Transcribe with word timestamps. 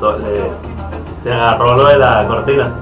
le, 0.00 0.50
se 1.22 1.32
agarró 1.32 1.76
lo 1.76 1.86
de 1.86 1.98
la 1.98 2.26
cortina. 2.26 2.72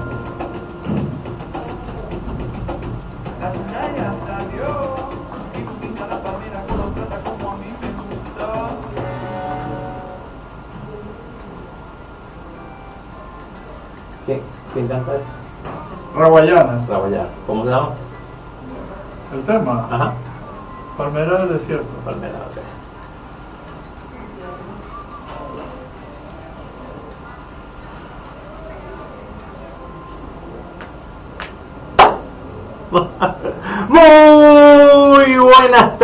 ¿Quién, 14.25 14.41
quién 14.73 14.87
canta 14.87 15.15
eso? 15.15 15.25
Raguayana. 16.15 16.85
Raguayana. 16.87 17.29
¿Cómo 17.45 17.65
se 17.65 17.69
llama? 17.69 17.89
El 19.33 19.43
tema, 19.43 19.78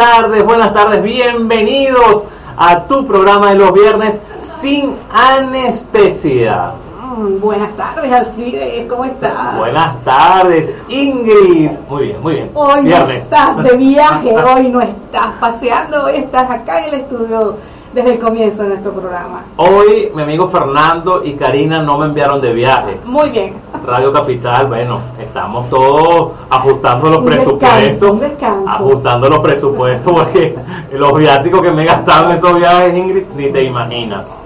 tardes, 0.05 0.45
buenas 0.45 0.72
tardes, 0.72 1.02
bienvenidos 1.02 2.26
a 2.55 2.84
tu 2.84 3.08
programa 3.08 3.50
de 3.50 3.55
los 3.55 3.73
viernes 3.73 4.20
sin 4.59 4.95
anestesia. 5.12 6.73
Mm, 7.18 7.40
buenas 7.40 7.76
tardes, 7.76 8.12
Alcide, 8.12 8.86
¿cómo 8.88 9.05
estás? 9.05 9.58
Buenas 9.58 10.04
tardes, 10.04 10.72
Ingrid. 10.90 11.72
Muy 11.89 12.03
bien, 12.03 12.22
muy 12.22 12.33
bien. 12.36 12.52
Hoy 12.53 12.83
no 12.83 13.09
estás 13.09 13.64
de 13.64 13.76
viaje, 13.78 14.36
hoy 14.56 14.67
no 14.67 14.81
estás 14.81 15.28
paseando, 15.39 16.06
hoy 16.06 16.17
estás 16.17 16.52
acá 16.52 16.81
en 16.81 16.94
el 16.94 17.02
estudio 17.02 17.58
desde 17.92 18.11
el 18.11 18.20
comienzo 18.20 18.61
de 18.61 18.70
nuestro 18.70 18.92
programa. 18.92 19.42
Hoy 19.58 20.11
mi 20.14 20.22
amigo 20.22 20.50
Fernando 20.50 21.23
y 21.23 21.33
Karina 21.33 21.81
no 21.81 21.98
me 21.98 22.06
enviaron 22.06 22.39
de 22.42 22.53
viaje. 22.53 23.00
Muy 23.06 23.31
bien. 23.31 23.56
Radio 23.86 24.11
Capital, 24.11 24.67
bueno, 24.67 25.00
estamos 25.19 25.69
todos 25.69 26.31
ajustando 26.50 27.09
los 27.09 27.19
Un 27.19 27.25
presupuestos. 27.25 28.19
descanso. 28.19 28.69
Ajustando 28.69 29.30
los 29.30 29.39
presupuestos 29.39 30.11
porque 30.14 30.55
los 30.92 31.17
viáticos 31.17 31.61
que 31.61 31.72
me 31.72 31.83
he 31.83 31.86
gastado 31.86 32.31
en 32.31 32.38
esos 32.38 32.58
viajes, 32.58 32.97
Ingrid, 32.97 33.23
ni 33.36 33.50
te 33.50 33.64
imaginas. 33.64 34.39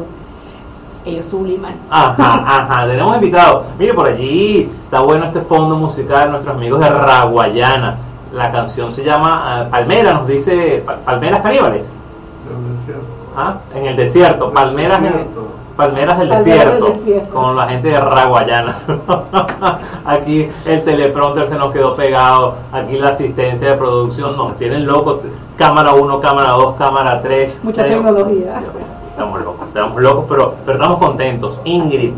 ellos 1.06 1.26
subliman. 1.30 1.74
Ajá, 1.90 2.44
ajá, 2.48 2.88
tenemos 2.88 3.16
invitados. 3.16 3.66
Mire, 3.78 3.94
por 3.94 4.08
allí 4.08 4.70
está 4.86 5.02
bueno 5.02 5.26
este 5.26 5.42
fondo 5.42 5.76
musical 5.76 6.26
de 6.26 6.30
nuestros 6.32 6.56
amigos 6.56 6.80
de 6.80 6.90
Raguayana. 6.90 7.98
La 8.34 8.52
canción 8.52 8.92
se 8.92 9.04
llama 9.04 9.62
eh, 9.66 9.68
Palmera, 9.70 10.14
nos 10.14 10.28
dice 10.28 10.82
Pa- 10.86 10.96
Palmeras 10.96 11.42
Caníbales. 11.42 11.84
Del 11.84 12.78
desierto. 12.78 13.06
¿Ah? 13.38 13.58
En 13.76 13.86
el 13.86 13.96
desierto, 13.96 14.52
Palmeras, 14.52 14.98
en- 14.98 15.04
Desierto. 15.04 15.48
Palmeras 15.76 16.18
del 16.20 16.30
Palmeras 16.30 16.46
del 16.46 16.54
desierto, 16.54 16.86
desierto. 16.86 17.34
con 17.34 17.56
la 17.56 17.68
gente 17.68 17.90
de 17.90 18.00
Raguayana. 18.00 18.80
aquí 20.06 20.50
el 20.66 20.84
teleprompter 20.84 21.50
se 21.50 21.56
nos 21.56 21.74
quedó 21.74 21.96
pegado, 21.96 22.56
aquí 22.72 22.98
la 22.98 23.10
asistencia 23.10 23.70
de 23.70 23.76
producción 23.76 24.38
nos 24.38 24.58
tienen 24.58 24.86
locos. 24.86 25.20
Cámara 25.58 25.94
1, 25.94 26.22
cámara 26.22 26.52
2, 26.52 26.76
cámara 26.78 27.22
3. 27.22 27.64
Mucha 27.64 27.84
tecnología. 27.84 28.64
Estamos 29.10 29.42
locos, 29.42 29.68
estamos 29.68 30.02
locos, 30.02 30.26
pero, 30.30 30.56
pero 30.66 30.78
estamos 30.78 30.98
contentos. 30.98 31.60
Ingrid. 31.66 32.14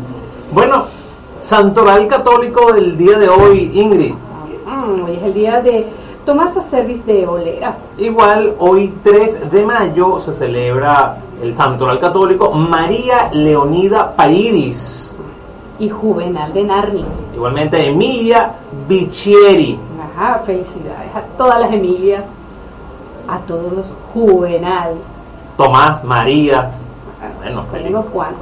Bueno, 0.52 0.84
Santoral 1.40 2.06
Católico 2.06 2.72
del 2.72 2.96
día 2.96 3.18
de 3.18 3.28
hoy, 3.28 3.72
Ingrid. 3.74 4.14
Mm, 4.66 5.04
hoy 5.04 5.12
es 5.12 5.22
el 5.22 5.34
día 5.34 5.60
de 5.60 5.86
Tomasa 6.24 6.62
Service 6.70 7.02
de 7.06 7.26
Olera. 7.26 7.76
Igual, 7.96 8.54
hoy 8.58 8.92
3 9.02 9.50
de 9.50 9.64
mayo 9.64 10.18
se 10.20 10.32
celebra 10.32 11.16
el 11.42 11.56
Santoral 11.56 11.98
Católico 11.98 12.50
María 12.52 13.30
Leonida 13.32 14.14
Paidis. 14.14 15.14
y 15.78 15.88
Juvenal 15.88 16.52
de 16.52 16.64
Narnia. 16.64 17.04
Igualmente 17.34 17.88
Emilia 17.88 18.52
Bicchieri. 18.88 19.78
Ajá, 20.16 20.40
felicidades 20.44 21.14
a 21.14 21.20
todas 21.36 21.60
las 21.60 21.72
Emilias, 21.72 22.24
a 23.28 23.38
todos 23.40 23.72
los 23.72 23.86
Juvenal. 24.12 24.94
Tomás, 25.56 26.02
María. 26.02 26.70
Bueno, 27.40 27.62
Son 27.62 27.70
feliz, 27.70 27.96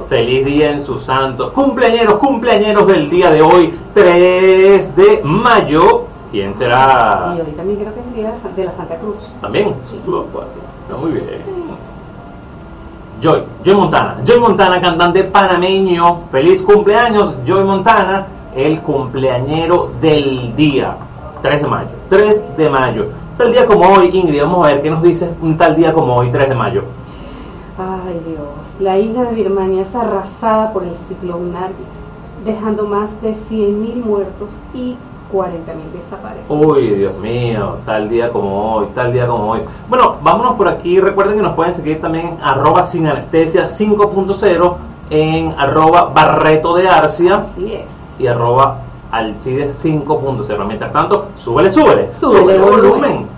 feliz 0.07 0.45
día 0.45 0.71
en 0.71 0.83
su 0.83 0.97
santo. 0.97 1.51
Cumpleañeros, 1.53 2.15
cumpleañeros 2.15 2.87
del 2.87 3.09
día 3.09 3.31
de 3.31 3.41
hoy, 3.41 3.77
3 3.93 4.95
de 4.95 5.21
mayo. 5.23 6.05
¿Quién 6.31 6.53
será? 6.55 7.33
Y 7.37 7.41
hoy 7.41 7.51
también 7.53 7.79
creo 7.79 7.93
que 7.93 7.99
es 7.99 8.05
el 8.07 8.13
día 8.13 8.33
de 8.55 8.65
la 8.65 8.71
Santa 8.73 8.95
Cruz. 8.97 9.15
¿También? 9.41 9.73
Sí. 9.89 9.97
Está 9.97 10.97
muy 10.99 11.11
bien. 11.11 11.66
Joy, 13.19 13.43
Joy 13.63 13.75
Montana. 13.75 14.17
Joy 14.25 14.39
Montana, 14.39 14.79
cantante 14.79 15.23
panameño. 15.23 16.21
Feliz 16.31 16.61
cumpleaños, 16.61 17.35
Joy 17.45 17.63
Montana, 17.63 18.27
el 18.55 18.79
cumpleañero 18.81 19.91
del 20.01 20.55
día. 20.55 20.95
3 21.41 21.61
de 21.61 21.67
mayo. 21.67 21.89
3 22.09 22.57
de 22.57 22.69
mayo. 22.69 23.05
Tal 23.37 23.51
día 23.51 23.65
como 23.65 23.87
hoy, 23.87 24.09
Ingrid, 24.13 24.41
vamos 24.41 24.65
a 24.65 24.71
ver 24.71 24.81
qué 24.81 24.89
nos 24.89 25.01
dice 25.01 25.29
un 25.41 25.57
tal 25.57 25.75
día 25.75 25.93
como 25.93 26.15
hoy, 26.15 26.31
3 26.31 26.49
de 26.49 26.55
mayo. 26.55 26.83
Ay 27.77 28.19
Dios, 28.25 28.47
la 28.79 28.97
isla 28.97 29.25
de 29.25 29.35
Birmania 29.35 29.83
es 29.83 29.95
arrasada 29.95 30.73
por 30.73 30.83
el 30.83 30.93
ciclón 31.07 31.53
Nargis, 31.53 31.85
dejando 32.43 32.87
más 32.87 33.09
de 33.21 33.35
100.000 33.51 34.03
muertos 34.03 34.49
y 34.73 34.95
40.000 35.31 36.03
desaparecidos. 36.03 36.49
Uy, 36.49 36.87
Dios 36.89 37.17
mío, 37.19 37.77
tal 37.85 38.09
día 38.09 38.29
como 38.29 38.75
hoy, 38.75 38.87
tal 38.95 39.11
día 39.13 39.27
como 39.27 39.51
hoy. 39.51 39.61
Bueno, 39.89 40.15
vámonos 40.21 40.55
por 40.55 40.67
aquí. 40.67 40.99
Recuerden 40.99 41.37
que 41.37 41.41
nos 41.43 41.53
pueden 41.55 41.75
seguir 41.75 41.99
también 42.01 42.27
en 42.27 42.37
arroba 42.41 42.85
sin 42.85 43.07
anestesia 43.07 43.65
5.0, 43.65 44.75
en 45.09 45.55
arroba 45.57 46.11
barreto 46.13 46.75
de 46.75 46.87
Arcia 46.87 47.45
Así 47.53 47.73
es. 47.73 47.85
y 48.19 48.27
arroba 48.27 48.79
al 49.11 49.35
CIDE 49.41 49.69
5.0. 49.69 50.65
Mientras 50.65 50.91
tanto, 50.91 51.27
súbele, 51.37 51.71
súbele. 51.71 52.09
Súbele 52.19 52.57
volumen. 52.59 53.17
Ok. 53.19 53.36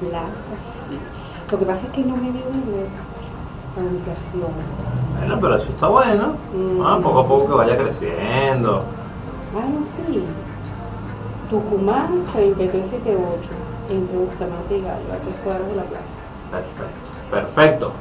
A 0.00 0.06
estar 0.06 0.22
en 0.22 0.24
la 0.24 0.28
plaza, 0.28 0.56
sí. 0.88 0.98
Lo 1.50 1.58
que 1.58 1.64
pasa 1.64 1.80
es 1.86 1.92
que 1.92 2.00
no 2.02 2.16
me 2.16 2.30
dio 2.30 2.42
la 3.76 3.82
ubicación. 3.82 4.52
Bueno, 5.18 5.38
pero 5.40 5.56
eso 5.56 5.68
está 5.70 5.88
bueno. 5.88 6.34
Mm. 6.54 6.82
Ah, 6.82 6.98
poco 7.02 7.18
a 7.20 7.26
poco 7.28 7.46
que 7.48 7.54
vaya 7.54 7.76
creciendo. 7.76 8.82
Bueno, 9.52 9.84
sí. 9.84 10.22
Tucumán 11.50 12.24
3378, 12.32 13.48
entre 13.90 14.16
Bustamante 14.18 14.76
y 14.76 14.82
Gallo, 14.82 15.12
a 15.12 15.16
tres 15.16 15.34
cuadras 15.42 15.68
de 15.68 15.76
la 15.76 15.82
plaza. 15.82 16.04
Perfecto. 16.50 17.08
Perfecto. 17.30 17.92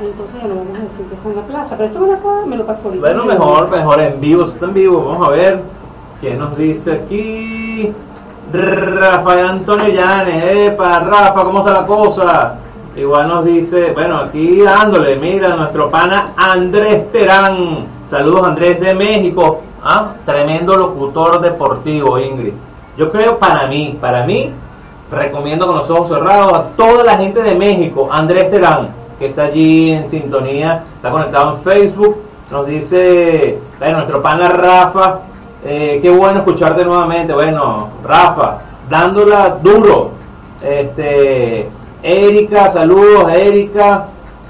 Entonces 0.00 0.36
ya 0.40 0.48
no 0.48 0.54
vamos 0.54 0.78
a 0.78 0.82
decir 0.82 1.06
que 1.06 1.14
está 1.16 1.28
en 1.28 1.36
la 1.36 1.42
plaza, 1.42 1.76
pero 1.76 1.84
esto 1.86 2.00
me 2.00 2.06
lo, 2.06 2.46
me 2.46 2.56
lo 2.56 2.66
pasó 2.66 2.84
ahorita. 2.86 3.04
Bueno, 3.04 3.24
mejor, 3.24 3.68
mejor 3.68 4.00
en 4.00 4.20
vivo, 4.20 4.44
está 4.44 4.66
en 4.66 4.74
vivo. 4.74 5.04
Vamos 5.04 5.26
a 5.26 5.30
ver 5.32 5.60
qué 6.20 6.34
nos 6.34 6.56
dice 6.56 6.92
aquí. 6.92 7.92
Rafael 8.52 9.46
Antonio 9.46 9.88
Llanes, 9.88 10.44
epa, 10.44 11.00
Rafa, 11.00 11.44
¿cómo 11.44 11.58
está 11.58 11.82
la 11.82 11.86
cosa? 11.86 12.54
Igual 12.96 13.28
nos 13.28 13.44
dice, 13.44 13.92
bueno, 13.92 14.16
aquí 14.16 14.62
dándole, 14.62 15.16
mira, 15.16 15.54
nuestro 15.54 15.90
pana 15.90 16.32
Andrés 16.36 17.12
Terán. 17.12 17.86
Saludos 18.08 18.48
Andrés 18.48 18.80
de 18.80 18.94
México. 18.94 19.60
Ah, 19.82 20.14
tremendo 20.24 20.76
locutor 20.76 21.40
deportivo, 21.40 22.18
Ingrid. 22.18 22.54
Yo 22.96 23.12
creo 23.12 23.38
para 23.38 23.68
mí, 23.68 23.96
para 24.00 24.24
mí, 24.24 24.50
recomiendo 25.12 25.66
con 25.66 25.76
los 25.76 25.90
ojos 25.90 26.08
cerrados 26.08 26.52
a 26.52 26.62
toda 26.76 27.04
la 27.04 27.18
gente 27.18 27.42
de 27.42 27.54
México, 27.54 28.08
Andrés 28.10 28.50
Terán, 28.50 28.88
que 29.18 29.26
está 29.26 29.44
allí 29.44 29.92
en 29.92 30.10
sintonía, 30.10 30.84
está 30.96 31.10
conectado 31.10 31.56
en 31.56 31.62
Facebook, 31.62 32.16
nos 32.50 32.66
dice 32.66 33.58
nuestro 33.78 34.22
pana 34.22 34.48
Rafa, 34.48 35.20
eh, 35.64 35.98
qué 36.02 36.10
bueno 36.10 36.38
escucharte 36.38 36.84
nuevamente, 36.84 37.32
bueno, 37.32 37.88
Rafa, 38.04 38.58
dándola 38.88 39.58
duro, 39.62 40.12
este, 40.62 41.68
Erika, 42.02 42.70
saludos, 42.70 43.32
Erika, 43.34 44.06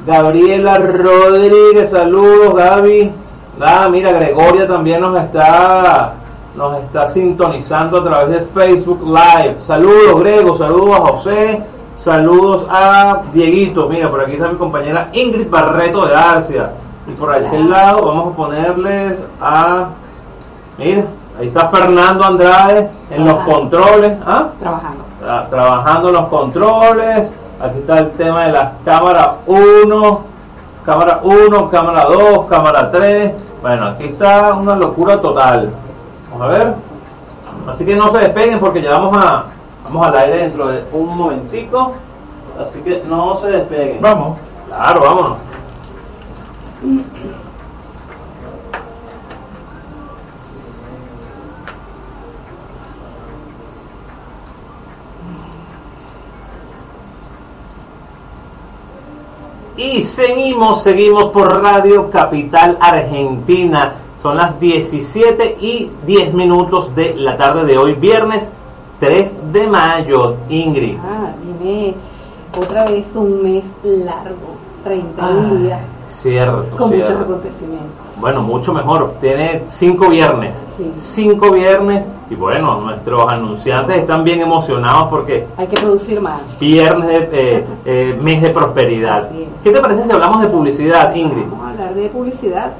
Gabriela 0.06 0.78
Rodríguez, 0.78 1.90
saludos, 1.90 2.54
Gaby, 2.54 3.12
ah, 3.60 3.88
mira, 3.90 4.12
Gregoria 4.12 4.66
también 4.66 5.00
nos 5.00 5.18
está 5.20 6.14
nos 6.58 6.82
está 6.82 7.08
sintonizando 7.08 7.98
a 7.98 8.04
través 8.04 8.30
de 8.30 8.40
Facebook 8.46 9.00
Live. 9.04 9.58
Saludos, 9.62 10.20
Grego, 10.20 10.56
saludos 10.56 10.96
a 10.96 11.00
José, 11.00 11.62
saludos 11.96 12.66
a 12.68 13.22
Dieguito. 13.32 13.88
Mira, 13.88 14.10
por 14.10 14.20
aquí 14.20 14.32
está 14.32 14.48
mi 14.48 14.58
compañera 14.58 15.08
Ingrid 15.12 15.48
Barreto 15.48 16.04
de 16.06 16.16
Arcia. 16.16 16.72
Y 17.06 17.12
por 17.12 17.32
aquel 17.32 17.70
lado 17.70 18.06
vamos 18.06 18.32
a 18.32 18.36
ponerles 18.36 19.24
a. 19.40 19.88
Mira, 20.78 21.04
ahí 21.38 21.48
está 21.48 21.68
Fernando 21.68 22.24
Andrade 22.24 22.88
en 23.10 23.24
los 23.26 23.34
controles. 23.44 24.12
¿ah? 24.26 24.48
Trabajando. 24.60 25.04
Tra- 25.22 25.48
trabajando 25.50 26.08
en 26.08 26.14
los 26.14 26.28
controles. 26.28 27.32
Aquí 27.60 27.78
está 27.80 27.98
el 27.98 28.10
tema 28.12 28.46
de 28.46 28.52
las 28.52 28.72
cámaras 28.84 29.30
1, 29.46 30.20
cámara 30.84 31.20
1, 31.24 31.70
cámara 31.70 32.04
2, 32.04 32.46
cámara 32.48 32.90
3. 32.92 33.32
Bueno, 33.60 33.86
aquí 33.86 34.04
está 34.04 34.54
una 34.54 34.76
locura 34.76 35.20
total. 35.20 35.70
Vamos 36.30 36.46
a 36.46 36.50
ver. 36.50 36.74
Así 37.68 37.84
que 37.84 37.96
no 37.96 38.10
se 38.10 38.18
despeguen 38.18 38.60
porque 38.60 38.80
ya 38.80 38.92
vamos 38.92 39.16
a 39.16 39.44
vamos 39.84 40.06
al 40.06 40.16
aire 40.16 40.36
dentro 40.38 40.68
de 40.68 40.84
un 40.92 41.16
momentico. 41.16 41.94
Así 42.60 42.78
que 42.80 43.02
no 43.08 43.34
se 43.36 43.48
despeguen. 43.48 44.00
Vamos. 44.00 44.38
Claro, 44.68 45.00
vámonos. 45.00 45.36
Y 59.78 60.02
seguimos, 60.02 60.82
seguimos 60.82 61.28
por 61.28 61.62
Radio 61.62 62.10
Capital 62.10 62.76
Argentina. 62.80 63.92
Son 64.20 64.36
las 64.36 64.58
17 64.58 65.56
y 65.60 65.88
10 66.04 66.34
minutos 66.34 66.92
de 66.96 67.14
la 67.14 67.36
tarde 67.36 67.64
de 67.64 67.78
hoy, 67.78 67.92
viernes 67.94 68.50
3 68.98 69.52
de 69.52 69.66
mayo. 69.68 70.34
Ingrid. 70.48 70.96
Ah, 71.00 71.30
viene 71.62 71.94
otra 72.56 72.86
vez 72.90 73.06
un 73.14 73.40
mes 73.40 73.62
largo, 73.84 74.56
31 74.82 75.30
Ah, 75.30 75.54
días, 75.62 75.80
Cierto, 76.08 76.76
con 76.76 76.90
muchos 76.90 77.10
acontecimientos. 77.10 78.07
Bueno, 78.20 78.42
mucho 78.42 78.72
mejor. 78.72 79.14
Tiene 79.20 79.62
cinco 79.68 80.08
viernes. 80.08 80.64
Sí. 80.76 80.92
Cinco 80.98 81.52
viernes. 81.52 82.04
Y 82.30 82.34
bueno, 82.34 82.80
nuestros 82.80 83.30
anunciantes 83.32 83.98
están 83.98 84.22
bien 84.24 84.40
emocionados 84.40 85.08
porque 85.08 85.46
Hay 85.56 85.66
que 85.66 85.76
producir 85.76 86.20
más. 86.20 86.40
viernes 86.58 87.08
de 87.08 87.56
eh, 87.58 87.64
eh, 87.84 88.18
mes 88.22 88.42
de 88.42 88.50
prosperidad. 88.50 89.28
¿Qué 89.62 89.70
te 89.70 89.80
parece 89.80 90.04
si 90.04 90.12
hablamos 90.12 90.42
de 90.42 90.48
publicidad, 90.48 91.14
Ingrid? 91.14 91.44
Vamos 91.50 91.66
a 91.66 91.70
hablar 91.70 91.94
de 91.94 92.08
publicidad. 92.08 92.72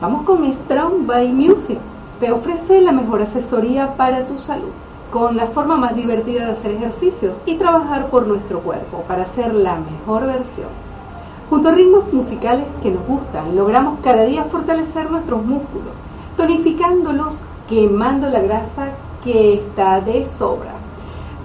Vamos 0.00 0.22
con 0.24 0.44
Strong 0.52 1.06
by 1.06 1.28
Music. 1.32 1.78
Te 2.20 2.32
ofrece 2.32 2.80
la 2.80 2.92
mejor 2.92 3.22
asesoría 3.22 3.94
para 3.94 4.24
tu 4.24 4.38
salud, 4.38 4.70
con 5.12 5.36
la 5.36 5.46
forma 5.48 5.76
más 5.76 5.94
divertida 5.94 6.46
de 6.46 6.52
hacer 6.52 6.72
ejercicios 6.72 7.36
y 7.46 7.56
trabajar 7.56 8.06
por 8.06 8.26
nuestro 8.26 8.60
cuerpo 8.60 9.04
para 9.06 9.26
ser 9.34 9.54
la 9.54 9.76
mejor 9.76 10.26
versión. 10.26 10.68
Junto 11.48 11.68
a 11.68 11.72
ritmos 11.72 12.12
musicales 12.12 12.66
que 12.82 12.90
nos 12.90 13.06
gustan, 13.06 13.54
logramos 13.54 14.00
cada 14.02 14.24
día 14.24 14.44
fortalecer 14.44 15.08
nuestros 15.10 15.44
músculos, 15.44 15.94
tonificándolos, 16.36 17.40
quemando 17.68 18.28
la 18.28 18.40
grasa 18.40 18.90
que 19.22 19.54
está 19.54 20.00
de 20.00 20.26
sobra. 20.38 20.72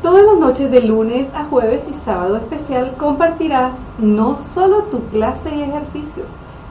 Todas 0.02 0.26
las 0.26 0.38
noches 0.40 0.72
de 0.72 0.82
lunes 0.82 1.28
a 1.36 1.44
jueves 1.44 1.84
y 1.88 1.94
sábado 2.04 2.38
especial 2.38 2.96
compartirás 2.98 3.74
no 4.00 4.40
solo 4.56 4.84
tu 4.86 5.04
clase 5.10 5.56
y 5.56 5.62
ejercicios, 5.62 6.26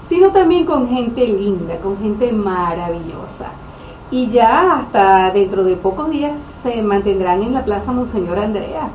sino 0.09 0.31
también 0.33 0.67
con 0.67 0.89
gente 0.89 1.25
linda, 1.25 1.77
con 1.77 1.97
gente 1.99 2.33
maravillosa. 2.33 3.53
Y 4.11 4.27
ya 4.27 4.81
hasta 4.81 5.31
dentro 5.31 5.63
de 5.63 5.77
pocos 5.77 6.11
días 6.11 6.33
se 6.65 6.83
mantendrán 6.83 7.45
en 7.45 7.55
la 7.55 7.65
Plaza 7.65 7.93
Monseñor 7.93 8.41
Andrea, 8.41 8.89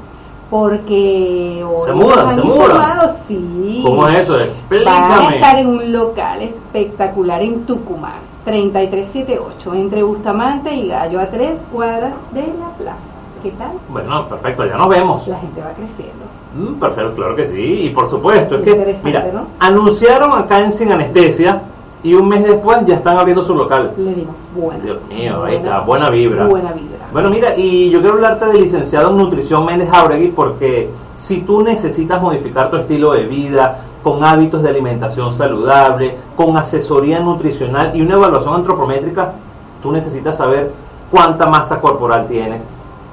porque 0.49 1.63
hoy 1.67 1.85
Se 1.85 1.93
mudan, 1.93 2.35
se 2.35 2.41
mudan. 2.41 3.11
sí. 3.27 3.81
¿Cómo 3.83 4.07
es 4.07 4.19
eso? 4.19 4.33
Van 4.33 4.41
a 4.41 4.45
Explícame. 4.45 5.35
estar 5.35 5.57
en 5.57 5.67
un 5.67 5.91
local 5.93 6.41
espectacular 6.41 7.41
en 7.41 7.65
Tucumán, 7.65 8.19
3378, 8.45 9.73
entre 9.73 10.03
Bustamante 10.03 10.73
y 10.73 10.87
Gallo, 10.87 11.19
a 11.19 11.27
tres 11.27 11.57
cuadras 11.71 12.13
de 12.31 12.41
la 12.41 12.69
plaza. 12.77 12.99
¿Qué 13.43 13.51
tal? 13.51 13.71
Bueno, 13.89 14.27
perfecto, 14.27 14.65
ya 14.65 14.75
nos 14.77 14.87
vemos. 14.89 15.27
La 15.27 15.37
gente 15.39 15.61
va 15.61 15.71
creciendo. 15.73 16.25
Mm, 16.57 16.79
perfecto, 16.79 17.13
claro 17.15 17.35
que 17.35 17.45
sí. 17.47 17.81
Y 17.85 17.89
por 17.89 18.09
supuesto, 18.09 18.55
es 18.55 18.61
que, 18.61 18.95
mira, 19.03 19.25
¿no? 19.33 19.47
anunciaron 19.59 20.31
acá 20.31 20.59
en 20.59 20.71
Sin 20.71 20.91
Anestesia 20.91 21.61
y 22.05 22.13
un 22.13 22.27
mes 22.27 22.43
después 22.43 22.85
ya 22.85 22.97
están 22.97 23.17
abriendo 23.17 23.41
su 23.41 23.55
local. 23.55 23.91
Le 23.97 24.13
dimos 24.13 24.35
buena. 24.55 24.83
Dios 24.83 24.97
mío, 25.09 25.43
ahí 25.43 25.55
está, 25.55 25.79
buena 25.79 26.11
vibra. 26.11 26.45
Buena 26.45 26.71
vibra. 26.71 27.07
Bueno, 27.11 27.31
mira, 27.31 27.57
y 27.57 27.89
yo 27.89 27.99
quiero 27.99 28.13
hablarte 28.13 28.45
del 28.45 28.61
licenciado 28.61 29.09
en 29.09 29.17
nutrición 29.17 29.65
Méndez 29.65 29.89
Jauregui 29.89 30.27
porque 30.27 30.91
si 31.15 31.41
tú 31.41 31.63
necesitas 31.63 32.21
modificar 32.21 32.69
tu 32.69 32.77
estilo 32.77 33.13
de 33.13 33.23
vida 33.23 33.79
con 34.03 34.23
hábitos 34.23 34.61
de 34.61 34.69
alimentación 34.69 35.33
saludable, 35.33 36.15
con 36.35 36.55
asesoría 36.55 37.19
nutricional 37.21 37.95
y 37.95 38.03
una 38.03 38.13
evaluación 38.13 38.53
antropométrica, 38.53 39.33
tú 39.81 39.91
necesitas 39.91 40.37
saber 40.37 40.73
cuánta 41.09 41.47
masa 41.47 41.81
corporal 41.81 42.27
tienes, 42.27 42.63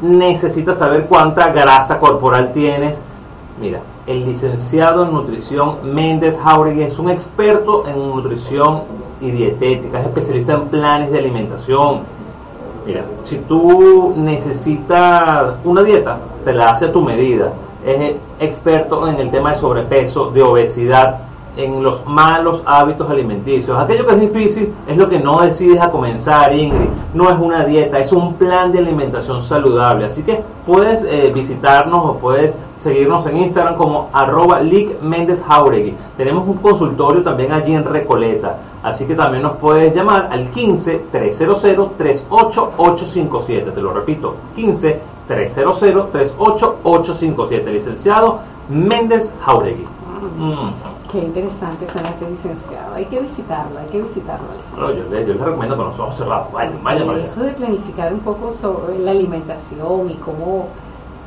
necesitas 0.02 0.76
saber 0.76 1.06
cuánta 1.06 1.50
grasa 1.50 1.99
corporal 1.99 2.52
tienes. 2.52 3.02
Mira, 3.58 3.80
el 4.06 4.25
licenciado 4.25 5.04
en 5.04 5.12
nutrición 5.12 5.76
Méndez 5.85 6.38
Jauregui 6.42 6.82
es 6.82 6.99
un 6.99 7.11
experto 7.11 7.87
en 7.87 7.97
nutrición 7.97 8.82
y 9.21 9.30
dietética, 9.30 10.00
es 10.00 10.06
especialista 10.06 10.54
en 10.54 10.68
planes 10.68 11.12
de 11.12 11.18
alimentación, 11.18 12.00
Mira, 12.85 13.04
si 13.23 13.37
tú 13.38 14.12
necesitas 14.16 15.54
una 15.64 15.82
dieta, 15.82 16.18
te 16.44 16.52
la 16.52 16.71
hace 16.71 16.87
a 16.87 16.92
tu 16.92 17.00
medida. 17.00 17.52
Es 17.85 18.16
experto 18.40 19.06
en 19.09 19.21
el 19.21 19.30
tema 19.30 19.50
de 19.50 19.56
sobrepeso, 19.56 20.30
de 20.30 20.42
obesidad. 20.42 21.21
en 21.54 21.82
los 21.82 22.06
malos 22.06 22.62
hábitos 22.64 23.11
alimenticios. 23.11 23.78
Aquello 23.78 24.06
que 24.06 24.14
es 24.14 24.21
difícil 24.23 24.73
es 24.87 24.97
lo 24.97 25.06
que 25.06 25.18
no 25.18 25.42
decides 25.42 25.82
a 25.82 25.90
comenzar, 25.90 26.56
Ingrid. 26.56 26.88
No 27.12 27.28
es 27.28 27.38
una 27.38 27.66
dieta, 27.66 27.99
es 27.99 28.11
un 28.11 28.37
plan 28.37 28.73
de 28.73 28.78
alimentación 28.78 29.42
saludable. 29.42 30.06
Así 30.06 30.23
que 30.23 30.40
puedes 30.64 31.02
eh, 31.02 31.30
visitarnos 31.35 32.02
o 32.06 32.16
puedes 32.16 32.56
seguirnos 32.82 33.24
en 33.26 33.36
Instagram 33.38 33.76
como 33.76 34.08
arroba 34.12 34.60
Lick 34.60 35.00
Méndez 35.00 35.42
Jauregui. 35.46 35.94
Tenemos 36.16 36.46
un 36.48 36.56
consultorio 36.58 37.22
también 37.22 37.52
allí 37.52 37.74
en 37.74 37.84
Recoleta. 37.84 38.56
Así 38.82 39.06
que 39.06 39.14
también 39.14 39.44
nos 39.44 39.52
puedes 39.58 39.94
llamar 39.94 40.28
al 40.32 40.50
15 40.50 41.04
300 41.12 41.62
38857. 41.96 43.70
Te 43.70 43.80
lo 43.80 43.92
repito, 43.92 44.34
15 44.56 45.00
300 45.28 45.78
38857. 46.10 47.70
Licenciado 47.72 48.40
Méndez 48.68 49.32
Jauregui. 49.44 49.86
Mm. 50.38 50.70
Qué 51.10 51.18
interesante 51.18 51.86
suena 51.92 52.08
ese 52.10 52.30
licenciado. 52.30 52.94
Hay 52.94 53.04
que 53.04 53.20
visitarlo, 53.20 53.78
hay 53.78 53.86
que 53.88 54.00
visitarlo. 54.02 54.46
al 54.74 54.80
No, 54.80 54.90
yo, 54.92 55.04
le- 55.10 55.26
yo 55.26 55.34
les 55.34 55.42
recomiendo 55.42 55.76
con 55.76 55.86
los 55.88 55.98
ojos 55.98 56.16
cerrados. 56.16 56.50
Vayan, 56.52 56.82
vayan. 56.82 57.10
Eso 57.20 57.40
de 57.42 57.52
planificar 57.52 58.12
un 58.14 58.20
poco 58.20 58.52
sobre 58.52 58.98
la 58.98 59.10
alimentación 59.10 60.08
y 60.10 60.14
cómo, 60.14 60.68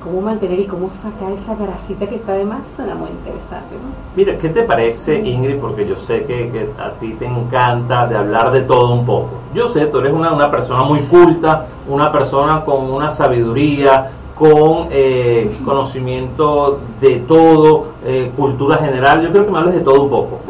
cómo 0.05 0.21
mantener 0.21 0.59
y 0.59 0.67
cómo 0.67 0.91
sacar 0.91 1.31
esa 1.31 1.55
grasita 1.55 2.07
que 2.07 2.15
está 2.15 2.33
de 2.33 2.45
más 2.45 2.59
suena 2.75 2.93
muy 2.93 3.09
interesante. 3.09 3.73
¿no? 3.73 3.89
Mira, 4.15 4.37
¿qué 4.37 4.49
te 4.49 4.61
parece, 4.61 5.19
Ingrid? 5.19 5.57
Porque 5.57 5.87
yo 5.87 5.95
sé 5.95 6.25
que, 6.25 6.49
que 6.51 6.69
a 6.79 6.91
ti 6.91 7.13
te 7.13 7.25
encanta 7.25 8.05
de 8.05 8.15
hablar 8.15 8.51
de 8.51 8.61
todo 8.61 8.93
un 8.93 9.05
poco. 9.05 9.29
Yo 9.53 9.67
sé, 9.67 9.87
tú 9.87 9.97
eres 9.97 10.13
una, 10.13 10.31
una 10.31 10.51
persona 10.51 10.83
muy 10.83 10.99
culta, 11.01 11.65
una 11.89 12.11
persona 12.11 12.61
con 12.63 12.85
una 12.91 13.09
sabiduría, 13.09 14.11
con 14.37 14.89
eh, 14.91 15.57
conocimiento 15.65 16.79
de 17.01 17.17
todo, 17.27 17.87
eh, 18.05 18.31
cultura 18.37 18.77
general. 18.77 19.23
Yo 19.23 19.31
creo 19.31 19.45
que 19.45 19.51
me 19.51 19.57
hables 19.57 19.73
de 19.73 19.81
todo 19.81 20.03
un 20.03 20.09
poco. 20.09 20.39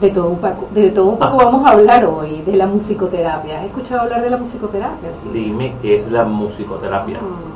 De 0.00 0.10
todo 0.10 0.28
un 0.28 0.36
poco, 0.36 0.68
de 0.72 0.90
todo 0.90 1.06
un 1.06 1.18
poco 1.18 1.38
vamos 1.38 1.66
a 1.66 1.72
hablar 1.72 2.04
hoy, 2.04 2.42
de 2.44 2.54
la 2.54 2.66
musicoterapia. 2.66 3.60
¿Has 3.60 3.64
escuchado 3.64 4.02
hablar 4.02 4.20
de 4.20 4.28
la 4.28 4.36
musicoterapia? 4.36 5.08
Sí. 5.22 5.30
Dime 5.32 5.74
qué 5.80 5.96
es 5.96 6.10
la 6.10 6.22
musicoterapia. 6.24 7.18
Mm. 7.18 7.55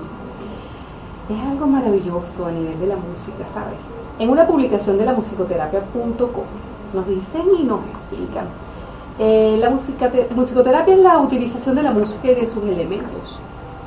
Es 1.31 1.41
algo 1.49 1.69
maravilloso 1.69 2.45
a 2.45 2.51
nivel 2.51 2.81
de 2.81 2.89
la 2.89 2.97
música, 2.97 3.45
¿sabes? 3.55 3.79
En 4.19 4.31
una 4.31 4.49
publicación 4.49 4.99
de 4.99 5.05
la 5.05 5.13
musicoterapia.com 5.13 6.45
nos 6.93 7.07
dicen 7.07 7.43
y 7.57 7.63
nos 7.63 7.79
explican. 7.87 8.47
Eh, 9.17 9.57
la 9.61 9.71
musicoterapia 9.71 10.93
es 10.93 11.01
la 11.01 11.21
utilización 11.21 11.77
de 11.77 11.85
la 11.85 11.93
música 11.93 12.33
y 12.33 12.35
de 12.35 12.49
sus 12.49 12.65
elementos, 12.65 13.39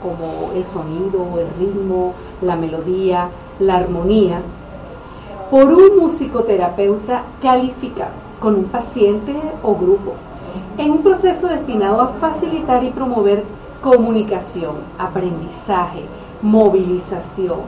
como 0.01 0.53
el 0.53 0.63
sonido, 0.67 1.37
el 1.37 1.47
ritmo, 1.59 2.13
la 2.41 2.55
melodía, 2.55 3.27
la 3.59 3.75
armonía, 3.75 4.39
por 5.51 5.65
un 5.65 5.97
musicoterapeuta 5.99 7.23
calificado 7.41 8.11
con 8.39 8.55
un 8.55 8.65
paciente 8.65 9.35
o 9.63 9.75
grupo, 9.75 10.13
en 10.77 10.91
un 10.91 11.03
proceso 11.03 11.47
destinado 11.47 11.99
a 11.99 12.07
facilitar 12.21 12.85
y 12.85 12.91
promover 12.91 13.43
comunicación, 13.81 14.75
aprendizaje, 14.97 16.05
movilización, 16.43 17.61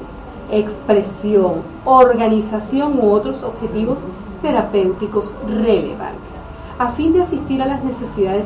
expresión, 0.51 1.53
organización 1.85 2.99
u 3.01 3.09
otros 3.11 3.41
objetivos 3.43 3.97
terapéuticos 4.41 5.33
relevantes, 5.47 6.35
a 6.77 6.89
fin 6.89 7.13
de 7.13 7.23
asistir 7.23 7.61
a 7.61 7.65
las 7.67 7.83
necesidades 7.83 8.43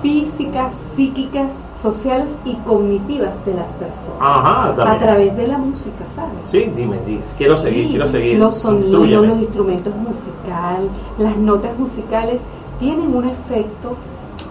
físicas, 0.00 0.72
psíquicas, 0.96 1.48
sociales 1.82 2.28
y 2.44 2.54
cognitivas 2.66 3.30
de 3.44 3.54
las 3.54 3.66
personas, 3.66 4.20
Ajá, 4.20 4.68
a 4.70 4.98
través 5.00 5.36
de 5.36 5.48
la 5.48 5.58
música, 5.58 6.04
¿sabes? 6.14 6.32
Sí, 6.46 6.70
dime, 6.76 6.96
dis- 7.06 7.34
quiero 7.36 7.56
seguir, 7.56 7.84
Sí, 7.86 7.90
quiero 7.90 8.06
seguir. 8.06 8.38
Los 8.38 8.56
sonidos, 8.58 9.08
los 9.26 9.38
instrumentos 9.40 9.92
musicales, 9.96 10.90
las 11.18 11.36
notas 11.38 11.76
musicales 11.78 12.40
tienen 12.78 13.14
un 13.14 13.24
efecto 13.24 13.96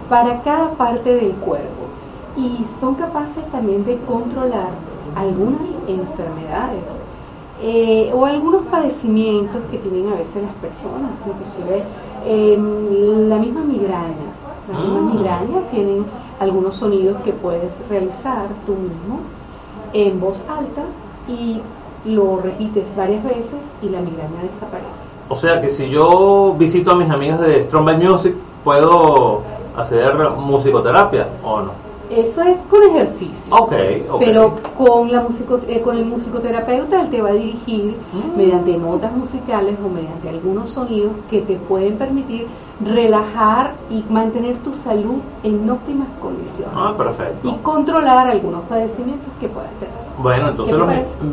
para 0.09 0.41
cada 0.41 0.71
parte 0.71 1.13
del 1.15 1.31
cuerpo 1.35 1.87
y 2.37 2.65
son 2.81 2.95
capaces 2.95 3.45
también 3.51 3.85
de 3.85 3.97
controlar 3.99 4.71
algunas 5.15 5.61
enfermedades 5.87 6.83
eh, 7.63 8.11
o 8.13 8.25
algunos 8.25 8.63
padecimientos 8.63 9.61
que 9.69 9.77
tienen 9.77 10.07
a 10.07 10.15
veces 10.15 10.41
las 10.43 10.53
personas, 10.55 11.11
inclusive 11.27 11.83
em, 12.25 13.27
la 13.29 13.37
misma 13.37 13.61
migraña. 13.61 14.29
La 14.71 14.79
misma 14.79 14.99
Mm. 15.01 15.15
migraña 15.17 15.61
tienen 15.71 16.05
algunos 16.39 16.75
sonidos 16.75 17.17
que 17.23 17.33
puedes 17.33 17.71
realizar 17.89 18.47
tú 18.65 18.73
mismo 18.73 19.19
en 19.93 20.19
voz 20.19 20.41
alta 20.49 20.81
y 21.27 21.61
lo 22.05 22.37
repites 22.41 22.85
varias 22.95 23.23
veces 23.23 23.59
y 23.81 23.89
la 23.89 23.99
migraña 24.01 24.41
desaparece. 24.41 24.89
O 25.29 25.35
sea 25.35 25.61
que 25.61 25.69
si 25.69 25.89
yo 25.89 26.55
visito 26.57 26.91
a 26.91 26.95
mis 26.95 27.09
amigos 27.09 27.39
de 27.41 27.61
Strong 27.61 27.85
by 27.85 27.97
Music, 27.97 28.35
¿puedo 28.63 29.41
hacer 29.77 30.13
musicoterapia 30.37 31.27
o 31.43 31.61
no? 31.61 31.71
Eso 32.11 32.41
es 32.41 32.57
con 32.69 32.83
ejercicio. 32.83 33.55
Ok, 33.55 33.73
ok. 34.11 34.19
Pero 34.19 34.55
con, 34.77 35.11
la 35.11 35.21
musico- 35.21 35.59
eh, 35.67 35.81
con 35.81 35.97
el 35.97 36.05
musicoterapeuta 36.05 37.01
él 37.01 37.09
te 37.09 37.21
va 37.21 37.29
a 37.29 37.33
dirigir 37.33 37.95
Mm. 38.13 38.37
mediante 38.37 38.77
notas 38.77 39.15
musicales 39.15 39.77
o 39.83 39.87
mediante 39.89 40.29
algunos 40.29 40.71
sonidos 40.71 41.13
que 41.29 41.41
te 41.41 41.55
pueden 41.55 41.97
permitir 41.97 42.47
relajar 42.83 43.73
y 43.89 44.03
mantener 44.09 44.57
tu 44.57 44.73
salud 44.73 45.19
en 45.43 45.69
óptimas 45.69 46.07
condiciones 46.21 46.73
Ah, 46.75 46.93
perfecto. 46.97 47.47
y 47.47 47.53
controlar 47.63 48.27
algunos 48.27 48.63
padecimientos 48.63 49.31
que 49.39 49.47
puedas 49.47 49.69
tener. 49.79 49.93
Bueno, 50.17 50.49
entonces 50.49 50.75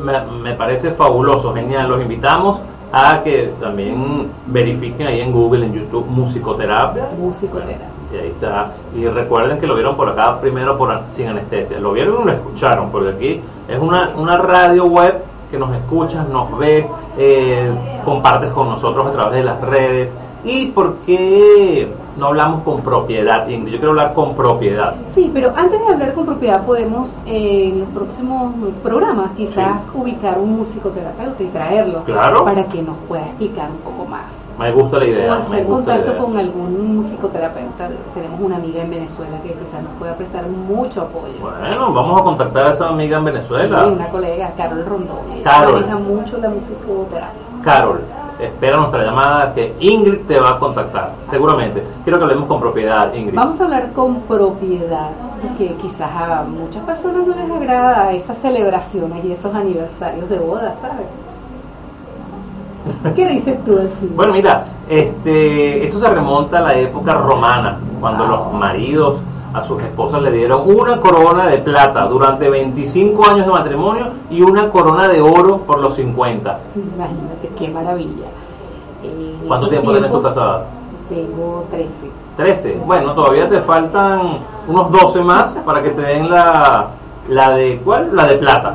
me, 0.04 0.20
me 0.42 0.54
parece 0.54 0.92
fabuloso, 0.92 1.52
genial. 1.54 1.88
Los 1.88 2.00
invitamos 2.02 2.60
a 2.92 3.20
que 3.22 3.52
también 3.60 4.28
verifiquen 4.46 5.06
ahí 5.08 5.20
en 5.20 5.32
Google, 5.32 5.66
en 5.66 5.72
YouTube, 5.74 6.06
musicoterapia. 6.06 7.08
Musicoterapia. 7.18 7.88
Y 8.12 8.16
ahí 8.16 8.28
está. 8.28 8.72
Y 8.96 9.06
recuerden 9.06 9.58
que 9.60 9.66
lo 9.66 9.74
vieron 9.74 9.96
por 9.96 10.08
acá 10.08 10.40
primero 10.40 10.76
por 10.78 10.98
sin 11.10 11.28
anestesia. 11.28 11.78
Lo 11.78 11.92
vieron 11.92 12.22
y 12.22 12.24
lo 12.26 12.32
escucharon, 12.32 12.90
porque 12.90 13.10
aquí 13.10 13.40
es 13.68 13.78
una, 13.78 14.10
una 14.16 14.36
radio 14.38 14.86
web 14.86 15.22
que 15.50 15.58
nos 15.58 15.74
escuchas, 15.76 16.28
nos 16.28 16.56
ves, 16.58 16.86
eh, 17.18 17.70
compartes 18.04 18.50
con 18.52 18.68
nosotros 18.68 19.06
a 19.06 19.12
través 19.12 19.34
de 19.34 19.44
las 19.44 19.60
redes. 19.60 20.12
¿Y 20.44 20.66
por 20.66 20.94
qué 21.04 21.88
no 22.16 22.26
hablamos 22.28 22.62
con 22.62 22.80
propiedad, 22.80 23.46
Ingrid? 23.48 23.72
Yo 23.72 23.78
quiero 23.78 23.90
hablar 23.90 24.14
con 24.14 24.34
propiedad. 24.34 24.94
Sí, 25.14 25.30
pero 25.34 25.52
antes 25.56 25.80
de 25.80 25.92
hablar 25.92 26.14
con 26.14 26.26
propiedad 26.26 26.64
podemos 26.64 27.10
eh, 27.26 27.70
en 27.72 27.80
los 27.80 27.88
próximos 27.88 28.52
programas 28.82 29.30
quizás 29.36 29.80
ubicar 29.94 30.38
un 30.38 30.56
musicoterapeuta 30.58 31.42
y 31.42 31.46
traerlo 31.48 32.04
Claro. 32.04 32.44
para 32.44 32.64
que 32.64 32.80
nos 32.82 32.96
pueda 33.08 33.24
explicar 33.26 33.68
un 33.70 33.78
poco 33.78 34.08
más. 34.08 34.26
Me 34.58 34.72
gusta 34.72 34.98
la 34.98 35.04
idea. 35.04 35.36
hacer 35.36 35.66
contacto 35.66 36.10
idea. 36.10 36.22
con 36.22 36.36
algún 36.36 36.96
musicoterapeuta. 36.96 37.88
Tenemos 38.12 38.40
una 38.40 38.56
amiga 38.56 38.82
en 38.82 38.90
Venezuela 38.90 39.38
que 39.42 39.50
quizás 39.50 39.82
nos 39.82 39.92
pueda 39.98 40.14
prestar 40.16 40.46
mucho 40.48 41.02
apoyo. 41.02 41.34
Bueno, 41.40 41.92
vamos 41.92 42.20
a 42.20 42.24
contactar 42.24 42.66
a 42.66 42.70
esa 42.70 42.88
amiga 42.88 43.18
en 43.18 43.24
Venezuela. 43.24 43.84
Sí, 43.84 43.90
una 43.90 44.08
colega, 44.08 44.52
Carol 44.56 44.84
Rondón. 44.84 45.32
Ella 45.32 45.44
Carol. 45.44 45.74
maneja 45.74 45.96
mucho 45.98 46.38
la 46.38 46.48
musicoterapia. 46.48 47.40
Carol, 47.62 48.00
espera 48.40 48.76
nuestra 48.78 49.04
llamada 49.04 49.54
que 49.54 49.74
Ingrid 49.78 50.26
te 50.26 50.40
va 50.40 50.50
a 50.50 50.58
contactar, 50.58 51.12
seguramente. 51.30 51.82
Quiero 52.02 52.18
que 52.18 52.24
hablemos 52.24 52.48
con 52.48 52.60
propiedad, 52.60 53.12
Ingrid. 53.14 53.36
Vamos 53.36 53.60
a 53.60 53.64
hablar 53.64 53.92
con 53.92 54.22
propiedad, 54.22 55.10
que 55.56 55.74
quizás 55.76 56.10
a 56.10 56.42
muchas 56.42 56.82
personas 56.84 57.24
no 57.26 57.34
les 57.34 57.50
agrada 57.50 58.12
esas 58.12 58.38
celebraciones 58.38 59.24
y 59.24 59.32
esos 59.32 59.54
aniversarios 59.54 60.28
de 60.28 60.38
boda, 60.38 60.74
¿sabes? 60.80 61.06
¿Qué 63.14 63.28
dices 63.28 63.64
tú, 63.64 63.78
Elfrida? 63.78 64.12
Bueno, 64.14 64.32
mira, 64.32 64.66
este, 64.88 65.86
eso 65.86 65.98
se 65.98 66.08
remonta 66.08 66.58
a 66.58 66.62
la 66.62 66.74
época 66.74 67.14
romana, 67.14 67.78
cuando 68.00 68.26
los 68.26 68.52
maridos 68.52 69.16
a 69.52 69.62
sus 69.62 69.82
esposas 69.82 70.22
le 70.22 70.30
dieron 70.30 70.62
una 70.66 71.00
corona 71.00 71.46
de 71.46 71.58
plata 71.58 72.06
durante 72.06 72.48
25 72.50 73.28
años 73.28 73.46
de 73.46 73.52
matrimonio 73.52 74.06
y 74.30 74.42
una 74.42 74.68
corona 74.68 75.08
de 75.08 75.20
oro 75.20 75.58
por 75.58 75.78
los 75.80 75.94
50. 75.94 76.58
Imagínate, 76.74 77.50
qué 77.58 77.68
maravilla. 77.68 78.26
Eh, 79.02 79.36
¿Cuánto 79.46 79.68
tiempo 79.68 79.92
tienes 79.92 80.12
tú 80.12 80.22
casada? 80.22 80.66
Tengo 81.08 81.64
13. 81.70 81.88
13. 82.36 82.80
Bueno, 82.84 83.14
todavía 83.14 83.48
te 83.48 83.60
faltan 83.62 84.38
unos 84.68 84.90
12 84.90 85.22
más 85.22 85.52
para 85.64 85.82
que 85.82 85.90
te 85.90 86.02
den 86.02 86.30
la, 86.30 86.88
la 87.28 87.50
de, 87.50 87.80
¿cuál? 87.82 88.10
La 88.14 88.26
de 88.26 88.36
plata. 88.36 88.74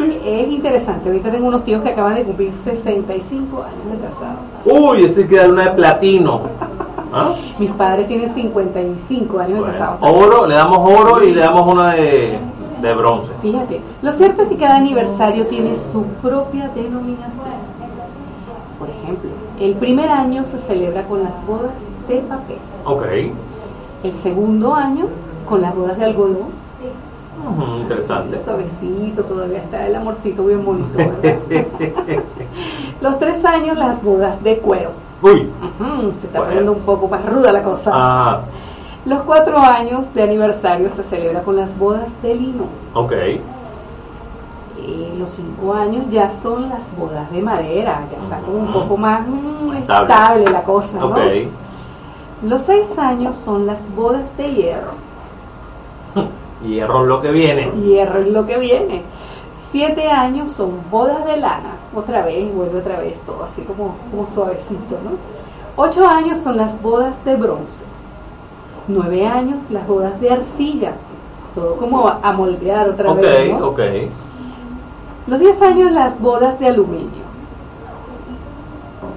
Es 0.00 0.50
interesante, 0.50 1.08
ahorita 1.08 1.30
tengo 1.30 1.48
unos 1.48 1.64
tíos 1.64 1.82
que 1.82 1.90
acaban 1.90 2.14
de 2.14 2.24
cumplir 2.24 2.52
65 2.64 3.62
años 3.62 4.00
de 4.00 4.08
casados. 4.08 4.38
Uy, 4.64 5.04
hay 5.04 5.24
que 5.26 5.48
una 5.48 5.64
de 5.64 5.70
platino. 5.72 6.40
¿Ah? 7.12 7.34
Mis 7.58 7.70
padres 7.72 8.06
tienen 8.08 8.32
55 8.32 9.38
años 9.40 9.66
de 9.66 9.72
casados. 9.72 9.98
oro, 10.02 10.46
le 10.46 10.54
damos 10.54 10.78
oro 10.78 11.22
y 11.22 11.32
le 11.32 11.40
damos 11.40 11.70
una 11.72 11.94
de, 11.94 12.38
de 12.80 12.94
bronce. 12.94 13.30
Fíjate, 13.42 13.80
lo 14.00 14.12
cierto 14.12 14.42
es 14.42 14.48
que 14.48 14.56
cada 14.56 14.76
aniversario 14.76 15.46
tiene 15.48 15.74
su 15.92 16.04
propia 16.22 16.68
denominación. 16.74 17.60
Por 18.78 18.88
ejemplo, 18.88 19.28
el 19.60 19.74
primer 19.74 20.08
año 20.08 20.44
se 20.44 20.58
celebra 20.66 21.02
con 21.04 21.22
las 21.22 21.32
bodas 21.46 21.72
de 22.08 22.16
papel, 22.20 22.56
Ok. 22.86 23.04
el 24.04 24.12
segundo 24.22 24.74
año 24.74 25.06
con 25.46 25.60
las 25.60 25.74
bodas 25.74 25.98
de 25.98 26.04
algodón, 26.06 26.59
Ujú, 27.46 27.76
interesante. 27.82 28.40
suavecito, 28.44 29.24
todavía 29.24 29.58
está 29.58 29.86
el 29.86 29.96
amorcito 29.96 30.44
bien 30.44 30.64
bonito. 30.64 30.96
¿verdad? 30.96 31.40
Los 33.00 33.18
tres 33.18 33.44
años, 33.44 33.78
las 33.78 34.02
bodas 34.02 34.42
de 34.42 34.58
cuero. 34.58 34.90
Uy. 35.22 35.48
Se 36.20 36.26
está 36.26 36.38
Bueno. 36.38 36.44
poniendo 36.46 36.72
un 36.72 36.80
poco 36.80 37.08
más 37.08 37.24
ruda 37.26 37.52
la 37.52 37.62
cosa. 37.62 37.90
Ah, 37.94 38.40
Los 39.06 39.22
cuatro 39.22 39.58
años 39.58 40.02
de 40.14 40.22
aniversario 40.22 40.90
se 40.94 41.02
celebra 41.04 41.40
con 41.42 41.56
las 41.56 41.76
bodas 41.78 42.06
de 42.22 42.34
lino. 42.34 42.64
ok. 42.94 43.12
Y 44.86 45.18
los 45.18 45.30
cinco 45.30 45.74
años 45.74 46.04
ya 46.10 46.32
son 46.42 46.68
las 46.70 46.80
bodas 46.98 47.30
de 47.30 47.42
madera, 47.42 48.00
ya 48.10 48.16
está 48.22 48.38
como 48.46 48.58
un 48.58 48.72
poco 48.72 48.96
más 48.96 49.20
mm, 49.28 49.72
Estable. 49.76 50.12
estable 50.12 50.44
la 50.50 50.62
cosa, 50.62 50.98
¿no? 50.98 51.06
Ok. 51.08 51.18
Los 52.44 52.62
seis 52.62 52.86
años 52.96 53.36
son 53.36 53.66
las 53.66 53.76
bodas 53.94 54.22
de 54.38 54.54
hierro. 54.54 54.92
Hierro 56.64 57.04
lo 57.06 57.20
que 57.20 57.30
viene. 57.30 57.70
Hierro 57.82 58.20
es 58.20 58.28
lo 58.28 58.46
que 58.46 58.58
viene. 58.58 59.02
Siete 59.72 60.08
años 60.10 60.52
son 60.52 60.80
bodas 60.90 61.24
de 61.24 61.36
lana. 61.36 61.74
Otra 61.94 62.24
vez, 62.24 62.52
vuelve 62.54 62.78
otra 62.78 62.98
vez, 62.98 63.14
todo 63.24 63.44
así 63.44 63.62
como, 63.62 63.94
como 64.10 64.26
suavecito, 64.28 64.98
¿no? 65.04 65.12
Ocho 65.76 66.06
años 66.06 66.42
son 66.42 66.56
las 66.56 66.80
bodas 66.82 67.14
de 67.24 67.36
bronce. 67.36 67.84
Nueve 68.88 69.26
años 69.26 69.58
las 69.70 69.86
bodas 69.86 70.20
de 70.20 70.30
arcilla. 70.30 70.92
Todo 71.54 71.76
como 71.76 72.08
a 72.08 72.32
moldear 72.32 72.90
otra 72.90 73.12
vez, 73.12 73.58
¿no? 73.58 73.68
ok. 73.68 73.80
Los 75.26 75.38
diez 75.38 75.60
años 75.62 75.92
las 75.92 76.18
bodas 76.20 76.58
de 76.58 76.68
aluminio. 76.68 77.30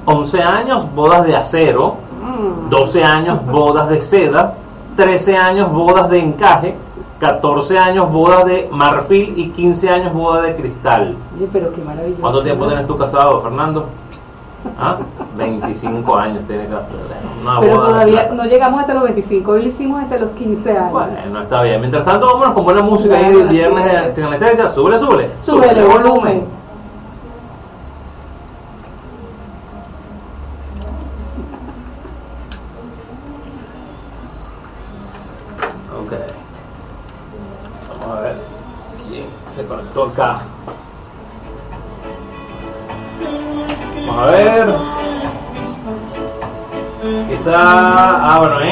11 0.06 0.42
años, 0.42 0.94
bodas 0.94 1.26
de 1.26 1.36
acero. 1.36 1.96
Mm. 2.22 2.70
12 2.70 3.04
años, 3.04 3.46
bodas 3.46 3.90
de 3.90 4.02
seda. 4.02 4.54
13 4.96 5.36
años, 5.38 5.72
bodas 5.72 6.10
de 6.10 6.20
encaje. 6.20 6.76
14 7.20 7.78
años, 7.78 8.12
bodas 8.12 8.46
de 8.46 8.68
marfil. 8.72 9.34
Y 9.38 9.50
15 9.52 9.90
años, 9.90 10.14
bodas 10.14 10.44
de 10.44 10.56
cristal. 10.56 11.16
Oye, 11.38 11.48
pero 11.52 11.74
qué 11.74 11.82
maravilloso. 11.82 12.22
¿Cuánto 12.22 12.44
tiempo 12.44 12.64
¿no? 12.66 12.70
tienes 12.72 12.88
tú 12.88 12.98
casado, 12.98 13.42
Fernando? 13.42 13.88
¿Ah? 14.80 14.98
25 15.36 16.16
años 16.18 16.40
tiene 16.48 16.68
que 16.68 16.74
hacer. 16.76 16.96
Una 17.42 17.60
Pero 17.60 17.76
boda 17.76 17.88
todavía 17.88 18.30
no 18.34 18.46
llegamos 18.46 18.80
hasta 18.80 18.94
los 18.94 19.04
25, 19.04 19.52
hoy 19.52 19.64
lo 19.64 19.70
hicimos 19.70 20.02
hasta 20.02 20.18
los 20.20 20.30
15 20.32 20.78
años. 20.78 20.92
Bueno, 20.92 21.42
está 21.42 21.62
bien. 21.64 21.80
Mientras 21.82 22.06
tanto, 22.06 22.28
vámonos 22.28 22.54
con 22.54 22.64
buena 22.64 22.82
música 22.82 23.18
ahí 23.18 23.26
el 23.26 23.48
viernes 23.50 23.84
de- 24.08 24.14
sin 24.14 24.24
anestesia. 24.24 24.70
Súbele, 24.70 25.00
súbele. 25.00 25.30
Súbele 25.44 25.80
el 25.80 25.86
volumen. 25.86 26.44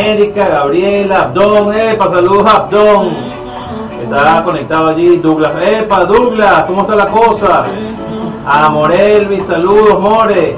Erika, 0.02 0.48
Gabriela, 0.48 1.24
Abdón. 1.24 1.78
Epa, 1.78 2.10
saludos 2.10 2.46
Abdón. 2.54 3.10
Está 4.04 4.44
conectado 4.44 4.90
allí 4.90 5.18
Douglas. 5.18 5.52
Epa, 5.62 6.06
Douglas, 6.06 6.64
¿cómo 6.66 6.82
está 6.82 6.96
la 6.96 7.08
cosa? 7.08 7.66
A 8.46 8.70
Morelvi, 8.70 9.42
saludos, 9.42 10.00
More. 10.00 10.56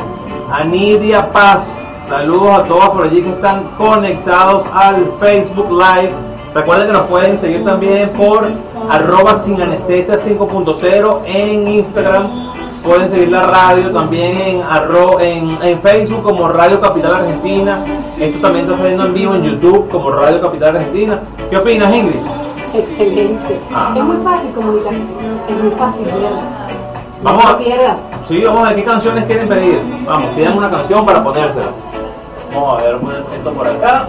A 0.51 0.63
Nidia 0.63 1.31
Paz, 1.31 1.65
saludos 2.07 2.59
a 2.59 2.63
todos 2.63 2.89
por 2.89 3.05
allí 3.05 3.21
que 3.21 3.29
están 3.29 3.63
conectados 3.77 4.63
al 4.73 5.05
Facebook 5.19 5.69
Live. 5.71 6.11
Recuerden 6.53 6.87
que 6.87 6.93
nos 6.93 7.07
pueden 7.07 7.39
seguir 7.39 7.65
también 7.65 8.09
por 8.09 8.47
arroba 8.89 9.41
sin 9.43 9.59
anestesia 9.61 10.19
5.0 10.19 11.21
en 11.25 11.67
Instagram. 11.67 12.52
Pueden 12.83 13.09
seguir 13.09 13.29
la 13.29 13.43
radio 13.43 13.91
también 13.91 14.41
en, 14.41 14.61
arro, 14.61 15.19
en, 15.21 15.57
en 15.61 15.79
Facebook 15.81 16.21
como 16.21 16.49
Radio 16.49 16.81
Capital 16.81 17.15
Argentina. 17.15 17.83
Esto 18.19 18.39
también 18.39 18.65
está 18.65 18.77
saliendo 18.77 19.05
en 19.05 19.13
vivo 19.13 19.35
en 19.35 19.43
YouTube 19.43 19.89
como 19.89 20.11
Radio 20.11 20.41
Capital 20.41 20.75
Argentina. 20.75 21.21
¿Qué 21.49 21.57
opinas, 21.57 21.95
Ingrid? 21.95 22.19
Excelente. 22.73 23.59
Ah. 23.73 23.93
Es 23.95 24.03
muy 24.03 24.17
fácil 24.17 24.51
comunicarse. 24.51 24.97
Es 25.47 25.63
muy 25.63 25.71
fácil. 25.71 26.07
Vamos 27.21 27.45
a-. 27.45 27.57
Sí, 28.27 28.43
vamos 28.43 28.63
a 28.63 28.67
ver 28.69 28.75
qué 28.75 28.83
canciones 28.83 29.25
quieren 29.25 29.47
pedir. 29.47 29.81
Vamos, 30.05 30.29
pidan 30.31 30.57
una 30.57 30.69
canción 30.69 31.05
para 31.05 31.23
ponérsela. 31.23 31.67
Vamos 32.53 32.79
a 32.79 32.81
ver, 32.83 32.97
poner 32.97 33.23
esto 33.33 33.53
por 33.53 33.67
acá. 33.67 34.07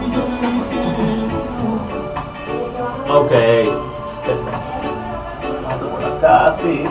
Ok. 3.08 3.30
Perfecto. 3.30 4.50
Esto 5.70 5.88
por 5.88 6.04
acá, 6.04 6.54
sí. 6.60 6.84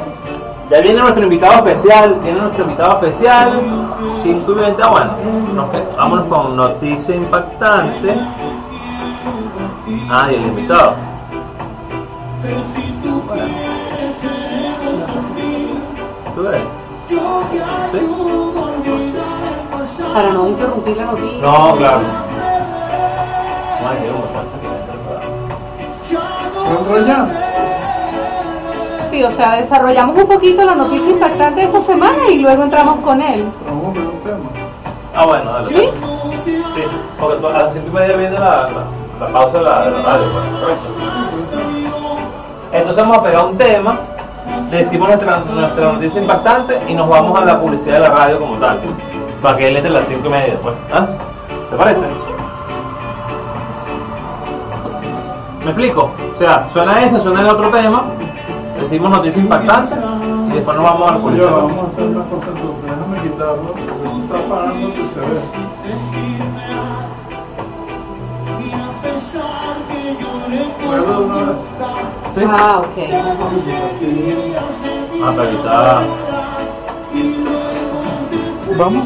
Ya 0.70 0.80
viene 0.82 1.00
nuestro 1.00 1.24
invitado 1.24 1.68
especial. 1.68 2.20
Viene 2.24 2.40
nuestro 2.40 2.64
invitado 2.64 2.94
especial. 3.06 3.52
5 4.24 4.52
y 4.52 4.56
20. 4.56 4.84
Ah, 4.84 4.88
bueno. 4.90 5.12
nos 5.54 5.70
que- 5.70 5.84
vámonos 5.98 6.26
con 6.28 6.56
noticia 6.56 7.16
impactante. 7.16 8.16
Ah, 10.10 10.28
y 10.32 10.36
el 10.36 10.42
invitado. 10.44 10.96
Para 20.14 20.30
no 20.34 20.48
interrumpir 20.48 20.98
la 20.98 21.06
noticia. 21.06 21.42
No, 21.42 21.76
claro. 21.76 22.02
Ay, 23.90 23.98
Dios, 24.02 24.16
bastante. 24.34 24.68
O 29.22 29.32
sea, 29.32 29.58
desarrollamos 29.58 30.16
un 30.18 30.28
poquito 30.28 30.64
la 30.66 30.74
noticia 30.76 31.10
impactante 31.12 31.62
de 31.62 31.68
esta 31.68 31.82
semana 31.82 32.30
y 32.32 32.40
luego 32.40 32.64
entramos 32.64 32.96
con 33.02 33.22
él. 33.22 33.46
Ah, 35.16 35.26
bueno, 35.26 35.52
dale. 35.52 35.68
¿Sí? 35.70 35.90
Sí, 36.46 36.82
porque 37.20 37.38
tú- 37.38 37.48
a 37.48 37.52
las 37.64 37.74
5 37.74 37.86
y 37.88 37.92
media 37.92 38.16
viene 38.18 38.40
la, 38.40 38.40
la, 38.70 38.70
la 39.20 39.28
pausa 39.32 39.58
de 39.60 39.64
la, 39.64 39.86
de 39.86 39.92
la 39.92 40.04
radio, 40.04 40.26
pues. 40.66 40.80
Entonces 42.72 42.98
vamos 43.04 43.18
a 43.20 43.24
pegar 43.24 43.46
un 43.46 43.58
tema, 43.58 43.98
decimos 44.72 45.08
nuestra, 45.08 45.38
nuestra 45.40 45.92
noticia 45.94 46.20
impactante 46.22 46.82
y 46.88 46.96
nos 46.96 47.08
vamos 47.08 47.40
a 47.40 47.46
la 47.46 47.60
publicidad 47.60 47.94
de 47.94 48.00
la 48.00 48.10
radio 48.10 48.40
como 48.40 48.56
tal. 48.56 48.80
Para 49.44 49.58
que 49.58 49.68
él 49.68 49.78
entre 49.78 49.92
a 49.92 49.94
las 50.00 50.08
5 50.08 50.22
y 50.26 50.30
media 50.30 50.46
después. 50.54 50.74
¿Ah? 50.92 51.06
¿Te 51.70 51.76
parece? 51.78 52.02
¿Me 55.64 55.66
explico? 55.70 56.12
O 56.36 56.38
sea, 56.40 56.68
suena 56.74 57.04
ese, 57.04 57.20
suena 57.22 57.42
el 57.42 57.48
otro 57.48 57.70
tema, 57.70 58.04
decimos 58.84 59.10
noticia 59.12 59.42
impactante 59.42 59.96
y 60.50 60.56
después 60.56 60.78
nos 60.78 60.86
vamos 60.86 61.08
a 61.10 61.12
la 61.12 61.18
Ya, 61.18 61.24
publicidad. 61.24 61.52
vamos 61.52 61.78
a 61.78 61.88
hacer 61.88 62.04
una 62.06 62.24
cosa 62.26 62.48
entonces. 62.56 62.84
Déjame 62.84 63.22
quitarlo 63.24 63.62
porque 63.64 63.82
eso 63.82 64.22
está 64.24 64.56
parando 64.56 64.94
que 64.94 65.04
se 65.04 65.20
ve. 65.20 66.44
¿Sí? 72.34 72.42
Ah, 72.48 72.80
ok. 72.80 72.98
Ah, 75.22 75.34
pero 75.36 75.42
ahí 75.44 75.56
está. 75.56 76.02
Vamos. 78.78 79.04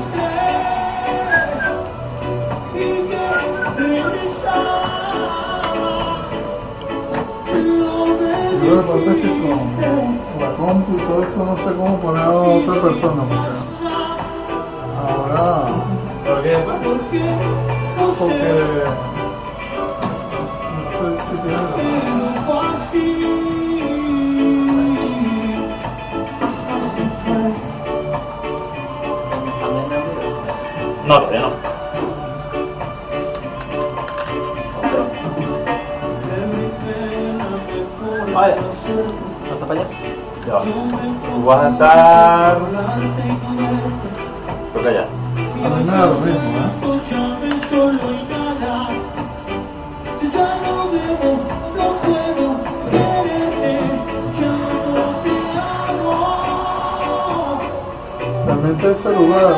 Yo 8.67 8.75
lo 8.75 8.81
que 8.81 8.87
pasa 8.91 9.11
es 9.11 9.17
que 9.21 9.27
con 9.29 10.41
la 10.41 10.49
compu 10.57 10.97
y 10.97 11.01
todo 11.03 11.23
esto 11.23 11.45
no 11.45 11.55
sé 11.57 11.73
cómo 11.77 11.99
poner 12.01 12.21
a 12.21 12.31
otra 12.31 12.81
persona 12.81 13.23
porque 13.23 13.49
ahora 14.99 15.67
¿Por 16.25 16.41
qué? 16.43 16.57
porque 18.19 18.43
no 20.75 20.91
sé 20.91 21.05
si 21.29 21.35
tiene 21.37 21.57
la 21.57 21.67
No, 31.05 31.15
todavía 31.21 31.39
no. 31.41 31.66
Vaya. 38.37 38.55
¿No 38.55 39.53
está 39.55 39.65
para 39.65 39.79
allá? 39.79 39.89
Ya 40.45 40.53
va. 40.53 40.61
Tú 40.61 41.43
vas 41.43 41.65
a 41.65 41.69
estar... 41.69 42.59
Toca 44.73 44.89
allá. 44.89 45.07
a 45.65 45.69
mí 45.69 45.83
me 45.83 45.91
da 45.91 46.05
lo 46.05 46.13
mismo 46.19 46.59
¿eh? 46.59 46.87
realmente 58.45 58.91
ese 58.91 59.09
lugar 59.09 59.55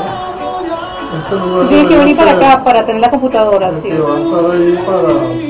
este 1.21 1.35
lugar 1.35 1.67
Tienes 1.67 1.87
que 1.89 1.97
venir 1.97 2.15
para 2.15 2.31
acá 2.31 2.63
para 2.63 2.85
tener 2.85 3.01
la 3.01 3.09
computadora, 3.09 3.71
sí. 3.81 3.89
que 3.89 3.99
va 3.99 4.15
a 4.15 4.19
estar 4.19 4.51
ahí 4.51 4.79
para 4.85 5.48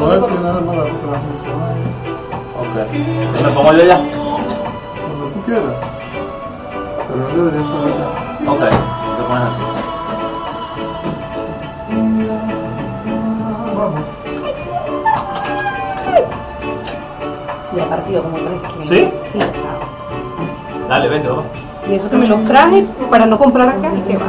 no 0.00 0.12
él 0.14 0.24
tiene 0.24 0.42
la 0.42 0.52
transmisión 0.52 1.62
ahí 1.62 1.84
Ok. 2.60 3.42
Me 3.42 3.48
pongo 3.52 3.72
yo 3.72 3.84
ya. 3.84 3.96
Cuando 3.96 5.26
tú 5.32 5.42
quieras. 5.44 5.74
Pero 7.08 7.28
él 7.28 7.36
debería 7.36 7.62
saber 7.62 7.94
ya. 7.98 8.50
Ok. 8.50 8.60
Te 8.60 9.22
pones 9.24 9.44
aquí. 9.44 9.64
Vamos. 13.76 14.00
Y 17.74 17.80
ha 17.80 17.88
partido 17.88 18.22
como 18.22 18.36
tres 18.36 18.60
kilos. 18.72 18.88
¿Sí? 18.88 19.12
Sí, 19.32 19.38
chao. 19.38 20.88
Dale, 20.88 21.08
vete, 21.08 21.28
vamos. 21.28 21.44
Y 21.88 21.94
eso 21.94 22.10
que 22.10 22.16
me 22.16 22.28
los 22.28 22.44
traje 22.44 22.84
para 23.10 23.26
no 23.26 23.38
comprar 23.38 23.68
acá 23.70 23.92
y 23.96 24.00
que 24.02 24.16
va. 24.16 24.26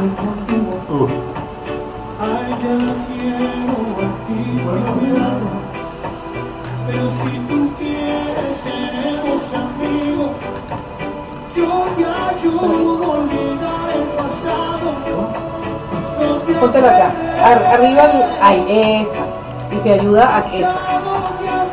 Arriba, 17.42 18.02
ahí, 18.40 19.06
esa. 19.08 19.74
Y 19.74 19.76
te 19.78 19.92
ayuda 19.92 20.36
a 20.36 20.44
que. 20.50 20.64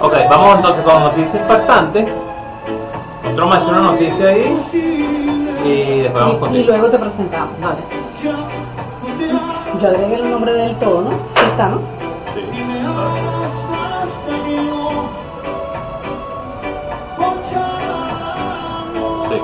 Ok, 0.02 0.14
vamos 0.30 0.56
entonces 0.56 0.84
con 0.84 1.00
noticia 1.04 1.42
impactante. 1.42 2.08
Otro 3.32 3.48
más 3.48 3.66
una 3.66 3.80
noticia 3.80 4.30
ahí. 4.30 4.58
Y 5.66 6.02
después 6.02 6.24
vamos 6.24 6.52
Y, 6.52 6.58
y 6.58 6.64
luego 6.64 6.90
te 6.90 7.00
presentamos. 7.00 7.50
Dale. 7.60 7.82
Yo 9.82 9.88
agregué 9.88 10.16
el 10.16 10.32
nombre 10.32 10.54
del 10.54 10.76
todo, 10.78 11.02
¿no? 11.02 11.12
Está, 11.36 11.70
¿no? 11.70 11.80
Sí. 12.34 12.42
Sí. 19.30 19.36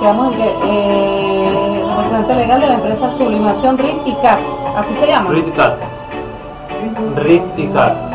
Quedamos 0.00 0.32
en 0.32 0.38
que 0.38 0.54
eh, 0.64 1.84
representante 1.88 2.34
legal 2.34 2.60
de 2.60 2.66
la 2.66 2.74
empresa 2.74 3.10
Sublimación 3.16 3.78
RIT 3.78 4.06
y 4.06 4.14
CAT. 4.16 4.40
Así 4.76 4.94
se 4.94 5.06
llama. 5.06 5.30
Rit 5.30 5.48
y 5.48 5.50
Cat. 5.52 5.74
Rit 7.16 7.42
y 7.56 7.66
Cat. 7.68 8.14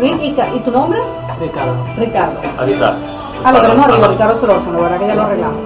RIT 0.00 0.22
y 0.22 0.32
CAT. 0.32 0.54
¿Y 0.56 0.60
tu 0.60 0.70
nombre? 0.70 0.98
Ricardo. 1.40 1.74
Ricardo. 1.98 2.40
Aquí 2.58 2.72
está. 2.72 2.96
Ah, 3.44 3.52
lo 3.52 3.60
tenemos 3.60 3.86
arriba. 3.86 4.08
Ricardo 4.08 4.40
Soroso, 4.40 4.72
la 4.72 4.78
verdad 4.78 4.98
que 4.98 5.06
ya 5.06 5.14
lo 5.14 5.22
arreglamos. 5.22 5.58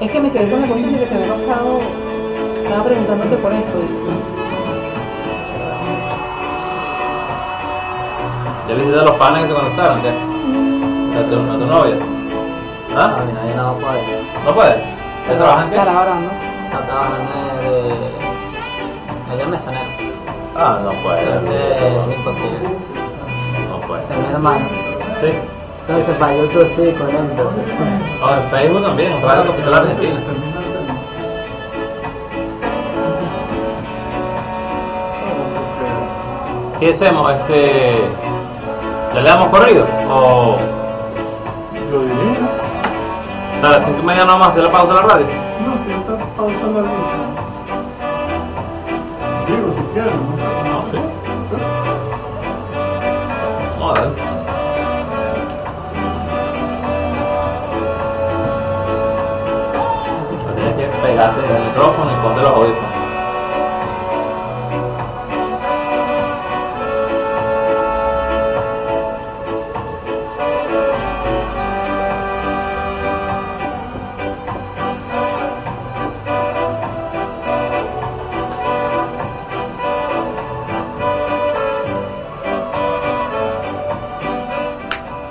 Es 0.00 0.10
que 0.10 0.20
me 0.20 0.30
quedé 0.30 0.50
con 0.50 0.60
la 0.60 0.66
cuestión 0.68 0.92
de 0.92 1.00
que 1.00 1.06
te 1.06 1.14
había 1.14 1.34
pasado. 1.34 1.80
Estaba 2.62 2.84
preguntándote 2.84 3.36
por 3.36 3.52
esto. 3.52 3.78
dice. 3.80 4.12
¿Ya 8.68 8.74
le 8.74 8.80
dijiste 8.80 9.00
a 9.00 9.04
los 9.04 9.14
panes 9.14 9.42
que 9.42 9.48
se 9.48 9.54
conectaron? 9.54 10.02
¿Qué? 10.02 10.08
¿A 10.08 11.22
tu, 11.28 11.34
a 11.34 11.58
tu 11.58 11.66
novia? 11.66 11.96
Ah, 12.96 13.16
mira, 13.26 13.40
yo 13.48 13.62
no 13.62 13.74
puedo. 13.74 14.44
¿No 14.44 14.54
puede? 14.54 14.82
¿Ya 15.28 15.36
trabajan 15.36 15.64
en 15.64 15.70
qué? 15.70 15.76
Estará 15.76 16.00
orando. 16.00 16.30
Está 16.66 16.78
trabajando 16.86 17.32
de. 17.62 18.35
Ella 19.32 19.42
es 19.42 19.48
mesonero. 19.48 19.90
Ah, 20.56 20.78
no 20.82 20.90
puede. 21.02 21.22
Entonces 21.22 21.76
es 21.82 22.16
imposible. 22.16 22.58
No 23.70 23.86
puede. 23.86 24.02
Es 24.02 24.18
mi 24.18 24.34
hermano. 24.34 24.66
Sí. 25.20 25.28
Entonces 25.88 26.16
para 26.16 26.34
YouTube 26.36 26.68
sí, 26.76 26.92
con 26.98 27.06
lento. 27.08 27.52
No, 28.20 28.34
en 28.34 28.50
Facebook 28.50 28.82
también, 28.82 29.22
Radio 29.22 29.46
Capital 29.50 29.74
Argentina. 29.74 30.20
¿Qué 36.80 36.90
hacemos? 36.90 37.30
Este, 37.32 38.00
¿Ya 39.14 39.20
le 39.20 39.28
damos 39.28 39.48
corrido? 39.48 39.86
¿O 40.10 40.58
Yo 41.90 42.00
diría. 42.00 42.48
o 43.56 43.60
sea, 43.60 43.68
a 43.70 43.72
las 43.72 43.84
5 43.86 43.98
y 44.02 44.04
media 44.04 44.24
no 44.24 44.32
vamos 44.32 44.46
a 44.48 44.50
hacer 44.50 44.62
la 44.62 44.70
pausa 44.70 44.92
de 44.92 45.00
la 45.00 45.06
radio? 45.06 45.26
No, 45.66 45.84
si 45.84 45.90
esta 45.90 46.16
pausa 46.36 46.66
larguísima. 46.66 47.26
Digo, 47.26 47.45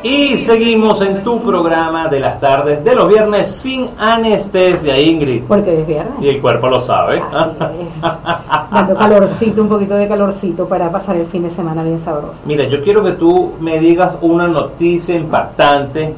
Y 0.05 0.37
seguimos 0.37 1.01
en 1.01 1.23
tu 1.23 1.41
programa 1.41 2.07
de 2.07 2.19
las 2.19 2.39
tardes 2.39 2.83
de 2.83 2.93
los 2.93 3.09
viernes 3.09 3.49
sin 3.49 3.89
anestesia, 3.97 4.99
Ingrid. 4.99 5.45
Porque 5.47 5.81
es 5.81 5.87
viernes. 5.87 6.13
Y 6.21 6.29
el 6.29 6.39
cuerpo 6.39 6.67
lo 6.67 6.79
sabe. 6.79 7.23
Dando 8.71 8.95
calorcito, 8.95 9.63
un 9.63 9.67
poquito 9.67 9.95
de 9.95 10.07
calorcito 10.07 10.67
para 10.67 10.91
pasar 10.91 11.15
el 11.15 11.25
fin 11.25 11.41
de 11.41 11.49
semana 11.49 11.81
bien 11.81 11.99
sabroso. 12.01 12.35
Mira, 12.45 12.65
yo 12.65 12.83
quiero 12.83 13.03
que 13.03 13.13
tú 13.13 13.53
me 13.59 13.79
digas 13.79 14.15
una 14.21 14.47
noticia 14.47 15.15
impactante 15.15 16.13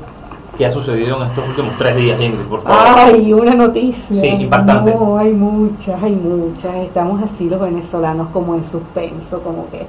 que 0.58 0.65
ha 0.65 0.71
sucedido 0.71 1.15
en 1.21 1.30
estos 1.30 1.47
últimos 1.47 1.78
tres 1.78 1.95
días, 1.95 2.19
Ingrid, 2.19 2.45
por 2.45 2.63
favor. 2.63 2.80
Ay, 2.93 3.32
una 3.32 3.56
noticia. 3.56 4.21
Sí, 4.21 4.28
impactante. 4.28 4.93
No, 4.93 5.17
hay 5.17 5.32
muchas, 5.32 6.04
hay 6.04 6.12
muchas. 6.12 6.76
Estamos 6.76 7.21
así 7.23 7.47
los 7.47 7.62
venezolanos 7.62 8.28
como 8.34 8.54
en 8.54 8.65
suspenso, 8.65 9.39
como 9.39 9.69
que 9.69 9.88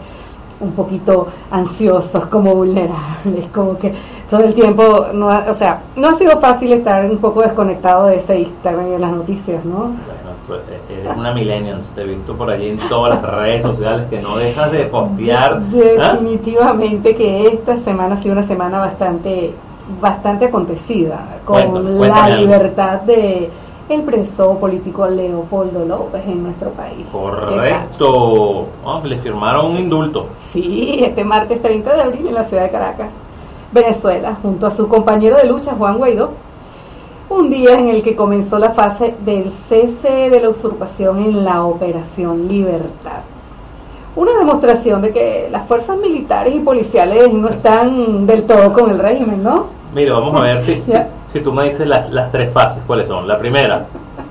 un 0.60 0.72
poquito 0.72 1.28
ansiosos, 1.50 2.26
como 2.26 2.54
vulnerables, 2.54 3.46
como 3.54 3.78
que 3.78 3.92
todo 4.28 4.40
el 4.42 4.54
tiempo, 4.54 5.06
no 5.14 5.30
ha- 5.30 5.46
o 5.48 5.54
sea, 5.54 5.80
no 5.96 6.08
ha 6.08 6.14
sido 6.14 6.38
fácil 6.40 6.72
estar 6.72 7.04
un 7.08 7.18
poco 7.18 7.42
desconectado 7.42 8.06
de 8.06 8.16
ese 8.16 8.40
Instagram 8.40 8.88
y 8.88 8.90
de 8.90 8.98
las 8.98 9.10
noticias, 9.12 9.64
¿no? 9.64 9.76
Bueno, 9.78 9.94
tú 10.46 10.54
eres 10.54 11.16
una 11.16 11.32
millennial, 11.32 11.80
te 11.94 12.02
he 12.02 12.04
visto 12.04 12.34
por 12.34 12.50
allí 12.50 12.70
en 12.70 12.78
todas 12.88 13.14
las 13.14 13.22
redes 13.34 13.62
sociales 13.62 14.06
que 14.10 14.20
no 14.20 14.36
dejas 14.36 14.72
de 14.72 14.84
postear. 14.86 15.60
¿ah? 16.00 16.12
Definitivamente 16.12 17.14
que 17.16 17.46
esta 17.48 17.76
semana 17.78 18.16
ha 18.16 18.18
sido 18.20 18.32
una 18.34 18.46
semana 18.46 18.78
bastante 18.80 19.54
bastante 20.02 20.44
acontecida 20.46 21.18
con 21.46 21.56
la 22.00 22.28
libertad 22.40 23.00
de 23.02 23.48
el 23.94 24.02
preso 24.02 24.58
político 24.58 25.06
Leopoldo 25.08 25.84
López 25.84 26.22
en 26.26 26.42
nuestro 26.42 26.70
país. 26.70 27.06
Correcto. 27.10 28.66
Ah, 28.84 29.00
le 29.04 29.18
firmaron 29.18 29.72
un 29.72 29.78
indulto. 29.78 30.26
Sí, 30.52 31.00
este 31.02 31.24
martes 31.24 31.60
30 31.62 31.94
de 31.94 32.02
abril 32.02 32.26
en 32.28 32.34
la 32.34 32.44
ciudad 32.44 32.64
de 32.64 32.70
Caracas, 32.70 33.08
Venezuela, 33.72 34.36
junto 34.42 34.66
a 34.66 34.70
su 34.70 34.88
compañero 34.88 35.36
de 35.36 35.46
lucha 35.46 35.74
Juan 35.74 35.98
Guaidó. 35.98 36.30
Un 37.30 37.50
día 37.50 37.78
en 37.78 37.88
el 37.88 38.02
que 38.02 38.16
comenzó 38.16 38.58
la 38.58 38.70
fase 38.70 39.14
del 39.24 39.52
cese 39.68 40.30
de 40.30 40.40
la 40.40 40.48
usurpación 40.48 41.18
en 41.18 41.44
la 41.44 41.64
Operación 41.64 42.48
Libertad. 42.48 43.20
Una 44.16 44.32
demostración 44.38 45.02
de 45.02 45.12
que 45.12 45.48
las 45.50 45.66
fuerzas 45.68 45.98
militares 45.98 46.54
y 46.54 46.60
policiales 46.60 47.32
no 47.32 47.48
están 47.48 48.26
del 48.26 48.44
todo 48.44 48.72
con 48.72 48.90
el 48.90 48.98
régimen, 48.98 49.42
¿no? 49.42 49.66
Mira, 49.94 50.14
vamos 50.14 50.40
a 50.40 50.42
ver 50.42 50.62
si. 50.62 50.80
si 51.32 51.40
tú 51.40 51.52
me 51.52 51.64
dices 51.64 51.86
las, 51.86 52.10
las 52.10 52.32
tres 52.32 52.52
fases, 52.52 52.82
¿cuáles 52.86 53.08
son? 53.08 53.26
La 53.28 53.38
primera, 53.38 53.86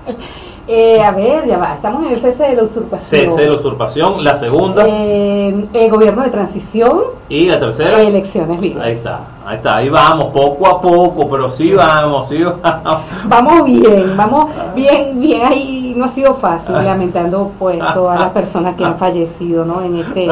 Eh, 0.70 1.02
a 1.02 1.12
ver, 1.12 1.46
ya 1.48 1.58
va, 1.58 1.76
estamos 1.76 2.06
en 2.06 2.14
el 2.14 2.20
cese 2.20 2.44
de 2.44 2.56
la 2.58 2.64
usurpación. 2.64 3.22
cese 3.30 3.42
de 3.42 3.50
la 3.50 3.56
usurpación. 3.56 4.22
La 4.24 4.36
segunda 4.36 4.84
Eh, 4.86 5.66
eh, 5.74 5.90
gobierno 5.90 6.24
de 6.24 6.30
transición, 6.30 7.00
y 7.30 7.46
la 7.46 7.58
tercera. 7.60 8.02
elecciones 8.02 8.60
libres. 8.60 8.84
Ahí 8.84 8.94
está, 8.94 9.20
ahí 9.46 9.56
está, 9.58 9.76
ahí 9.78 9.88
vamos, 9.90 10.26
poco 10.34 10.68
a 10.68 10.82
poco, 10.82 11.30
pero 11.30 11.50
sí 11.50 11.72
vamos, 11.74 12.28
sí 12.28 12.44
vamos. 12.44 13.02
Vamos 13.30 13.64
bien, 13.66 14.16
vamos 14.18 14.48
bien, 14.76 15.20
bien 15.20 15.46
ahí 15.46 15.94
no 15.96 16.06
ha 16.06 16.10
sido 16.10 16.36
fácil, 16.36 16.76
lamentando 16.76 17.52
pues 17.58 17.80
todas 17.94 18.20
las 18.20 18.30
personas 18.32 18.76
que 18.76 18.84
han 18.86 18.98
fallecido, 18.98 19.64
¿no? 19.66 19.82
En 19.82 19.98
este, 19.98 20.28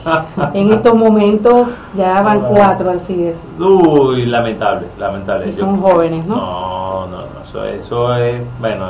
en 0.54 0.72
estos 0.72 0.94
momentos 0.94 1.68
ya 1.96 2.20
van 2.22 2.40
cuatro 2.40 2.90
al 2.90 3.00
CIDES 3.00 3.36
Uy, 3.58 4.26
lamentable, 4.26 4.86
lamentable. 4.98 5.48
y 5.48 5.52
Yo- 5.52 5.58
son 5.60 5.80
jóvenes, 5.80 6.26
¿no? 6.26 6.36
No, 6.36 7.06
no, 7.06 7.16
no, 7.18 7.24
eso, 7.48 7.64
eso 7.64 8.14
es, 8.16 8.42
bueno, 8.60 8.86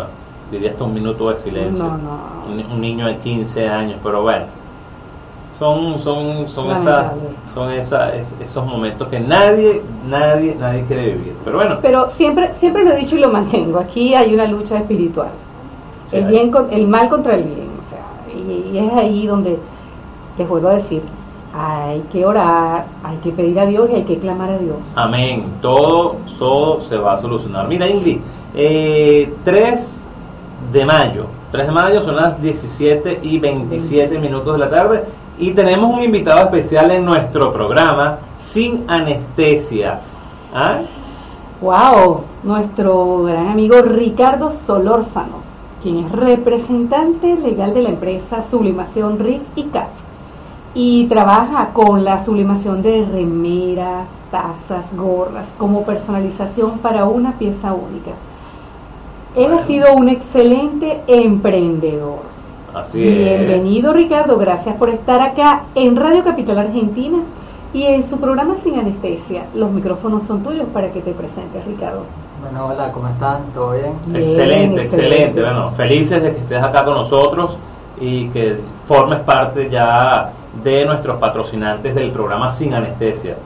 diría 0.55 0.71
hasta 0.73 0.85
un 0.85 0.95
minuto 0.95 1.31
de 1.31 1.37
silencio. 1.37 1.85
No, 1.85 1.91
no. 1.99 2.53
Un, 2.53 2.73
un 2.73 2.81
niño 2.81 3.07
de 3.07 3.17
15 3.19 3.69
años, 3.69 3.99
pero 4.03 4.23
bueno, 4.23 4.45
son, 5.59 5.99
son, 6.01 6.49
son, 6.49 6.71
esas, 6.77 7.07
son 7.55 7.71
esa, 7.73 8.15
es- 8.15 8.35
esos 8.43 8.67
momentos 8.67 9.07
que 9.09 9.21
nadie, 9.21 9.83
nadie, 10.09 10.57
nadie 10.59 10.83
quiere 10.85 11.13
vivir. 11.13 11.35
Pero 11.45 11.57
bueno, 11.59 11.79
Pero 11.81 12.11
siempre, 12.11 12.53
siempre 12.59 12.85
lo 12.85 12.93
he 12.93 12.97
dicho 12.97 13.17
y 13.17 13.21
lo 13.21 13.29
mantengo. 13.31 13.79
Aquí 13.79 14.15
hay 14.15 14.35
una 14.35 14.47
lucha 14.47 14.79
espiritual, 14.79 15.29
Sí, 16.11 16.17
el 16.17 16.27
bien, 16.27 16.51
con- 16.51 16.73
el 16.73 16.87
mal 16.89 17.09
contra 17.09 17.35
el 17.37 17.45
bien, 17.45 17.69
o 17.79 17.83
sea, 17.83 18.01
y, 18.35 18.71
y 18.77 18.79
es 18.79 18.93
ahí 18.95 19.27
donde 19.27 19.59
les 20.39 20.49
vuelvo 20.49 20.69
a 20.69 20.75
decir, 20.75 21.03
Hay 21.57 22.01
que 22.13 22.27
orar, 22.27 22.87
hay 23.05 23.17
que 23.19 23.31
pedir 23.31 23.61
a 23.61 23.67
Dios 23.67 23.89
y 23.89 23.95
hay 23.95 24.03
que 24.03 24.19
clamar 24.19 24.51
a 24.51 24.59
Dios. 24.59 24.77
Amén. 24.97 25.45
Todo, 25.63 26.17
todo 26.37 26.83
se 26.83 26.97
va 26.97 27.13
a 27.13 27.21
solucionar. 27.21 27.69
Mira, 27.69 27.87
Ingrid, 27.89 28.19
eh, 28.57 29.33
3 29.45 30.04
de 30.75 30.85
mayo. 30.85 31.27
3 31.53 31.67
de 31.67 31.73
mayo 31.73 32.03
son 32.03 32.17
las 32.17 32.43
17 32.43 33.21
y 33.23 33.39
27 33.39 34.19
minutos 34.19 34.55
de 34.55 34.59
la 34.59 34.69
tarde 34.69 35.05
y 35.39 35.53
tenemos 35.53 35.97
un 35.97 36.03
invitado 36.03 36.41
especial 36.41 36.91
en 36.91 37.05
nuestro 37.05 37.53
programa 37.53 38.19
sin 38.41 38.85
anestesia. 38.91 40.01
¿Ah? 40.53 40.81
Wow, 41.61 42.25
nuestro 42.43 43.23
gran 43.23 43.49
amigo 43.49 43.81
Ricardo 43.83 44.53
Solórzano, 44.67 45.45
quien 45.81 46.07
es 46.07 46.13
representante 46.13 47.37
legal 47.37 47.73
de 47.73 47.83
la 47.83 47.91
empresa 47.91 48.43
Sublimación 48.51 49.21
Rick 49.21 49.43
y 49.55 49.63
Cat 49.65 49.91
y 50.75 51.07
trabaja 51.07 51.69
con 51.73 52.05
la 52.05 52.25
sublimación 52.25 52.83
de 52.83 53.05
remeras, 53.05 54.09
tazas, 54.33 54.85
gorras 54.97 55.47
como 55.57 55.85
personalización 55.85 56.79
para 56.79 57.05
una 57.05 57.39
pieza 57.39 57.73
única. 57.73 58.11
Él 59.37 59.53
ha 59.53 59.67
sido 59.67 59.95
un 59.95 60.09
excelente 60.09 61.01
emprendedor. 61.09 62.21
Así 62.73 63.03
es. 63.03 63.19
Bienvenido 63.19 63.93
Ricardo, 63.93 64.39
gracias 64.39 64.77
por 64.77 64.91
estar 64.91 65.21
acá 65.21 65.63
en 65.75 65.97
Radio 65.97 66.23
Capital 66.23 66.59
Argentina 66.59 67.19
y 67.73 67.83
en 67.83 68.05
su 68.05 68.19
programa 68.21 68.55
Sin 68.63 68.79
Anestesia. 68.79 69.47
Los 69.55 69.73
micrófonos 69.73 70.23
son 70.25 70.45
tuyos 70.45 70.67
para 70.73 70.93
que 70.93 71.01
te 71.01 71.11
presentes, 71.13 71.65
Ricardo. 71.67 72.05
Bueno, 72.43 72.67
hola, 72.67 72.93
¿cómo 72.93 73.09
están? 73.09 73.43
¿Todo 73.53 73.73
bien? 73.73 73.93
Bien, 74.07 74.23
Excelente, 74.25 74.83
excelente. 74.83 74.85
excelente. 74.85 75.41
Bueno, 75.41 75.71
felices 75.73 76.23
de 76.23 76.33
que 76.33 76.39
estés 76.39 76.63
acá 76.63 76.85
con 76.85 76.95
nosotros 76.95 77.57
y 78.01 78.29
que 78.29 78.57
formes 78.87 79.21
parte 79.21 79.69
ya 79.69 80.31
de 80.63 80.85
nuestros 80.85 81.17
patrocinantes 81.19 81.93
del 81.95 82.13
programa 82.13 82.53
Sin 82.53 82.73
Anestesia. 82.75 83.37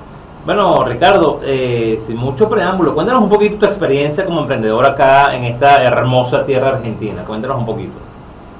Bueno, 0.44 0.82
Ricardo, 0.84 1.40
eh, 1.42 2.02
sin 2.06 2.16
mucho 2.16 2.48
preámbulo, 2.48 2.94
cuéntanos 2.94 3.22
un 3.22 3.28
poquito 3.28 3.58
tu 3.58 3.66
experiencia 3.66 4.24
como 4.24 4.40
emprendedor 4.40 4.84
acá 4.86 5.34
en 5.34 5.44
esta 5.44 5.82
hermosa 5.82 6.46
tierra 6.46 6.70
argentina. 6.70 7.22
Cuéntanos 7.24 7.58
un 7.58 7.66
poquito. 7.66 7.98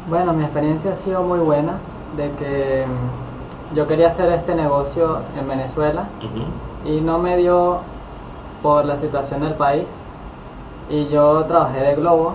Bueno, 0.09 0.33
mi 0.33 0.45
experiencia 0.45 0.93
ha 0.93 0.97
sido 0.97 1.23
muy 1.23 1.39
buena, 1.39 1.75
de 2.17 2.31
que 2.33 2.85
mm, 2.87 3.77
yo 3.77 3.87
quería 3.87 4.09
hacer 4.09 4.33
este 4.33 4.55
negocio 4.55 5.19
en 5.39 5.49
Venezuela 5.49 6.05
y 6.85 7.01
no 7.01 7.19
me 7.19 7.37
dio 7.37 7.79
por 8.63 8.85
la 8.85 8.99
situación 8.99 9.41
del 9.41 9.55
país 9.55 9.85
y 10.91 11.09
yo 11.09 11.45
trabajé 11.45 11.81
de 11.81 11.95
globo, 11.95 12.35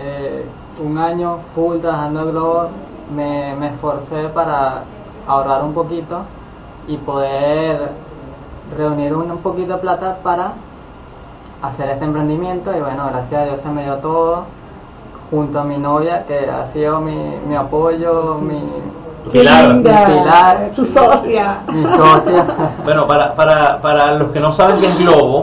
eh, 0.00 0.44
un 0.84 0.98
año 0.98 1.38
full 1.54 1.78
trabajando 1.78 2.24
de 2.24 2.32
globo, 2.32 2.68
me, 3.14 3.54
me 3.56 3.68
esforcé 3.68 4.28
para 4.32 4.84
ahorrar 5.26 5.64
un 5.64 5.74
poquito 5.74 6.22
y 6.86 6.96
poder 6.96 7.90
reunir 8.76 9.14
un, 9.14 9.30
un 9.30 9.38
poquito 9.38 9.74
de 9.74 9.78
plata 9.78 10.18
para 10.22 10.52
hacer 11.62 11.88
este 11.90 12.04
emprendimiento 12.04 12.76
y 12.76 12.80
bueno, 12.80 13.06
gracias 13.10 13.42
a 13.42 13.44
Dios 13.44 13.60
se 13.60 13.68
me 13.68 13.84
dio 13.84 13.96
todo 13.96 14.44
junto 15.30 15.60
a 15.60 15.64
mi 15.64 15.76
novia 15.76 16.24
que 16.26 16.48
ha 16.48 16.66
sido 16.68 17.00
mi, 17.00 17.38
mi 17.46 17.54
apoyo, 17.54 18.38
mi, 18.40 18.60
pilar. 19.30 19.76
Pilar. 19.82 20.70
tu 20.74 20.86
socia. 20.86 21.60
mi 21.72 21.82
socia. 21.84 22.46
Bueno, 22.84 23.06
para, 23.06 23.34
para, 23.34 23.80
para 23.80 24.14
los 24.14 24.30
que 24.30 24.40
no 24.40 24.52
saben 24.52 24.80
qué 24.80 24.88
es 24.88 24.98
Globo, 24.98 25.42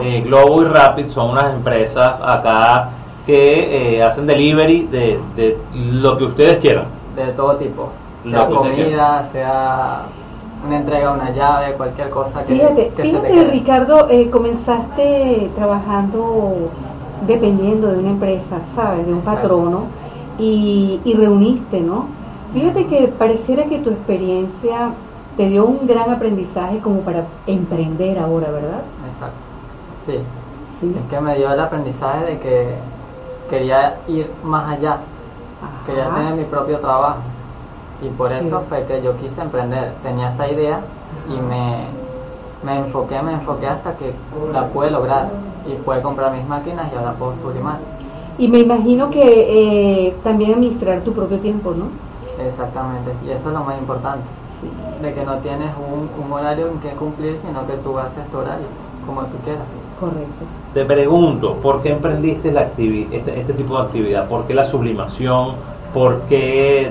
eh, 0.00 0.22
Globo 0.24 0.62
y 0.62 0.64
Rapid 0.66 1.08
son 1.08 1.30
unas 1.30 1.52
empresas 1.54 2.20
acá 2.22 2.88
que 3.26 3.96
eh, 3.96 4.02
hacen 4.02 4.26
delivery 4.26 4.86
de, 4.86 5.20
de 5.34 5.58
lo 5.74 6.16
que 6.16 6.24
ustedes 6.24 6.58
quieran. 6.58 6.86
de 7.14 7.32
todo 7.32 7.56
tipo, 7.56 7.90
sea 8.28 8.46
comida, 8.46 9.28
sea 9.32 10.02
una 10.64 10.76
entrega, 10.76 11.12
una 11.12 11.30
llave, 11.30 11.74
cualquier 11.74 12.10
cosa 12.10 12.42
que, 12.44 12.54
Fíjate, 12.54 12.88
que 12.88 13.02
se 13.02 13.18
te 13.18 13.28
fíjate. 13.28 13.50
Ricardo, 13.50 14.08
eh, 14.10 14.30
comenzaste 14.30 15.50
trabajando 15.54 16.70
dependiendo 17.26 17.88
de 17.88 17.98
una 17.98 18.10
empresa, 18.10 18.60
¿sabes? 18.74 19.06
De 19.06 19.12
un 19.12 19.18
Exacto. 19.18 19.40
patrono 19.42 19.80
y, 20.38 21.00
y 21.04 21.14
reuniste, 21.14 21.80
¿no? 21.80 22.06
Fíjate 22.52 22.86
que 22.86 23.08
pareciera 23.08 23.64
que 23.64 23.78
tu 23.78 23.90
experiencia 23.90 24.90
te 25.36 25.48
dio 25.48 25.66
un 25.66 25.86
gran 25.86 26.10
aprendizaje 26.10 26.78
como 26.80 27.00
para 27.00 27.24
emprender 27.46 28.18
ahora, 28.18 28.50
¿verdad? 28.50 28.82
Exacto, 29.12 29.36
sí, 30.06 30.18
Sí. 30.80 30.94
es 30.98 31.10
que 31.10 31.20
me 31.20 31.36
dio 31.36 31.50
el 31.52 31.58
aprendizaje 31.60 32.24
de 32.26 32.38
que 32.38 32.68
quería 33.48 33.96
ir 34.08 34.30
más 34.44 34.76
allá, 34.76 34.98
quería 35.86 36.06
Ajá. 36.06 36.16
tener 36.16 36.34
mi 36.34 36.44
propio 36.44 36.78
trabajo 36.80 37.18
y 38.02 38.08
por 38.10 38.32
eso 38.32 38.60
Sí. 38.60 38.66
fue 38.68 38.84
que 38.84 39.02
yo 39.02 39.16
quise 39.16 39.40
emprender, 39.40 39.92
tenía 40.02 40.30
esa 40.30 40.48
idea 40.48 40.80
y 41.28 41.36
me, 41.40 41.86
me 42.64 42.78
enfoqué, 42.80 43.20
me 43.22 43.32
enfoqué 43.34 43.66
hasta 43.66 43.92
que 43.96 44.12
la 44.52 44.66
pude 44.68 44.90
lograr 44.90 45.28
y 45.66 45.72
pude 45.82 46.00
comprar 46.02 46.32
mis 46.32 46.46
máquinas 46.46 46.90
y 46.92 46.96
ahora 46.96 47.12
puedo 47.12 47.34
sublimar. 47.42 47.78
Y 48.38 48.48
me 48.48 48.58
imagino 48.60 49.10
que 49.10 49.22
eh, 50.08 50.16
también 50.22 50.54
administrar 50.54 51.00
tu 51.00 51.12
propio 51.12 51.38
tiempo, 51.40 51.72
¿no? 51.72 51.86
Exactamente, 52.46 53.12
y 53.26 53.30
eso 53.30 53.48
es 53.48 53.54
lo 53.54 53.64
más 53.64 53.78
importante. 53.78 54.24
Sí. 54.62 54.70
de 55.02 55.12
que 55.12 55.22
no 55.26 55.34
tienes 55.38 55.68
un, 55.76 56.08
un 56.24 56.32
horario 56.32 56.68
en 56.68 56.78
que 56.80 56.88
cumplir, 56.96 57.38
sino 57.46 57.66
que 57.66 57.74
tú 57.84 57.98
haces 57.98 58.24
tu 58.30 58.38
horario 58.38 58.64
como 59.06 59.20
tú 59.22 59.36
quieras. 59.44 59.62
Correcto. 60.00 60.44
Te 60.72 60.84
pregunto, 60.86 61.54
¿por 61.62 61.82
qué 61.82 61.90
emprendiste 61.92 62.50
la 62.50 62.62
activi- 62.74 63.06
este, 63.12 63.38
este 63.40 63.52
tipo 63.52 63.76
de 63.76 63.82
actividad? 63.82 64.26
¿Por 64.26 64.44
qué 64.46 64.54
la 64.54 64.64
sublimación? 64.64 65.56
¿Por 65.92 66.20
qué 66.22 66.90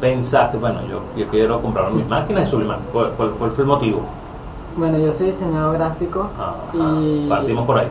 pensaste, 0.00 0.56
bueno, 0.56 0.80
yo, 0.88 1.00
yo 1.16 1.26
quiero 1.28 1.60
comprar 1.60 1.90
mis 1.92 2.06
máquinas 2.08 2.48
y 2.48 2.50
sublimar? 2.50 2.78
¿Cuál, 2.92 3.10
cuál- 3.16 3.30
cuál 3.32 3.50
fue 3.52 3.62
el 3.64 3.68
motivo? 3.68 4.00
Bueno, 4.76 4.98
yo 4.98 5.12
soy 5.12 5.26
diseñador 5.32 5.74
gráfico 5.78 6.28
Ajá, 6.38 6.54
y 6.72 7.26
partimos 7.28 7.66
por 7.66 7.78
ahí. 7.78 7.88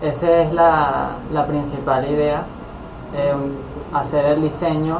esa 0.00 0.30
es 0.42 0.52
la, 0.52 1.10
la 1.32 1.46
principal 1.46 2.08
idea, 2.08 2.44
eh, 3.14 3.34
hacer 3.92 4.24
el 4.26 4.42
diseño, 4.42 4.98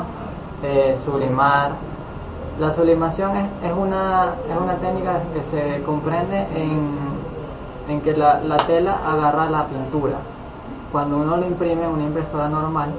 eh, 0.63 0.97
sublimar. 1.05 1.71
La 2.61 2.73
sublimación 2.75 3.31
es, 3.37 3.47
es, 3.71 3.73
una, 3.77 4.35
es 4.51 4.57
una 4.63 4.75
técnica 4.77 5.21
que 5.33 5.43
se 5.51 5.83
comprende 5.85 6.47
en, 6.55 6.91
en 7.89 8.01
que 8.03 8.15
la, 8.15 8.41
la 8.41 8.59
tela 8.59 8.99
agarra 9.07 9.49
la 9.49 9.65
pintura. 9.65 10.17
Cuando 10.93 11.17
uno 11.17 11.39
lo 11.39 11.47
imprime 11.47 11.85
en 11.85 11.89
una 11.91 12.03
impresora 12.03 12.49
normal, 12.51 12.91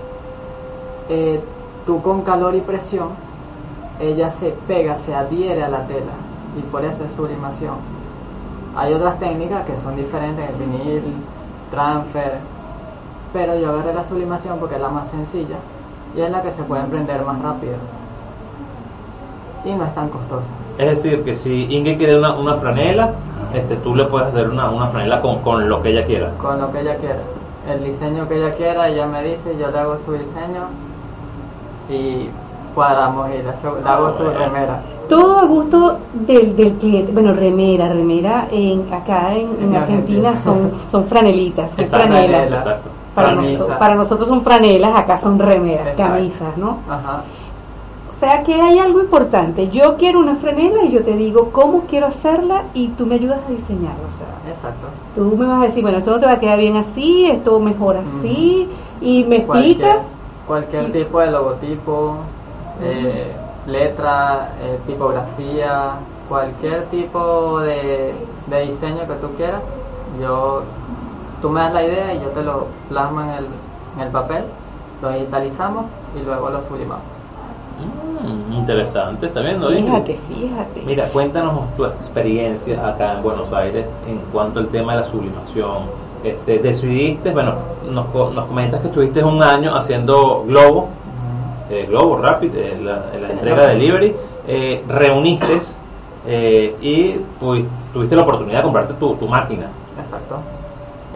eh, 1.10 1.39
tú 1.86 2.02
con 2.02 2.22
calor 2.24 2.56
y 2.56 2.62
presión, 2.62 3.10
ella 3.99 4.32
se 4.32 4.49
pega, 4.67 4.97
se 4.99 5.13
adhiere 5.13 5.63
a 5.63 5.69
la 5.69 5.86
tela 5.88 6.13
y 6.58 6.62
por 6.71 6.84
eso 6.84 7.03
es 7.03 7.12
sublimación. 7.13 7.75
Hay 8.75 8.93
otras 8.93 9.19
técnicas 9.19 9.65
que 9.65 9.77
son 9.77 9.95
diferentes, 9.95 10.49
el 10.49 10.56
vinil, 10.56 11.03
transfer, 11.69 12.39
pero 13.32 13.56
yo 13.58 13.69
agarré 13.69 13.93
la 13.93 14.06
sublimación 14.06 14.60
porque 14.60 14.75
es 14.75 14.82
la 14.82 14.89
más 14.89 15.10
sencilla 15.10 15.58
y 16.15 16.21
es 16.21 16.32
la 16.32 16.41
que 16.41 16.51
se 16.51 16.63
puede 16.63 16.84
emprender 16.84 17.23
más 17.23 17.41
rápido 17.41 17.73
y 19.65 19.71
no 19.71 19.86
es 19.86 19.95
tan 19.95 20.10
costosa. 20.10 20.47
Es 20.77 20.97
decir, 20.97 21.23
que 21.23 21.36
si 21.36 21.65
Inge 21.73 21.97
quiere 21.97 22.17
una, 22.17 22.36
una 22.36 22.56
franela, 22.56 23.12
este, 23.53 23.75
tú 23.77 23.95
le 23.95 24.06
puedes 24.06 24.27
hacer 24.29 24.49
una, 24.49 24.69
una 24.69 24.88
franela 24.88 25.21
con, 25.21 25.39
con 25.39 25.69
lo 25.69 25.82
que 25.82 25.89
ella 25.89 26.06
quiera. 26.06 26.32
Con 26.41 26.60
lo 26.60 26.71
que 26.71 26.82
ella 26.82 26.95
quiera, 26.97 27.19
el 27.69 27.84
diseño 27.84 28.27
que 28.27 28.38
ella 28.38 28.56
quiera, 28.56 28.89
ella 28.89 29.06
me 29.06 29.23
dice, 29.23 29.56
yo 29.60 29.71
le 29.71 29.79
hago 29.79 29.97
su 30.06 30.13
diseño 30.13 30.67
y 31.89 32.29
cuadramos 32.74 33.30
y 33.30 33.88
hago 33.88 34.18
su 34.18 34.24
remera. 34.24 34.82
Todo 35.10 35.40
a 35.40 35.44
gusto 35.46 35.98
del, 36.14 36.56
del 36.56 36.74
cliente. 36.74 37.12
Bueno, 37.12 37.34
remera, 37.34 37.90
remera. 37.90 38.48
En, 38.52 38.82
acá 38.94 39.34
en, 39.36 39.50
en 39.60 39.70
En 39.70 39.76
Argentina 39.76 40.30
Argentina. 40.30 40.36
son, 40.44 40.72
son 40.90 41.06
franelitas, 41.06 41.72
son 41.72 41.80
Exacto, 41.82 42.08
franelas. 42.08 42.44
Exacto. 42.54 42.90
Para, 43.14 43.32
noso- 43.36 43.78
para 43.78 43.96
nosotros 43.96 44.28
son 44.28 44.42
franelas, 44.42 44.96
acá 44.96 45.20
son 45.20 45.38
remeras, 45.38 45.88
Exacto. 45.90 46.14
camisas, 46.14 46.58
¿no? 46.58 46.78
Ajá, 46.90 47.22
O 48.10 48.20
sea 48.20 48.42
que 48.44 48.54
hay 48.60 48.80
algo 48.80 49.02
importante. 49.02 49.70
Yo 49.70 49.98
quiero 49.98 50.20
una 50.20 50.36
franela 50.38 50.84
y 50.86 50.92
yo 50.92 51.04
te 51.04 51.16
digo 51.16 51.50
cómo 51.52 51.82
quiero 51.82 52.08
hacerla 52.08 52.64
y 52.74 52.88
tú 52.88 53.06
me 53.06 53.16
ayudas 53.16 53.40
a 53.48 53.52
diseñarla. 53.52 54.08
O 54.12 54.18
sea, 54.18 54.52
exacto. 54.54 54.88
tú 55.16 55.36
me 55.38 55.46
vas 55.46 55.62
a 55.62 55.66
decir, 55.68 55.84
bueno, 55.84 55.98
esto 56.00 56.12
no 56.12 56.20
te 56.22 56.26
va 56.26 56.32
a 56.32 56.40
quedar 56.40 56.58
bien 56.58 56.76
así, 56.78 57.30
esto 57.30 57.60
mejor 57.60 57.98
así, 57.98 58.68
y 59.02 59.26
me 59.26 59.44
Cualquier, 59.44 59.72
explicas. 59.72 59.98
cualquier 60.48 60.90
Y- 60.90 60.92
tipo 61.04 61.20
de 61.20 61.32
logotipo, 61.32 62.16
eh, 62.84 63.32
letra, 63.67 64.50
eh, 64.62 64.80
tipografía, 64.88 65.91
cualquier 66.30 66.84
tipo 66.86 67.60
de, 67.62 68.13
de 68.48 68.62
diseño 68.65 69.02
que 69.08 69.15
tú 69.15 69.28
quieras, 69.38 69.62
yo, 70.22 70.62
tú 71.41 71.50
me 71.50 71.62
das 71.62 71.74
la 71.74 71.84
idea 71.84 72.13
y 72.13 72.19
yo 72.22 72.28
te 72.30 72.43
lo 72.43 72.67
plasmo 72.89 73.22
en 73.22 73.30
el, 73.30 73.46
en 73.98 74.02
el 74.02 74.10
papel, 74.10 74.43
lo 75.02 75.10
digitalizamos 75.10 75.86
y 76.19 76.26
luego 76.26 76.50
lo 76.50 76.62
sublimamos. 76.62 77.02
Mm, 78.24 78.54
interesante, 78.54 79.26
¿está 79.28 79.41
viendo? 79.41 79.69
Fíjate, 79.69 80.17
fíjate. 80.28 80.84
Mira, 80.86 81.08
cuéntanos 81.10 81.54
tu 81.76 81.86
experiencia 81.86 82.88
acá 82.88 83.13
en 83.13 83.24
Buenos 83.24 83.52
Aires 83.54 83.86
en 84.08 84.17
cuanto 84.32 84.60
al 84.60 84.67
tema 84.67 84.93
de 84.96 85.02
la 85.02 85.06
sublimación. 85.08 86.04
Este, 86.24 86.60
decidiste, 86.60 87.32
bueno, 87.32 87.56
nos, 87.91 88.06
co- 88.08 88.30
nos 88.30 88.46
comentas 88.46 88.80
que 88.82 88.88
estuviste 88.88 89.24
un 89.24 89.41
año 89.43 89.76
haciendo 89.76 90.43
Globo, 90.46 90.89
eh, 91.74 91.86
Globo 91.88 92.18
Rapid, 92.18 92.56
eh, 92.56 92.80
la, 92.82 93.04
entrega 93.30 93.68
de 93.68 93.68
delivery, 93.74 94.16
eh, 94.48 94.84
reuniste 94.88 95.60
eh, 96.28 96.76
y 96.82 97.16
tuvi- 97.44 97.68
tuviste 97.94 98.16
la 98.16 98.22
oportunidad 98.22 98.60
de 98.60 98.64
comprarte 98.64 98.94
tu, 98.96 99.16
tu 99.16 99.28
máquina. 99.28 99.68
Exacto. 100.04 100.38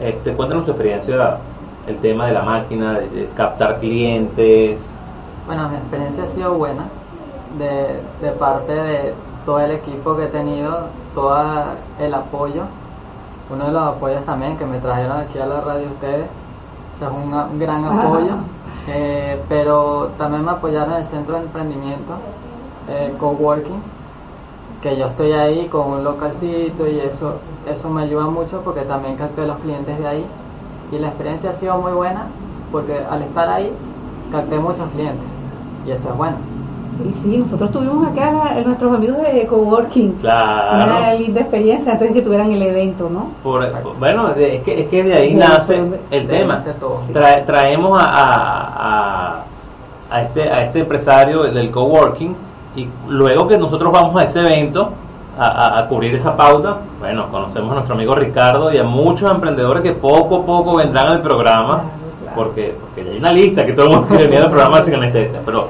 Este, 0.02 0.34
cuéntanos 0.34 0.66
tu 0.66 0.72
experiencia, 0.72 1.38
el 1.88 1.98
tema 1.98 2.28
de 2.28 2.34
la 2.34 2.42
máquina, 2.44 2.94
de, 3.00 3.10
de 3.10 3.30
captar 3.36 3.80
clientes. 3.80 4.82
Bueno, 5.46 5.70
mi 5.70 5.76
experiencia 5.78 6.24
ha 6.24 6.28
sido 6.28 6.54
buena 6.54 6.86
de, 7.58 8.02
de 8.26 8.32
parte 8.34 8.74
de 8.74 9.14
todo 9.46 9.60
el 9.60 9.72
equipo 9.72 10.16
que 10.18 10.26
he 10.26 10.28
tenido, 10.28 10.88
todo 11.16 11.38
el 12.00 12.14
apoyo. 12.14 12.64
Uno 13.50 13.66
de 13.66 13.72
los 13.72 13.82
apoyos 13.82 14.26
también 14.26 14.58
que 14.58 14.66
me 14.66 14.78
trajeron 14.80 15.20
aquí 15.20 15.40
a 15.40 15.46
la 15.46 15.62
radio 15.62 15.88
ustedes, 15.88 16.26
o 16.96 17.00
sea, 17.00 17.08
es 17.08 17.14
un, 17.14 17.34
un 17.34 17.60
gran 17.60 17.86
apoyo. 17.86 18.34
Eh, 18.88 19.40
pero 19.50 20.12
también 20.18 20.46
me 20.46 20.52
apoyaron 20.52 20.94
en 20.94 21.02
el 21.02 21.08
centro 21.08 21.36
de 21.36 21.44
emprendimiento, 21.44 22.14
eh, 22.90 23.14
coworking, 23.20 23.82
que 24.82 24.98
yo 24.98 25.08
estoy 25.08 25.34
ahí 25.34 25.68
con 25.68 25.92
un 25.92 26.04
localcito 26.04 26.88
y 26.88 27.00
eso, 27.00 27.36
eso 27.68 27.90
me 27.90 28.04
ayuda 28.04 28.28
mucho 28.28 28.62
porque 28.64 28.82
también 28.82 29.18
capté 29.18 29.46
los 29.46 29.58
clientes 29.60 29.98
de 30.00 30.08
ahí 30.08 30.26
y 30.92 31.00
la 31.00 31.10
experiencia 31.10 31.50
ha 31.50 31.54
sido 31.54 31.78
muy 31.78 31.92
buena 31.92 32.28
porque 32.72 32.98
al 33.10 33.24
estar 33.24 33.50
ahí 33.50 33.74
capté 34.32 34.58
muchos 34.58 34.90
clientes 34.92 35.28
y 35.86 35.92
eso 35.92 36.10
es 36.10 36.16
bueno. 36.18 36.57
Y 37.06 37.14
sí, 37.24 37.38
nosotros 37.38 37.72
tuvimos 37.72 38.08
acá 38.08 38.50
a 38.50 38.62
nuestros 38.62 38.94
amigos 38.96 39.18
de 39.22 39.46
Coworking. 39.46 40.16
Una 40.24 40.86
Claro. 40.90 41.18
linda 41.20 41.42
experiencia 41.42 41.94
antes 41.94 42.08
de 42.10 42.14
que 42.16 42.22
tuvieran 42.22 42.52
el 42.52 42.62
evento, 42.62 43.10
¿no? 43.10 43.30
Por- 43.44 43.68
bueno, 44.00 44.30
es 44.36 44.64
que, 44.64 44.82
es 44.82 44.88
que 44.88 45.04
de 45.04 45.14
ahí 45.14 45.30
Sí, 45.30 45.36
nace 45.36 45.76
el 46.12 46.28
de 46.28 46.38
tema. 46.38 46.64
Trae- 47.14 47.46
traemos 47.46 48.02
a, 48.02 49.44
a, 50.12 50.22
este, 50.24 50.44
a 50.52 50.64
este 50.66 50.80
empresario 50.80 51.44
del 51.44 51.70
coworking 51.72 52.36
y 52.76 52.88
luego 53.08 53.48
que 53.48 53.58
nosotros 53.58 53.92
vamos 53.92 54.16
a 54.20 54.24
ese 54.24 54.40
evento 54.40 54.90
a, 55.40 55.46
a- 55.46 55.80
a 55.80 55.88
cubrir 55.88 56.16
esa 56.16 56.36
pauta, 56.36 56.78
bueno, 57.00 57.28
conocemos 57.30 57.72
a 57.72 57.76
nuestro 57.76 57.94
amigo 57.96 58.16
Ricardo 58.16 58.74
y 58.74 58.78
a 58.80 58.84
muchos 58.84 59.30
emprendedores 59.30 59.84
que 59.84 59.92
poco 59.92 60.38
a 60.38 60.46
poco 60.46 60.76
vendrán 60.78 61.10
al 61.10 61.22
programa 61.22 61.68
Claro, 61.84 61.90
claro. 62.24 62.36
porque, 62.36 62.76
porque 62.80 63.06
ya 63.06 63.12
hay 63.12 63.18
una 63.20 63.32
lista 63.32 63.66
que 63.66 63.74
todo 63.74 63.86
el 63.86 63.92
mundo 63.92 64.08
quiere 64.10 64.24
venir 64.26 64.40
al 64.42 64.50
programa 64.50 64.82
sin 64.82 64.96
anestesia, 64.96 65.40
pero 65.46 65.68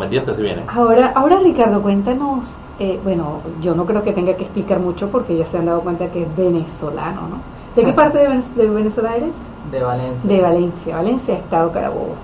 que 0.00 0.42
viene. 0.42 0.62
Ahora, 0.68 1.12
ahora 1.14 1.38
Ricardo, 1.38 1.82
cuéntanos, 1.82 2.56
eh, 2.78 2.98
bueno, 3.04 3.40
yo 3.60 3.74
no 3.74 3.84
creo 3.84 4.02
que 4.02 4.12
tenga 4.12 4.34
que 4.34 4.44
explicar 4.44 4.80
mucho 4.80 5.08
porque 5.10 5.36
ya 5.36 5.46
se 5.46 5.58
han 5.58 5.66
dado 5.66 5.80
cuenta 5.80 6.06
que 6.08 6.22
es 6.22 6.36
venezolano, 6.36 7.22
¿no? 7.28 7.36
¿De 7.76 7.84
qué 7.84 7.92
parte 7.92 8.18
de 8.18 8.68
Venezuela 8.68 9.16
eres? 9.16 9.30
De 9.70 9.82
Valencia. 9.82 10.28
De 10.30 10.40
Valencia, 10.42 10.96
Valencia, 10.96 11.34
Estado 11.34 11.72
Carabobo. 11.72 12.14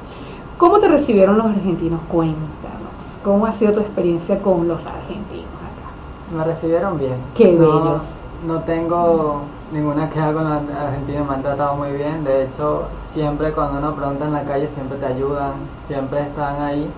¿Cómo 0.58 0.78
te 0.78 0.88
recibieron 0.88 1.38
los 1.38 1.46
argentinos? 1.46 2.00
Cuéntanos, 2.08 2.42
¿cómo 3.24 3.46
ha 3.46 3.52
sido 3.52 3.72
tu 3.74 3.80
experiencia 3.80 4.40
con 4.40 4.66
los 4.68 4.78
argentinos 4.84 5.46
acá? 5.62 6.36
Me 6.36 6.44
recibieron 6.44 6.98
bien. 6.98 7.14
Qué 7.34 7.52
No- 7.52 7.58
bellos. 7.60 8.02
No 8.46 8.60
tengo 8.60 9.42
ninguna 9.72 10.08
queja 10.10 10.32
con 10.32 10.44
los 10.44 10.52
argentinos, 10.76 11.26
me 11.28 11.34
han 11.34 11.42
tratado 11.42 11.76
muy 11.76 11.92
bien. 11.92 12.22
De 12.24 12.44
hecho, 12.44 12.84
siempre 13.12 13.52
cuando 13.52 13.78
uno 13.78 13.94
pregunta 13.94 14.26
en 14.26 14.32
la 14.32 14.42
calle, 14.44 14.68
siempre 14.68 14.98
te 14.98 15.06
ayudan, 15.06 15.52
siempre 15.88 16.20
están 16.20 16.62
ahí. 16.62 16.88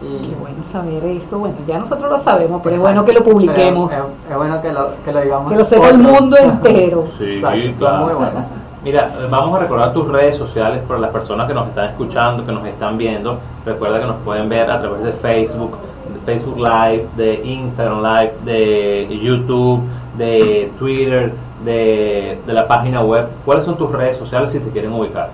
Y 0.00 0.28
Qué 0.28 0.34
bueno 0.36 0.62
saber 0.62 1.04
eso. 1.06 1.38
Bueno, 1.40 1.56
ya 1.66 1.78
nosotros 1.80 2.08
lo 2.10 2.22
sabemos, 2.22 2.60
pero 2.62 2.76
es 2.76 2.80
Exacto. 2.80 2.82
bueno 2.82 3.04
que 3.04 3.12
lo 3.12 3.24
publiquemos, 3.24 3.90
Pero 3.90 4.04
Es, 4.26 4.30
es 4.30 4.36
bueno 4.36 4.62
que 4.62 4.72
lo, 4.72 4.90
que 5.04 5.12
lo 5.12 5.20
digamos. 5.20 5.52
que 5.52 5.58
lo 5.58 5.64
sepa 5.64 5.88
el 5.90 5.98
mundo 5.98 6.36
entero. 6.36 7.04
Sí, 7.18 7.34
Exacto, 7.36 7.78
claro. 7.78 8.04
muy 8.06 8.14
buenos. 8.14 8.44
Mira, 8.84 9.10
vamos 9.28 9.56
a 9.56 9.58
recordar 9.58 9.92
tus 9.92 10.06
redes 10.08 10.36
sociales 10.36 10.82
para 10.86 11.00
las 11.00 11.10
personas 11.10 11.48
que 11.48 11.54
nos 11.54 11.66
están 11.68 11.90
escuchando, 11.90 12.46
que 12.46 12.52
nos 12.52 12.64
están 12.64 12.96
viendo. 12.96 13.38
Recuerda 13.66 13.98
que 14.00 14.06
nos 14.06 14.16
pueden 14.18 14.48
ver 14.48 14.70
a 14.70 14.80
través 14.80 15.02
de 15.02 15.12
Facebook, 15.14 15.72
de 16.14 16.20
Facebook 16.24 16.58
Live, 16.58 17.08
de 17.16 17.42
Instagram 17.44 18.00
Live, 18.02 18.34
de 18.44 19.18
YouTube, 19.20 19.80
de 20.16 20.70
Twitter, 20.78 21.32
de, 21.64 22.38
de 22.46 22.52
la 22.52 22.68
página 22.68 23.00
web. 23.02 23.26
¿Cuáles 23.44 23.64
son 23.64 23.76
tus 23.76 23.90
redes 23.90 24.16
sociales 24.16 24.52
si 24.52 24.60
te 24.60 24.70
quieren 24.70 24.92
ubicar? 24.92 25.30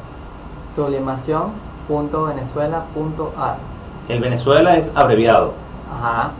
Sublimación.venezuela.ar 0.74 3.73
El 4.08 4.20
Venezuela 4.20 4.76
es 4.76 4.90
abreviado. 4.94 5.52
Ajá. 5.92 6.30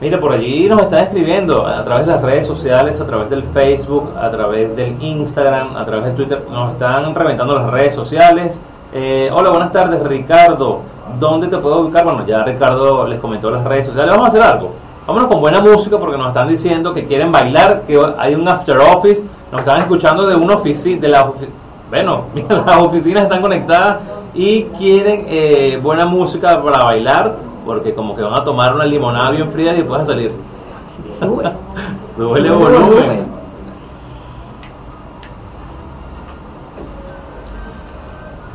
Mira, 0.00 0.20
por 0.20 0.32
allí 0.32 0.68
nos 0.68 0.82
están 0.82 1.04
escribiendo 1.04 1.66
a 1.66 1.82
través 1.82 2.06
de 2.06 2.12
las 2.12 2.22
redes 2.22 2.46
sociales, 2.46 3.00
a 3.00 3.06
través 3.06 3.30
del 3.30 3.42
Facebook, 3.44 4.10
a 4.20 4.30
través 4.30 4.76
del 4.76 4.94
Instagram, 5.02 5.74
a 5.74 5.86
través 5.86 6.04
de 6.06 6.10
Twitter. 6.12 6.42
Nos 6.50 6.72
están 6.72 7.14
reventando 7.14 7.54
las 7.54 7.70
redes 7.70 7.94
sociales. 7.94 8.60
Eh, 8.92 9.30
hola, 9.32 9.48
buenas 9.50 9.72
tardes, 9.72 10.02
Ricardo. 10.02 10.80
¿Dónde 11.18 11.46
te 11.48 11.56
puedo 11.56 11.80
ubicar? 11.80 12.04
Bueno, 12.04 12.26
ya 12.26 12.44
Ricardo 12.44 13.06
les 13.06 13.18
comentó 13.20 13.50
las 13.50 13.64
redes 13.64 13.86
sociales. 13.86 14.10
Vamos 14.10 14.26
a 14.26 14.28
hacer 14.28 14.42
algo. 14.42 14.74
Vámonos 15.06 15.28
con 15.30 15.40
buena 15.40 15.60
música 15.60 15.96
porque 15.98 16.18
nos 16.18 16.28
están 16.28 16.48
diciendo 16.48 16.92
que 16.92 17.06
quieren 17.06 17.32
bailar, 17.32 17.82
que 17.86 17.98
hay 18.18 18.34
un 18.34 18.46
after 18.46 18.76
office. 18.78 19.24
Nos 19.50 19.60
están 19.62 19.78
escuchando 19.78 20.26
de 20.26 20.36
una 20.36 20.56
oficina, 20.56 21.00
de 21.00 21.08
la 21.08 21.24
ofi- 21.26 21.48
bueno, 21.88 22.24
las 22.66 22.76
oficinas 22.82 23.22
están 23.22 23.40
conectadas 23.40 23.98
y 24.34 24.64
quieren 24.76 25.24
eh, 25.28 25.78
buena 25.82 26.04
música 26.04 26.60
para 26.62 26.84
bailar 26.84 27.36
porque 27.66 27.92
como 27.94 28.14
que 28.16 28.22
van 28.22 28.34
a 28.34 28.44
tomar 28.44 28.74
una 28.74 28.84
limonada 28.86 29.32
bien 29.32 29.50
fría 29.50 29.74
y 29.74 29.78
después 29.78 30.00
a 30.00 30.06
salir. 30.06 30.32
Sube. 31.20 31.52
Sube 32.16 32.50
volumen. 32.50 33.26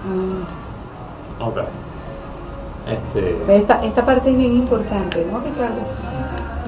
Mm. 0.07 1.43
Ok. 1.43 1.57
Este, 2.87 3.55
Esta, 3.55 3.83
esta 3.85 4.03
parte 4.05 4.31
es 4.31 4.37
bien 4.37 4.55
importante, 4.55 5.25
¿no, 5.31 5.39
Ricardo? 5.39 5.81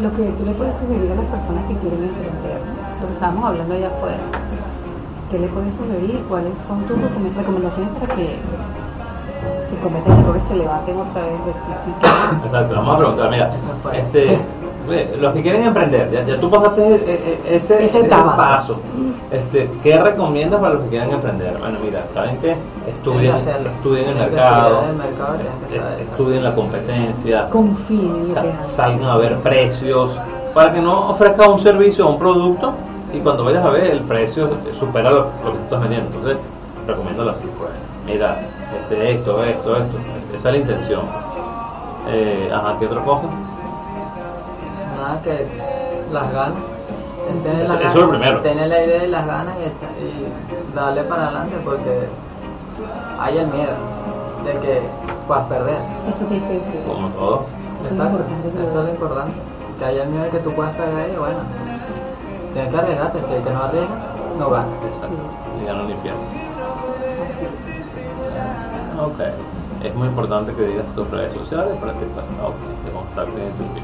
Lo 0.01 0.09
que 0.15 0.23
tú 0.37 0.45
le 0.45 0.53
puedes 0.53 0.75
sugerir 0.75 1.11
a 1.11 1.15
las 1.15 1.25
personas 1.25 1.65
que 1.67 1.75
quieren 1.77 2.03
emprender, 2.03 2.61
lo 3.01 3.07
que 3.07 3.13
estábamos 3.13 3.45
hablando 3.45 3.73
allá 3.73 3.87
afuera. 3.87 4.17
¿Qué 5.31 5.39
le 5.39 5.47
puedes 5.47 5.73
sugerir? 5.75 6.23
¿Cuáles 6.29 6.53
son 6.67 6.81
tus 6.83 6.97
recome- 6.97 7.33
recomendaciones 7.35 7.91
para 7.99 8.15
que 8.15 8.37
si 9.73 9.81
cometen 9.81 10.19
errores 10.19 10.43
se 10.47 10.55
levanten 10.55 10.97
otra 10.97 11.21
vez, 11.21 11.33
rectifiquen? 11.45 12.45
Exacto, 12.45 12.75
vamos 12.75 12.95
a 12.95 12.97
preguntar, 12.97 13.29
mira, 13.29 13.51
este, 13.93 14.39
los 15.19 15.33
que 15.33 15.41
quieren 15.41 15.63
emprender, 15.63 16.11
ya, 16.11 16.23
ya 16.23 16.39
tú 16.39 16.49
pasaste 16.49 16.81
e- 16.95 17.39
e- 17.47 17.55
ese, 17.55 17.85
Ese 17.85 17.99
ese 17.99 18.09
paso. 18.09 18.79
Este, 19.31 19.69
¿Qué 19.81 19.97
recomiendas 19.97 20.59
para 20.59 20.73
los 20.75 20.83
que 20.83 20.89
quieran 20.89 21.11
emprender? 21.11 21.57
Bueno, 21.57 21.79
mira, 21.83 22.03
¿saben 22.13 22.37
qué? 22.39 22.55
Estudien, 22.87 23.35
que 23.43 23.51
estudien 23.69 24.09
el 24.09 24.13
que 24.13 24.19
mercado, 24.19 24.83
el 24.89 24.95
mercado, 24.95 25.37
que 25.69 25.77
eh, 25.77 26.01
estudien 26.01 26.43
la 26.43 26.53
competencia, 26.53 27.49
Confíen 27.49 28.35
que 28.35 28.65
salgan 28.75 29.05
a 29.05 29.17
ver 29.17 29.37
precios, 29.37 30.11
para 30.53 30.73
que 30.73 30.81
no 30.81 31.09
ofrezcas 31.11 31.47
un 31.47 31.59
servicio 31.59 32.05
o 32.07 32.11
un 32.11 32.19
producto 32.19 32.73
y 33.11 33.19
cuando 33.19 33.43
vayas 33.45 33.65
a 33.65 33.69
ver 33.69 33.89
el 33.91 34.01
precio 34.01 34.49
supera 34.79 35.09
lo, 35.09 35.27
lo 35.43 35.53
que 35.53 35.63
estás 35.63 35.81
vendiendo. 35.81 36.09
Entonces, 36.15 36.37
recomiendo 36.85 37.29
así, 37.29 37.49
pues. 37.57 37.71
Mira, 38.05 38.37
este, 38.83 39.11
esto, 39.13 39.43
esto, 39.43 39.77
esto. 39.77 39.97
Esa 40.35 40.49
es 40.49 40.53
la 40.55 40.57
intención. 40.57 41.01
Eh, 42.09 42.51
ajá, 42.53 42.75
¿qué 42.79 42.85
otra 42.87 43.01
cosa? 43.03 43.27
Nada 44.97 45.21
que 45.23 45.47
las 46.11 46.33
ganas. 46.33 46.53
Tener 47.43 47.61
Eso- 47.63 47.73
las 47.73 47.79
eso 47.81 47.87
es 47.89 47.93
ganas, 47.93 47.95
lo 47.95 48.09
primero. 48.09 48.41
Tener 48.41 48.67
la 48.67 48.83
idea 48.83 49.03
y 49.05 49.07
las 49.09 49.25
ganas 49.25 49.55
y, 49.57 49.63
echa- 49.63 49.99
y 50.01 50.75
darle 50.75 51.03
para 51.03 51.23
adelante 51.27 51.55
porque 51.63 52.07
hay 53.19 53.37
el 53.37 53.47
miedo 53.47 53.73
de 54.45 54.51
que 54.59 54.81
puedas 55.27 55.43
perder. 55.45 55.77
Eso 56.09 56.25
te 56.25 56.35
decir. 56.35 56.81
Como 56.87 57.07
todo. 57.09 57.45
Eso 57.83 57.85
es 57.85 57.91
Exacto, 57.93 58.17
importante, 58.19 58.63
eso 58.69 58.79
es 58.79 58.85
lo 58.85 58.89
importante. 58.91 59.33
Que 59.79 59.85
haya 59.85 60.03
el 60.03 60.09
miedo 60.09 60.23
de 60.25 60.29
que 60.29 60.39
tú 60.39 60.51
puedas 60.51 60.73
perder 60.75 61.09
y 61.13 61.17
bueno, 61.17 61.39
tienes 62.53 62.71
que 62.71 62.77
arriesgarte. 62.77 63.19
Si 63.27 63.33
el 63.33 63.43
que 63.43 63.49
no 63.49 63.63
arriesga, 63.63 63.95
no 64.39 64.49
gana. 64.49 64.67
Exacto. 64.93 65.15
Y 65.61 65.65
ya 65.65 65.73
no 65.73 65.83
limpiar. 65.85 66.15
Ok. 69.03 69.19
Es 69.83 69.93
muy 69.95 70.07
importante 70.07 70.53
que 70.53 70.61
digas 70.61 70.85
tus 70.95 71.09
redes 71.11 71.33
sociales 71.33 71.75
para 71.77 71.91
que 71.91 72.05
te 72.05 72.91
contacten 72.91 73.43
en 73.43 73.51
tu 73.51 73.63
vida. 73.73 73.83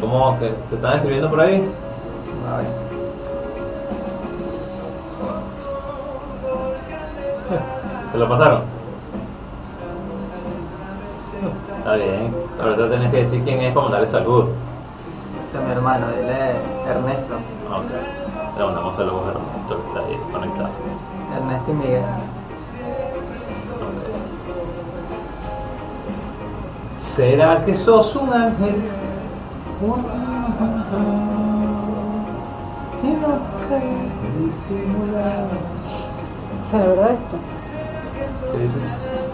¿Cómo 0.00 0.36
que 0.40 0.48
te 0.48 0.74
están 0.74 0.94
escribiendo 0.94 1.30
por 1.30 1.40
ahí? 1.40 1.64
A 2.50 2.56
ver. 2.56 2.66
¿Te 8.12 8.18
lo 8.18 8.28
pasaron? 8.28 8.62
Está 11.78 11.94
bien. 11.94 12.34
Ahorita 12.60 12.90
tenés 12.90 13.10
que 13.12 13.16
decir 13.18 13.44
quién 13.44 13.60
es 13.60 13.72
para 13.72 13.84
mandarle 13.84 14.08
salud. 14.08 14.46
Este 15.46 15.58
es 15.58 15.64
mi 15.64 15.70
hermano, 15.70 16.06
él 16.08 16.28
es 16.28 16.88
Ernesto. 16.88 17.34
Ok. 17.70 18.58
Le 18.58 18.64
mandamos 18.64 18.96
saludos 18.96 19.22
a 19.26 19.30
Ernesto 19.30 19.80
que 19.80 19.86
está 19.86 20.00
ahí 20.00 20.18
conectado. 20.32 20.70
Ernesto 21.36 21.70
y 21.70 21.74
Miguel. 21.74 22.04
¿Será 27.14 27.64
que 27.64 27.76
sos 27.76 28.14
un 28.16 28.32
ángel? 28.32 28.76
Y 33.02 33.06
no 33.06 33.28
disimular. 34.44 35.44
O 36.66 36.70
sea, 36.70 36.80
la 36.80 36.86
verdad 36.86 37.10
esto. 37.12 37.36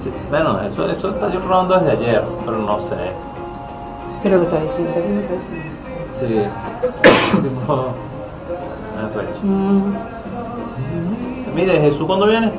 Sí, 0.02 0.10
Bueno, 0.30 0.60
eso, 0.62 0.88
eso 0.90 1.10
está 1.10 1.32
yo 1.32 1.40
probando 1.40 1.78
desde 1.78 1.90
ayer, 1.92 2.22
pero 2.44 2.58
no 2.58 2.78
sé. 2.80 2.96
Pero 4.22 4.38
lo 4.38 4.42
está 4.44 4.60
diciendo, 4.60 4.92
¿qué 4.94 5.00
me 5.08 5.20
está 5.20 5.34
diciendo? 5.34 5.66
Sí. 6.18 7.42
Tipo. 7.42 7.88
Mm, 9.42 9.94
Mire, 11.54 11.80
Jesús, 11.80 12.06
¿cuándo 12.06 12.26
viene? 12.26 12.50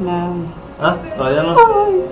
nada. 0.00 0.28
Ah, 0.82 0.96
todavía 1.16 1.42
no. 1.42 1.50
Ay. 1.56 2.04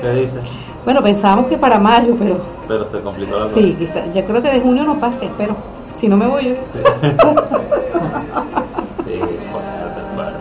¿Qué 0.00 0.10
dice? 0.10 0.40
Bueno, 0.84 1.00
pensábamos 1.02 1.46
que 1.46 1.56
para 1.56 1.78
mayo, 1.78 2.14
pero 2.18 2.36
Pero 2.66 2.84
se 2.86 3.00
complicó 3.00 3.36
la 3.36 3.42
cosa. 3.44 3.54
sí, 3.54 3.74
quizá, 3.78 4.04
ya 4.12 4.24
creo 4.24 4.42
que 4.42 4.50
de 4.50 4.60
junio 4.60 4.84
no 4.84 4.98
pase, 4.98 5.26
espero. 5.26 5.54
Si 5.96 6.08
no 6.08 6.16
me 6.16 6.26
voy 6.26 6.48
yo. 6.50 6.54
Sí. 6.72 6.80
Sí, 9.04 9.18
fuerte, 9.18 10.00
fuerte. 10.14 10.38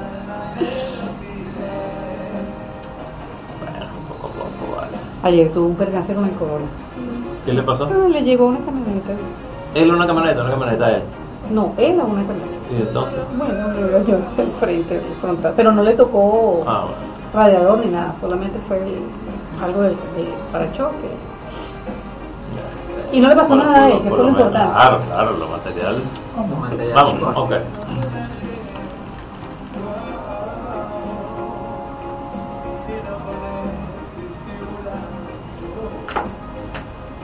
Bueno, 3.60 3.86
poco 4.08 4.28
a 4.28 4.32
poco, 4.32 4.76
vale. 4.78 4.98
Ayer 5.24 5.52
tuvo 5.52 5.68
un 5.68 5.76
percance 5.76 6.14
con 6.14 6.24
el 6.26 6.32
corona. 6.32 6.66
¿Qué 7.46 7.54
le 7.54 7.62
pasó? 7.64 7.86
Ah, 7.92 8.08
le 8.08 8.22
llegó 8.24 8.48
una 8.48 8.60
camioneta. 8.60 9.12
Él 9.76 9.92
una 9.92 10.08
camioneta, 10.08 10.42
una 10.42 10.52
camioneta 10.52 10.92
él. 10.98 11.02
No, 11.52 11.74
él 11.78 12.00
a 12.00 12.04
una 12.06 12.24
camioneta. 12.24 12.58
Y 12.72 12.82
entonces. 12.82 13.20
Bueno, 13.38 13.74
dio 13.74 14.08
yo 14.08 14.18
el 14.38 14.52
frente, 14.60 14.96
el 14.96 15.02
frontal. 15.20 15.54
Pero 15.56 15.72
no 15.72 15.84
le 15.84 15.94
tocó 15.94 16.64
Ah, 16.68 16.86
bueno. 16.86 16.96
radiador 17.46 17.80
ni 17.80 17.92
nada, 17.92 18.16
solamente 18.22 18.58
fue 18.68 18.78
el- 18.78 19.02
algo 19.64 19.82
de, 19.82 19.90
de 19.90 20.34
parachoque. 20.52 21.10
Y 23.12 23.20
no 23.20 23.28
le 23.30 23.36
pasó 23.36 23.50
Por- 23.50 23.58
nada 23.58 23.84
a 23.86 23.90
él, 23.90 24.02
que 24.04 24.10
fue 24.10 24.18
lo 24.20 24.30
importante. 24.30 24.74
Claro, 24.74 25.02
claro, 25.08 25.32
lo 25.38 25.48
material. 25.50 26.02
Los 26.38 26.60
materiales. 26.60 26.96
Vamos, 26.96 27.38
ok. 27.38 27.52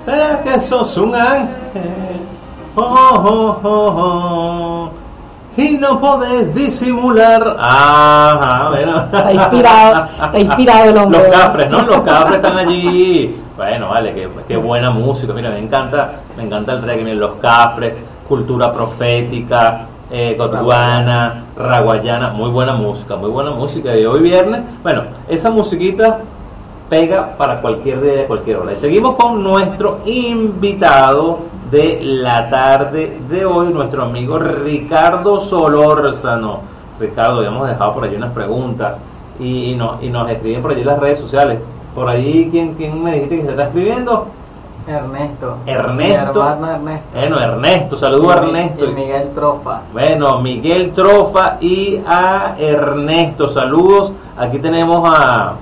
¿Será 0.05 0.41
que 0.43 0.61
sos 0.61 0.95
un 0.97 1.13
ángel? 1.15 2.21
Oh, 2.75 2.81
oh, 2.83 3.59
oh, 3.63 3.93
oh. 3.97 4.89
Y 5.57 5.71
no 5.71 5.99
podés 5.99 6.53
disimular. 6.53 7.57
Ajá, 7.59 8.69
bueno. 8.69 8.97
Está 9.05 9.33
inspirado, 9.33 10.07
está 10.23 10.39
inspirado 10.39 10.89
el 10.91 10.97
hombre. 10.97 11.19
Los 11.19 11.27
cafres, 11.29 11.69
¿no? 11.71 11.81
Los 11.81 12.01
cafres 12.01 12.35
están 12.35 12.57
allí. 12.59 13.35
Bueno, 13.57 13.89
vale, 13.89 14.13
qué, 14.13 14.29
qué 14.47 14.55
buena 14.55 14.91
música. 14.91 15.33
Mira, 15.33 15.49
me 15.49 15.57
encanta, 15.57 16.11
me 16.37 16.43
encanta 16.43 16.73
el 16.73 16.83
reggae. 16.83 17.03
Miren, 17.03 17.19
los 17.19 17.35
cafres, 17.41 17.95
cultura 18.27 18.71
profética, 18.71 19.87
eh, 20.11 20.35
cotuana, 20.37 21.45
raguayana. 21.57 22.29
Muy 22.29 22.51
buena 22.51 22.73
música, 22.73 23.15
muy 23.15 23.31
buena 23.31 23.49
música. 23.49 23.97
Y 23.97 24.05
hoy 24.05 24.21
viernes, 24.21 24.61
bueno, 24.83 25.01
esa 25.27 25.49
musiquita 25.49 26.19
pega 26.87 27.35
para 27.35 27.61
cualquier 27.61 27.99
día 28.01 28.13
de 28.13 28.25
cualquier 28.25 28.57
hora. 28.57 28.73
Y 28.73 28.77
seguimos 28.77 29.15
con 29.15 29.43
nuestro 29.43 30.01
invitado 30.05 31.56
de 31.72 31.99
la 32.01 32.49
tarde 32.49 33.20
de 33.30 33.45
hoy, 33.45 33.68
nuestro 33.74 34.03
amigo 34.03 34.38
Ricardo 34.39 35.41
Solórzano. 35.41 36.59
Ricardo, 36.99 37.38
habíamos 37.39 37.68
dejado 37.68 37.93
por 37.93 38.03
allí 38.05 38.15
unas 38.15 38.32
preguntas 38.34 38.97
y, 39.39 39.72
y, 39.72 39.76
no- 39.76 39.97
y 40.01 40.09
nos 40.09 40.30
escriben 40.30 40.61
por 40.61 40.72
allí 40.72 40.84
las 40.84 40.99
redes 40.99 41.20
sociales. 41.20 41.59
Por 41.93 42.09
allí, 42.09 42.47
¿quién, 42.51 42.74
quién 42.76 43.03
me 43.03 43.13
dijiste 43.15 43.38
que 43.38 43.43
se 43.43 43.49
está 43.51 43.63
escribiendo? 43.65 44.28
Ernesto. 44.88 45.57
Ernesto. 45.65 46.41
Mi 46.41 46.70
Ernesto. 46.70 47.09
Bueno, 47.13 47.39
Ernesto, 47.41 47.95
saludo 47.97 48.30
a 48.32 48.34
Ernesto. 48.36 48.86
Y 48.86 48.93
Miguel 48.93 49.32
Trofa. 49.36 49.82
Bueno, 49.91 50.39
Miguel 50.39 50.91
Trofa 50.93 51.57
y 51.59 51.99
a 52.07 52.55
Ernesto, 52.57 53.49
saludos. 53.49 54.13
Aquí 54.38 54.59
tenemos 54.59 55.03
a, 55.11 55.53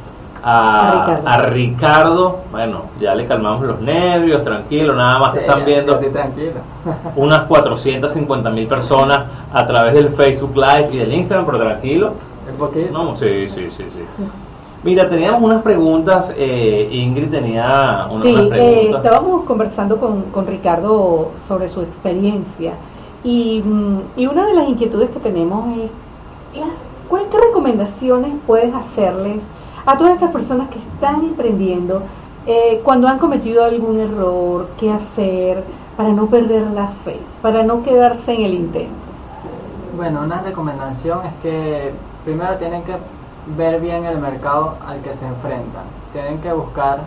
A 0.47 0.89
a, 0.89 0.91
Ricardo. 0.91 1.27
a 1.27 1.37
Ricardo. 1.49 2.37
Bueno, 2.51 2.81
ya 3.01 3.15
le 3.15 3.25
calmamos 3.25 3.65
los 3.65 3.81
nervios, 3.81 4.43
tranquilo, 4.43 4.93
nada 4.93 5.17
más 5.17 5.33
Sí, 5.33 5.39
están 5.39 5.59
ya, 5.61 5.65
viendo 5.65 5.99
unas 7.15 7.45
450 7.45 8.49
mil 8.51 8.67
personas 8.67 9.23
a 9.51 9.65
través 9.65 9.95
del 9.95 10.09
Facebook 10.09 10.55
Live 10.55 10.89
y 10.93 10.97
del 10.97 11.13
Instagram, 11.13 11.45
pero 11.47 11.57
tranquilo. 11.59 12.11
Poquito. 12.59 12.91
No, 12.93 13.17
sí, 13.17 13.49
sí, 13.49 13.69
sí, 13.75 13.85
sí. 13.91 14.01
Mira, 14.83 15.09
teníamos 15.09 15.41
unas 15.41 15.63
preguntas, 15.63 16.31
eh, 16.37 16.87
Ingrid 16.91 17.31
tenía 17.31 18.05
una- 18.11 18.23
Sí, 18.23 18.33
unas 18.35 18.51
eh, 18.59 18.91
estábamos 18.91 19.45
conversando 19.45 19.97
con, 19.97 20.21
con 20.25 20.45
Ricardo 20.45 21.31
sobre 21.47 21.67
su 21.67 21.81
experiencia 21.81 22.73
y, 23.23 23.63
mm, 23.65 23.97
y 24.15 24.27
una 24.27 24.45
de 24.45 24.53
las 24.53 24.69
inquietudes 24.69 25.09
que 25.09 25.19
tenemos 25.19 25.65
es, 25.75 25.89
la- 26.59 26.67
¿cuál- 27.09 27.23
¿qué 27.31 27.37
recomendaciones 27.47 28.33
puedes 28.45 28.71
hacerles 28.75 29.37
a 29.85 29.97
todas 29.97 30.13
estas 30.13 30.31
personas 30.31 30.69
que 30.69 30.79
están 30.79 31.23
emprendiendo 31.23 32.01
eh, 32.47 32.81
cuando 32.83 33.07
han 33.07 33.19
cometido 33.19 33.63
algún 33.63 33.99
error, 33.99 34.67
qué 34.79 34.91
hacer 34.91 35.63
para 35.97 36.09
no 36.09 36.27
perder 36.27 36.67
la 36.71 36.87
fe, 37.03 37.19
para 37.41 37.63
no 37.63 37.83
quedarse 37.83 38.33
en 38.33 38.41
el 38.45 38.53
intento? 38.53 38.93
Bueno, 39.95 40.21
una 40.23 40.41
recomendación 40.41 41.19
es 41.25 41.33
que 41.41 41.91
primero 42.23 42.55
tienen 42.57 42.83
que 42.83 42.93
ver 43.57 43.79
bien 43.79 44.05
el 44.05 44.17
mercado 44.17 44.75
al 44.87 44.99
que 45.01 45.13
se 45.15 45.25
enfrentan. 45.25 45.83
Tienen 46.11 46.39
que 46.39 46.51
buscar 46.51 46.99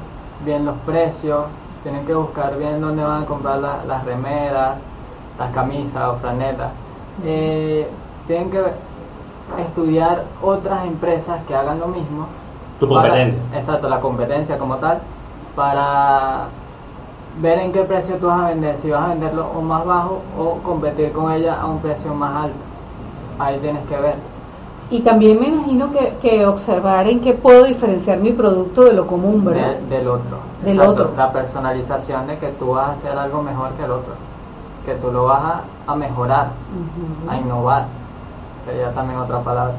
bien 0.45 0.65
los 0.65 0.77
precios, 0.87 1.47
tienen 1.83 2.05
que 2.07 2.15
buscar 2.15 2.57
bien 2.59 2.81
dónde 2.81 3.03
van 3.03 3.23
a 3.23 3.27
comprar 3.27 3.59
la- 3.59 3.85
las 3.87 4.05
remeras, 4.05 4.77
las 5.39 5.53
camisas 5.53 6.09
o 6.09 6.17
franelas. 6.17 6.71
Eh, 7.25 7.89
tienen 8.27 8.51
que 8.51 8.63
estudiar 9.61 10.25
otras 10.43 10.87
empresas 10.87 11.41
que 11.47 11.55
hagan 11.55 11.81
lo 11.81 11.89
mismo. 11.89 12.27
Tu 12.81 12.89
para- 12.89 13.09
competencia. 13.09 13.59
exacto, 13.59 13.89
la 13.89 14.01
competencia 14.01 14.59
como 14.59 14.77
tal, 14.77 14.99
para 15.57 16.45
ver 17.41 17.59
en 17.59 17.73
qué 17.73 17.83
precio 17.83 18.17
tú 18.17 18.27
vas 18.27 18.41
a 18.45 18.49
vender, 18.49 18.77
si 18.83 18.91
vas 18.91 19.03
a 19.05 19.09
venderlo 19.09 19.47
o 19.57 19.61
más 19.63 19.85
bajo 19.85 20.23
o 20.39 20.55
competir 20.63 21.13
con 21.13 21.33
ella 21.33 21.61
a 21.61 21.67
un 21.67 21.79
precio 21.81 22.15
más 22.15 22.45
alto. 22.45 22.57
Ahí 23.39 23.59
tienes 23.59 23.85
que 23.87 23.97
ver. 23.97 24.15
Y 24.91 25.01
también 25.01 25.39
me 25.39 25.49
imagino 25.49 25.93
que, 25.93 26.15
que 26.23 26.47
observar 26.47 27.07
en 27.09 27.21
qué 27.21 27.35
puedo 27.35 27.65
diferenciar 27.65 28.19
mi 28.19 28.33
producto 28.33 28.85
de 28.85 28.95
lo 28.95 29.07
común, 29.07 29.45
¿verdad? 29.45 29.77
de- 29.77 29.97
del 29.99 30.09
otro. 30.09 30.39
Del 30.65 30.77
Exacto, 30.79 30.93
otro. 31.03 31.13
La 31.17 31.31
personalización 31.33 32.27
de 32.27 32.39
que 32.39 32.49
tú 32.59 32.71
vas 32.71 32.89
a 32.89 32.93
hacer 32.93 33.17
algo 33.19 33.43
mejor 33.43 33.71
que 33.73 33.85
el 33.85 33.91
otro. 33.91 34.15
Que 34.87 34.95
tú 34.95 35.13
lo 35.13 35.27
vas 35.27 35.41
a, 35.43 35.63
a 35.87 35.95
mejorar, 35.95 36.49
a 37.29 37.37
innovar. 37.37 37.85
Sería 38.65 38.91
también 38.93 39.21
otra 39.21 39.41
palabra. 39.41 39.75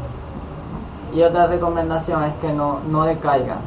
Y 1.14 1.22
otra 1.24 1.48
recomendación 1.48 2.24
es 2.24 2.34
que 2.42 2.52
no, 2.54 2.80
no 2.90 3.04
decaigan. 3.04 3.58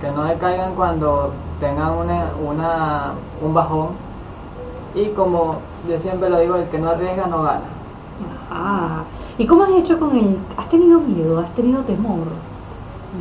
Que 0.00 0.10
no 0.10 0.24
decaigan 0.24 0.74
cuando 0.74 1.32
tengan 1.60 1.92
una, 1.92 2.30
una, 2.46 3.12
un 3.42 3.54
bajón. 3.54 3.88
Y 4.94 5.06
como 5.10 5.56
yo 5.88 5.98
siempre 6.00 6.28
lo 6.30 6.38
digo, 6.38 6.56
el 6.56 6.68
que 6.68 6.78
no 6.78 6.90
arriesga 6.90 7.26
no 7.26 7.42
gana. 7.42 7.60
Ah, 8.50 9.02
¿y 9.38 9.46
cómo 9.46 9.64
has 9.64 9.70
hecho 9.70 9.98
con 9.98 10.16
el... 10.16 10.38
¿Has 10.56 10.68
tenido 10.68 11.00
miedo? 11.00 11.40
¿Has 11.40 11.50
tenido 11.54 11.82
temor? 11.82 12.26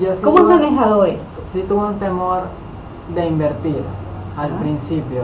Yo 0.01 0.15
sí 0.15 0.21
¿Cómo 0.21 0.37
has 0.39 0.43
manejado 0.45 1.05
eso? 1.05 1.19
sí 1.53 1.63
tuve 1.67 1.85
un 1.87 1.99
temor 1.99 2.43
de 3.13 3.25
invertir 3.27 3.81
al 4.37 4.51
Ah. 4.51 4.57
principio. 4.59 5.23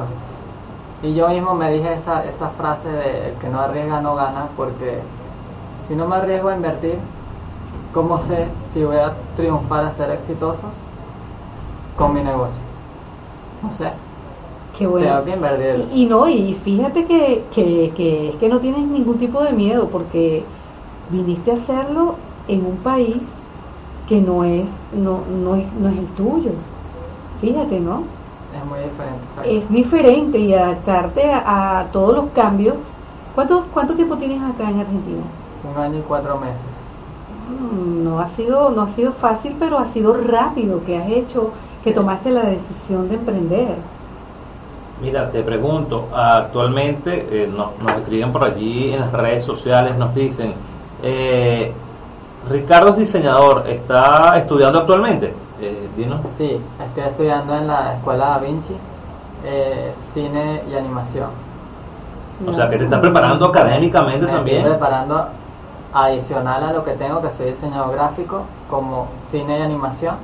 Y 1.03 1.13
yo 1.15 1.27
mismo 1.29 1.53
me 1.55 1.71
dije 1.73 1.93
esa, 1.95 2.23
esa 2.25 2.49
frase 2.49 2.87
de 2.87 3.29
el 3.29 3.35
que 3.35 3.49
no 3.49 3.59
arriesga 3.59 4.01
no 4.01 4.15
gana, 4.15 4.45
porque 4.55 4.99
si 5.87 5.95
no 5.95 6.07
me 6.07 6.15
arriesgo 6.17 6.49
a 6.49 6.55
invertir, 6.55 6.99
¿cómo 7.93 8.19
sé 8.21 8.47
si 8.73 8.83
voy 8.83 8.97
a 8.97 9.13
triunfar 9.35 9.85
a 9.85 9.91
ser 9.95 10.11
exitoso 10.11 10.77
con 11.95 12.13
mi 12.13 12.21
negocio? 12.23 12.61
No 13.61 13.71
sé, 13.71 13.91
Qué 14.77 14.87
bueno. 14.87 15.07
tengo 15.07 15.25
que 15.25 15.31
invertir. 15.31 15.87
Y, 15.93 16.03
y 16.03 16.05
no, 16.07 16.27
y 16.27 16.53
fíjate 16.55 17.05
que, 17.05 17.49
que, 17.53 17.93
que 17.95 18.29
es 18.29 18.35
que 18.37 18.49
no 18.49 18.59
tienes 18.59 18.87
ningún 18.87 19.19
tipo 19.19 19.43
de 19.43 19.51
miedo 19.53 19.89
porque 19.89 20.45
viniste 21.09 21.51
a 21.51 21.55
hacerlo 21.55 22.15
en 22.47 22.65
un 22.65 22.77
país 22.77 23.17
que 24.07 24.21
no 24.21 24.43
es, 24.43 24.67
no, 24.91 25.25
no 25.27 25.55
es, 25.55 25.71
no 25.73 25.89
es 25.89 25.97
el 25.97 26.07
tuyo. 26.15 26.65
Fíjate, 27.39 27.79
¿no? 27.79 28.15
Es 28.51 28.65
muy 28.65 28.79
diferente. 28.79 29.27
Es 29.41 29.69
diferente 29.69 30.39
y 30.39 30.53
adaptarte 30.53 31.31
a, 31.31 31.79
a 31.79 31.91
todos 31.91 32.15
los 32.15 32.31
cambios. 32.31 32.99
¿Cuánto, 33.33 33.67
¿Cuánto 33.71 33.95
tiempo 33.95 34.17
tienes 34.17 34.41
acá 34.41 34.69
en 34.69 34.79
Argentina? 34.79 35.35
Un 35.63 35.77
año 35.77 35.99
y 35.99 36.03
cuatro 36.03 36.37
meses. 36.39 36.70
Mm, 37.49 38.03
No 38.03 38.19
ha 38.19 38.27
sido, 38.29 38.69
no 38.71 38.83
ha 38.83 38.89
sido 38.89 39.13
fácil, 39.13 39.55
pero 39.59 39.77
ha 39.79 39.87
sido 39.87 40.13
rápido 40.13 40.83
que 40.85 40.97
has 40.97 41.07
hecho, 41.09 41.51
que 41.83 41.91
tomaste 41.93 42.29
la 42.31 42.43
decisión 42.43 43.07
de 43.09 43.15
emprender. 43.15 43.75
Mira, 45.01 45.31
te 45.31 45.41
pregunto, 45.41 46.07
actualmente 46.13 47.27
eh, 47.31 47.47
nos, 47.47 47.77
nos 47.79 47.91
escriben 47.97 48.31
por 48.31 48.43
allí 48.43 48.93
en 48.93 48.99
las 48.99 49.11
redes 49.11 49.43
sociales, 49.43 49.97
nos 49.97 50.13
dicen, 50.13 50.53
eh, 51.01 51.71
Ricardo 52.49 52.89
es 52.89 52.97
diseñador, 52.97 53.63
¿está 53.67 54.37
estudiando 54.37 54.79
actualmente? 54.79 55.33
Eh, 55.59 55.87
¿sí, 55.95 56.05
no? 56.05 56.19
Sí, 56.37 56.59
estoy 56.83 57.03
estudiando 57.03 57.55
en 57.55 57.67
la 57.67 57.93
Escuela 57.95 58.25
Da 58.27 58.37
Vinci, 58.39 58.75
eh, 59.45 59.91
cine 60.13 60.61
y 60.71 60.75
animación. 60.75 61.29
O 62.47 62.53
sea, 62.53 62.69
que 62.69 62.77
te 62.77 62.83
estás 62.85 62.99
preparando 62.99 63.45
académicamente 63.47 64.25
Me 64.25 64.31
también. 64.31 64.57
estoy 64.57 64.71
preparando 64.71 65.27
adicional 65.93 66.63
a 66.63 66.73
lo 66.73 66.83
que 66.83 66.91
tengo, 66.91 67.21
que 67.21 67.29
soy 67.31 67.47
diseñador 67.51 67.93
gráfico, 67.95 68.43
como 68.69 69.07
cine 69.29 69.59
y 69.59 69.61
animación 69.61 70.15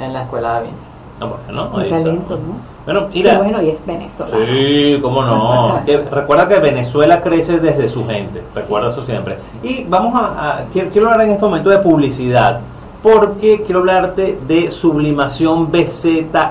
en 0.00 0.12
la 0.12 0.22
Escuela 0.22 0.52
Da 0.54 0.60
Vinci. 0.60 0.84
No, 1.20 1.28
bueno, 1.28 1.68
Un 1.74 1.80
ahí 1.80 1.86
está. 1.86 1.98
talento, 2.02 2.34
¿no? 2.36 2.70
Bueno, 2.86 3.08
Qué 3.08 3.18
mira, 3.18 3.36
bueno, 3.38 3.60
y 3.62 3.68
es 3.70 3.86
venezolano. 3.86 4.44
Sí, 4.46 4.98
cómo 5.02 5.22
no. 5.22 5.80
Que 5.84 5.98
recuerda 6.10 6.48
que 6.48 6.58
Venezuela 6.60 7.20
crece 7.20 7.58
desde 7.60 7.88
su 7.90 8.06
gente. 8.06 8.42
Recuerda 8.54 8.88
eso 8.88 9.04
siempre. 9.04 9.36
Y 9.62 9.84
vamos 9.84 10.14
a, 10.14 10.26
a- 10.60 10.60
quiero, 10.72 10.88
quiero 10.90 11.10
hablar 11.10 11.26
en 11.26 11.32
este 11.32 11.44
momento 11.44 11.68
de 11.70 11.78
publicidad. 11.78 12.60
Porque 13.02 13.62
quiero 13.64 13.80
hablarte 13.80 14.38
de 14.46 14.70
Sublimación 14.70 15.70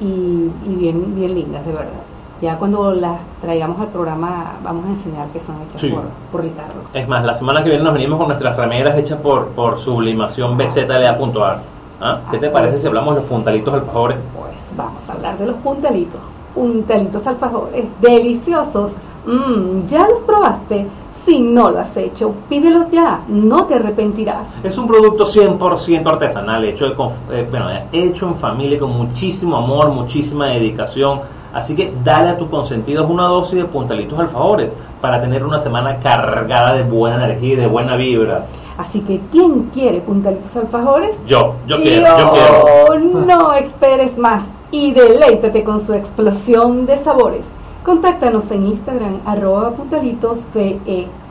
y, 0.00 0.50
y 0.66 0.74
bien, 0.76 1.14
bien 1.14 1.34
lindas, 1.36 1.64
de 1.64 1.72
verdad. 1.72 2.02
Ya 2.40 2.56
cuando 2.56 2.92
las 2.92 3.18
traigamos 3.40 3.78
al 3.80 3.88
programa 3.88 4.52
vamos 4.64 4.86
a 4.86 4.88
enseñar 4.90 5.28
que 5.28 5.40
son 5.40 5.56
hechas 5.68 5.80
Sí. 5.80 5.88
por, 5.90 6.02
por 6.32 6.42
Ricardo. 6.42 6.80
es 6.94 7.06
más 7.08 7.24
la 7.24 7.34
semana 7.34 7.62
que 7.62 7.68
viene 7.70 7.84
nos 7.84 7.92
venimos 7.92 8.18
con 8.18 8.28
nuestras 8.28 8.56
remeras 8.56 8.96
hechas 8.98 9.20
por, 9.20 9.48
por 9.48 9.78
sublimación 9.78 10.56
bzlea.ar 10.56 11.60
¿Ah? 12.00 12.18
¿qué 12.30 12.38
te 12.38 12.48
parece 12.48 12.78
si 12.78 12.86
hablamos 12.86 13.14
de 13.14 13.20
los 13.20 13.28
puntalitos 13.28 13.74
alfajores? 13.74 14.16
Pues 14.38 14.52
vamos 14.76 15.02
a 15.08 15.12
hablar 15.12 15.36
de 15.36 15.46
los 15.46 15.56
puntalitos. 15.56 16.20
Puntalitos 16.54 17.26
alfajores 17.26 17.84
deliciosos. 18.00 18.92
Mm, 19.26 19.86
¿Ya 19.86 20.08
los 20.08 20.20
probaste? 20.20 20.86
Si 21.26 21.38
no 21.40 21.70
lo 21.70 21.80
has 21.80 21.94
hecho, 21.98 22.32
pídelos 22.48 22.90
ya. 22.90 23.20
No 23.28 23.66
te 23.66 23.74
arrepentirás. 23.74 24.46
Es 24.64 24.78
un 24.78 24.88
producto 24.88 25.26
100% 25.26 26.06
artesanal, 26.06 26.64
hecho, 26.64 26.86
de 26.86 26.94
eh, 27.32 27.46
bueno, 27.50 27.66
hecho 27.92 28.28
en 28.28 28.36
familia 28.36 28.78
con 28.78 28.96
muchísimo 28.96 29.58
amor, 29.58 29.90
muchísima 29.90 30.46
dedicación. 30.46 31.20
Así 31.52 31.74
que 31.74 31.92
dale 32.04 32.30
a 32.30 32.38
tus 32.38 32.48
consentidos 32.48 33.08
una 33.10 33.24
dosis 33.24 33.58
de 33.58 33.64
puntalitos 33.64 34.18
alfajores 34.18 34.70
para 35.00 35.20
tener 35.20 35.44
una 35.44 35.58
semana 35.58 35.96
cargada 35.96 36.74
de 36.74 36.82
buena 36.82 37.16
energía 37.24 37.54
y 37.54 37.56
de 37.56 37.66
buena 37.66 37.96
vibra. 37.96 38.46
Así 38.78 39.00
que, 39.00 39.20
¿quién 39.30 39.64
quiere 39.74 40.00
puntalitos 40.00 40.56
alfajores? 40.56 41.10
Yo, 41.26 41.56
yo 41.66 41.76
quiero, 41.82 42.18
yo 42.18 42.32
quiero. 42.32 42.98
No 43.26 43.52
esperes 43.54 44.16
más 44.16 44.42
y 44.70 44.92
deleítate 44.92 45.64
con 45.64 45.84
su 45.84 45.92
explosión 45.92 46.86
de 46.86 46.98
sabores. 46.98 47.42
Contáctanos 47.84 48.44
en 48.50 48.66
Instagram, 48.66 49.20
arroba 49.24 49.70
puntalitosfe. 49.70 50.78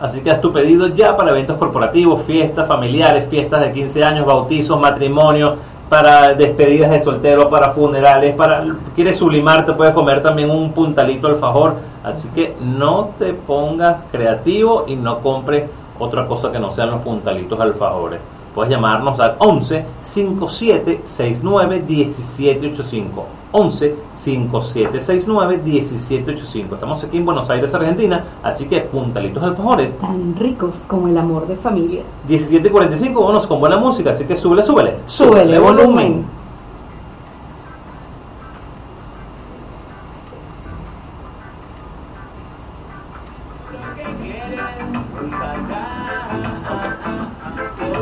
Así 0.02 0.22
que 0.22 0.32
haz 0.32 0.42
tu 0.42 0.52
pedido 0.52 0.88
ya 0.88 1.16
para 1.16 1.30
eventos 1.30 1.58
corporativos, 1.58 2.24
fiestas 2.24 2.68
familiares, 2.68 3.30
fiestas 3.30 3.62
de 3.62 3.72
15 3.72 4.04
años, 4.04 4.26
bautizos, 4.26 4.80
matrimonios, 4.80 5.54
para 5.90 6.36
despedidas 6.36 6.92
de 6.92 7.02
soltero, 7.02 7.50
para 7.50 7.72
funerales, 7.72 8.36
para 8.36 8.64
quieres 8.96 9.18
sublimar, 9.18 9.66
te 9.66 9.74
puedes 9.74 9.94
comer 9.94 10.22
también 10.22 10.52
un 10.52 10.72
puntalito 10.72 11.28
alfajor. 11.28 11.78
Así 12.04 12.30
que 12.30 12.56
no 12.62 13.10
te 13.18 13.34
pongas 13.34 13.98
creativo 14.12 14.86
y 14.88 14.96
no 14.96 15.20
compres 15.20 15.70
otra 15.98 16.28
cosa 16.28 16.52
que 16.52 16.60
no 16.60 16.72
sean 16.72 16.92
los 16.92 17.02
puntalitos 17.02 17.60
alfajores. 17.60 18.20
Puedes 18.54 18.72
llamarnos 18.72 19.20
al 19.20 19.36
11 19.40 19.86
57 20.02 21.02
69 21.06 21.84
1785. 21.88 23.39
11 23.52 23.96
57 24.16 25.02
69 25.02 25.62
1785. 25.64 26.76
Estamos 26.76 27.04
aquí 27.04 27.18
en 27.18 27.26
Buenos 27.26 27.50
Aires, 27.50 27.74
Argentina, 27.74 28.24
así 28.44 28.66
que 28.66 28.82
puntalitos 28.82 29.42
alfajores. 29.42 29.98
Tan 30.00 30.36
ricos 30.36 30.76
como 30.88 31.08
el 31.08 31.18
amor 31.18 31.48
de 31.48 31.56
familia. 31.56 32.04
1745, 32.28 33.20
vámonos 33.20 33.48
con 33.48 33.60
buena 33.60 33.78
música, 33.78 34.12
así 34.12 34.26
que 34.26 34.36
súbele, 34.36 34.62
súbele. 34.62 34.96
Súbele 35.06 35.60
volumen. 35.60 36.26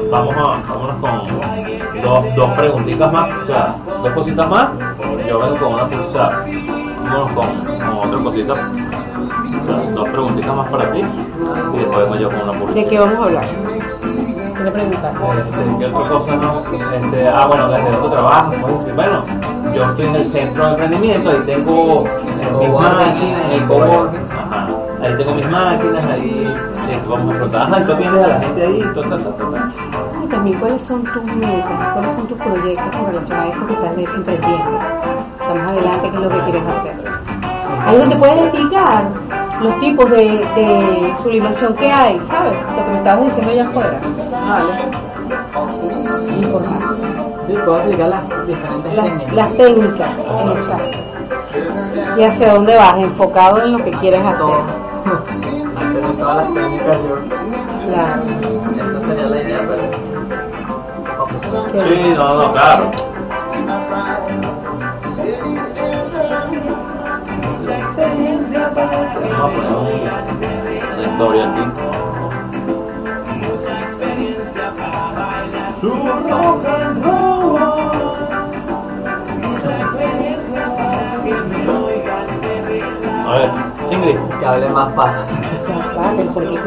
Vamos 0.09 0.35
a, 0.37 0.73
vámonos 0.73 0.95
con 1.01 2.01
dos, 2.01 2.35
dos 2.35 2.57
preguntitas 2.57 3.11
más, 3.11 3.43
o 3.43 3.45
sea, 3.45 3.75
dos 4.01 4.11
cositas 4.13 4.49
más. 4.49 4.69
Vengo 5.39 5.57
con 5.57 5.73
una, 5.73 6.11
sea, 6.11 6.45
vámonos 7.03 7.31
con, 7.33 7.65
con 7.65 8.09
otra 8.09 8.23
cosita. 8.23 8.53
O 8.53 9.65
sea, 9.67 9.91
dos 9.91 10.09
preguntitas 10.09 10.55
más 10.55 10.67
para 10.69 10.91
ti 10.91 10.99
y 10.99 11.77
después 11.77 11.99
vengo 11.99 12.15
yo 12.15 12.29
con 12.29 12.41
una 12.49 12.59
publicidad. 12.59 12.83
¿De 12.83 12.89
qué 12.89 12.99
vamos 12.99 13.19
a 13.19 13.23
hablar? 13.23 13.45
¿Qué 14.57 14.63
le 14.63 14.71
preguntaste? 14.71 15.23
Este, 15.39 15.77
¿Qué 15.77 15.85
otra 15.85 16.09
cosa 16.09 16.35
no? 16.35 16.63
Este, 16.95 17.27
ah, 17.27 17.45
bueno, 17.45 17.69
desde 17.69 17.97
tu 17.97 18.09
trabajo, 18.09 18.51
puedes 18.61 18.77
decir, 18.79 18.93
bueno, 18.95 19.23
yo 19.75 19.83
estoy 19.83 20.05
en 20.07 20.15
el 20.15 20.29
centro 20.29 20.65
de 20.65 20.71
emprendimiento, 20.71 21.29
ahí 21.29 21.41
tengo 21.45 22.05
eh, 22.07 22.57
mis 22.59 22.69
máquinas, 22.69 23.45
en 23.45 23.51
el 23.51 23.67
coworking, 23.67 24.19
ahí 25.01 25.13
tengo 25.17 25.35
mis 25.35 25.49
máquinas, 25.49 26.03
ahí 26.05 26.53
eh, 26.89 26.99
vamos 27.07 27.27
a 27.27 27.37
explotar, 27.37 27.61
ajá, 27.63 27.75
a 27.75 28.27
la 28.27 28.39
gente 28.39 28.63
ahí, 28.63 28.81
ta, 28.95 29.01
ta, 29.01 29.17
ta. 29.17 29.71
Y 30.23 30.27
también 30.27 30.59
cuáles 30.59 30.83
son 30.83 31.03
tus 31.03 31.23
metas, 31.23 31.93
cuáles 31.93 32.13
son 32.13 32.27
tus 32.27 32.37
proyectos 32.37 32.95
con 32.95 33.05
relación 33.07 33.39
a 33.39 33.47
esto 33.47 33.67
que 33.67 33.73
estás 33.73 33.97
emprendiendo. 33.97 34.79
O 35.39 35.45
sea, 35.45 35.53
más 35.55 35.71
adelante, 35.71 36.09
qué 36.09 36.15
es 36.17 36.23
lo 36.23 36.29
que 36.29 36.39
quieres 36.51 36.63
hacer. 36.67 36.93
Ahí 37.85 37.97
donde 37.97 38.15
puedes 38.17 38.37
explicar 38.43 39.03
los 39.61 39.79
tipos 39.79 40.09
de, 40.11 40.17
de 40.55 41.13
sublimación 41.23 41.73
que 41.75 41.91
hay, 41.91 42.19
¿sabes? 42.27 42.53
Lo 42.75 42.85
que 42.85 42.91
me 42.91 42.97
estabas 42.97 43.25
diciendo 43.25 43.51
allá 43.51 43.69
afuera. 43.69 43.99
Vale. 44.47 44.73
Importante. 46.41 46.85
Sí, 47.47 47.53
puedo 47.63 47.77
explicar 47.77 48.09
las 48.09 48.47
diferentes 48.47 48.93
Las, 48.93 49.05
técnicas. 49.05 49.33
las 49.33 49.57
técnicas, 49.57 50.19
exacto. 50.19 50.97
Y 52.17 52.23
hacia 52.23 52.53
dónde 52.53 52.75
vas, 52.75 52.97
enfocado 52.97 53.63
en 53.63 53.71
lo 53.73 53.83
que 53.83 53.91
quieres 53.91 54.21
hacer. 54.21 54.86
Todas 56.17 56.35
las 56.37 56.53
técnicas 56.53 56.97
yo. 57.07 57.15
Claro. 57.87 58.23
Esa 58.75 59.07
sería 59.07 59.25
la 59.27 59.41
idea, 59.41 59.59
pero. 59.67 59.83
Sí, 61.85 62.13
no, 62.15 62.33
no, 62.43 62.51
claro. 62.53 62.91
Vamos 68.07 69.39
a 69.39 69.47
poner 69.55 69.71
un- 69.75 70.97
una 70.97 71.07
historia 71.07 71.43
aquí. 71.51 71.61
Su 75.81 75.89
rock 75.89 76.65
and 76.65 77.05
roll. 77.05 77.57
A 83.27 83.31
ver, 83.33 83.51
Ingrid. 83.91 84.17
Que 84.39 84.45
hable 84.45 84.69
más 84.69 84.93
fácil. 84.95 85.46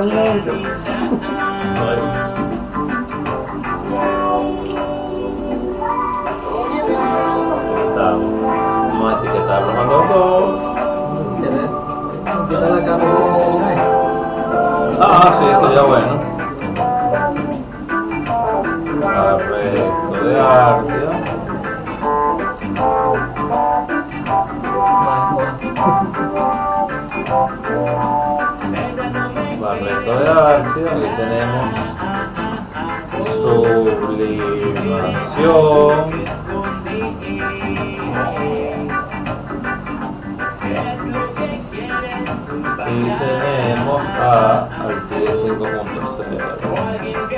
Vale, 0.01 0.13
¿por 0.15 0.45
qué 0.45 0.49
con 0.49 0.63
lentes? 0.63 0.81
A 1.77 1.85
ver. 1.85 1.99
Etiquetamos. 7.61 8.31
Vamos 8.89 9.13
a 9.13 9.19
etiquetarlos 9.19 9.77
a 9.77 9.83
los 9.85 10.05
dos. 10.09 10.45
¿Quieres? 11.41 11.71
Quita 12.49 12.67
la 12.71 12.81
cámara. 12.87 13.21
Ah, 15.03 15.29
sí, 15.39 15.47
sería 15.67 15.83
bueno. 15.83 16.13
Arresto 19.07 20.25
de 20.25 20.33
Arcia. 20.41 20.90
Arcia, 30.81 30.93
aquí 30.93 31.09
tenemos 31.17 31.69
sublimación. 33.43 34.21
Y 42.93 43.03
tenemos 43.03 44.01
a 44.03 44.69
Alcide 44.81 45.33
5.0. 45.45 47.30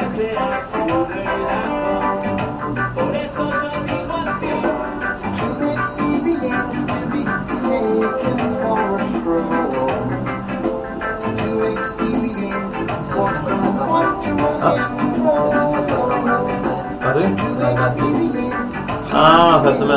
Ah, 19.12 19.58
o 19.58 19.62
sea, 19.64 19.78
tú 19.78 19.84
me. 19.84 19.94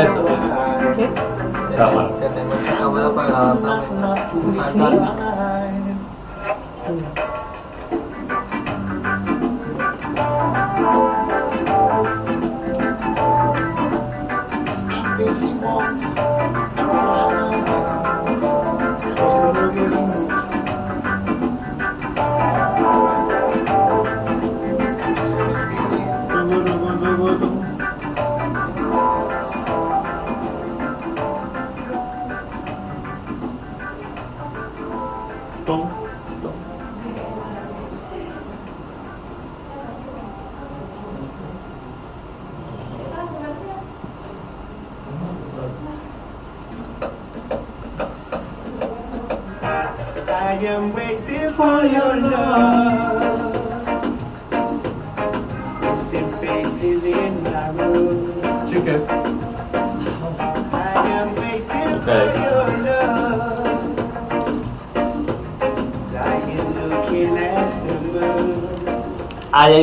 Eso. 0.00 0.24
¿Qué? 0.96 1.08
Que 1.68 1.74
grabar 1.76 2.10
también. 2.10 2.50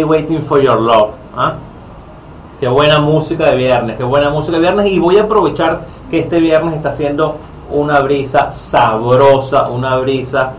Waiting 0.07 0.41
for 0.41 0.61
your 0.61 0.79
love. 0.79 1.11
¿ah? 1.35 1.55
Qué 2.59 2.67
buena 2.67 2.99
música 2.99 3.51
de 3.51 3.55
viernes, 3.55 3.97
qué 3.97 4.03
buena 4.03 4.29
música 4.29 4.53
de 4.53 4.61
viernes. 4.61 4.87
Y 4.87 4.99
voy 4.99 5.17
a 5.17 5.23
aprovechar 5.23 5.81
que 6.09 6.19
este 6.21 6.39
viernes 6.39 6.75
está 6.75 6.89
haciendo 6.89 7.35
una 7.71 7.99
brisa 8.01 8.51
sabrosa, 8.51 9.69
una 9.69 9.97
brisa 9.97 10.53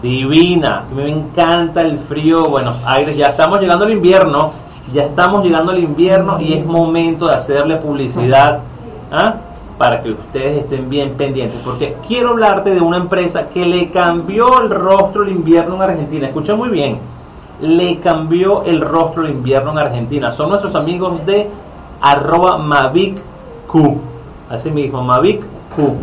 divina. 0.00 0.84
Me 0.94 1.08
encanta 1.08 1.80
el 1.80 1.98
frío, 1.98 2.48
Buenos 2.48 2.76
Aires. 2.84 3.16
Ya 3.16 3.28
estamos 3.28 3.60
llegando 3.60 3.84
al 3.86 3.92
invierno, 3.92 4.52
ya 4.92 5.04
estamos 5.04 5.44
llegando 5.44 5.72
al 5.72 5.78
invierno 5.78 6.40
y 6.40 6.52
es 6.52 6.64
momento 6.64 7.26
de 7.26 7.34
hacerle 7.34 7.76
publicidad 7.76 8.60
¿ah? 9.10 9.34
para 9.78 10.00
que 10.00 10.12
ustedes 10.12 10.58
estén 10.58 10.88
bien 10.88 11.14
pendientes. 11.14 11.60
Porque 11.64 11.96
quiero 12.06 12.30
hablarte 12.30 12.70
de 12.70 12.80
una 12.80 12.98
empresa 12.98 13.48
que 13.48 13.66
le 13.66 13.90
cambió 13.90 14.62
el 14.62 14.70
rostro 14.70 15.24
el 15.24 15.30
invierno 15.30 15.74
en 15.76 15.82
Argentina. 15.82 16.28
Escucha 16.28 16.54
muy 16.54 16.68
bien 16.68 17.11
le 17.62 18.00
cambió 18.00 18.64
el 18.64 18.80
rostro 18.80 19.24
el 19.24 19.30
invierno 19.30 19.70
en 19.72 19.78
Argentina. 19.78 20.30
Son 20.32 20.48
nuestros 20.48 20.74
amigos 20.74 21.24
de 21.24 21.48
arroba 22.00 22.58
Mavic 22.58 23.18
Q. 23.68 24.00
Así 24.50 24.70
mismo, 24.70 25.02
Mavic 25.02 25.42
Q. 25.74 25.94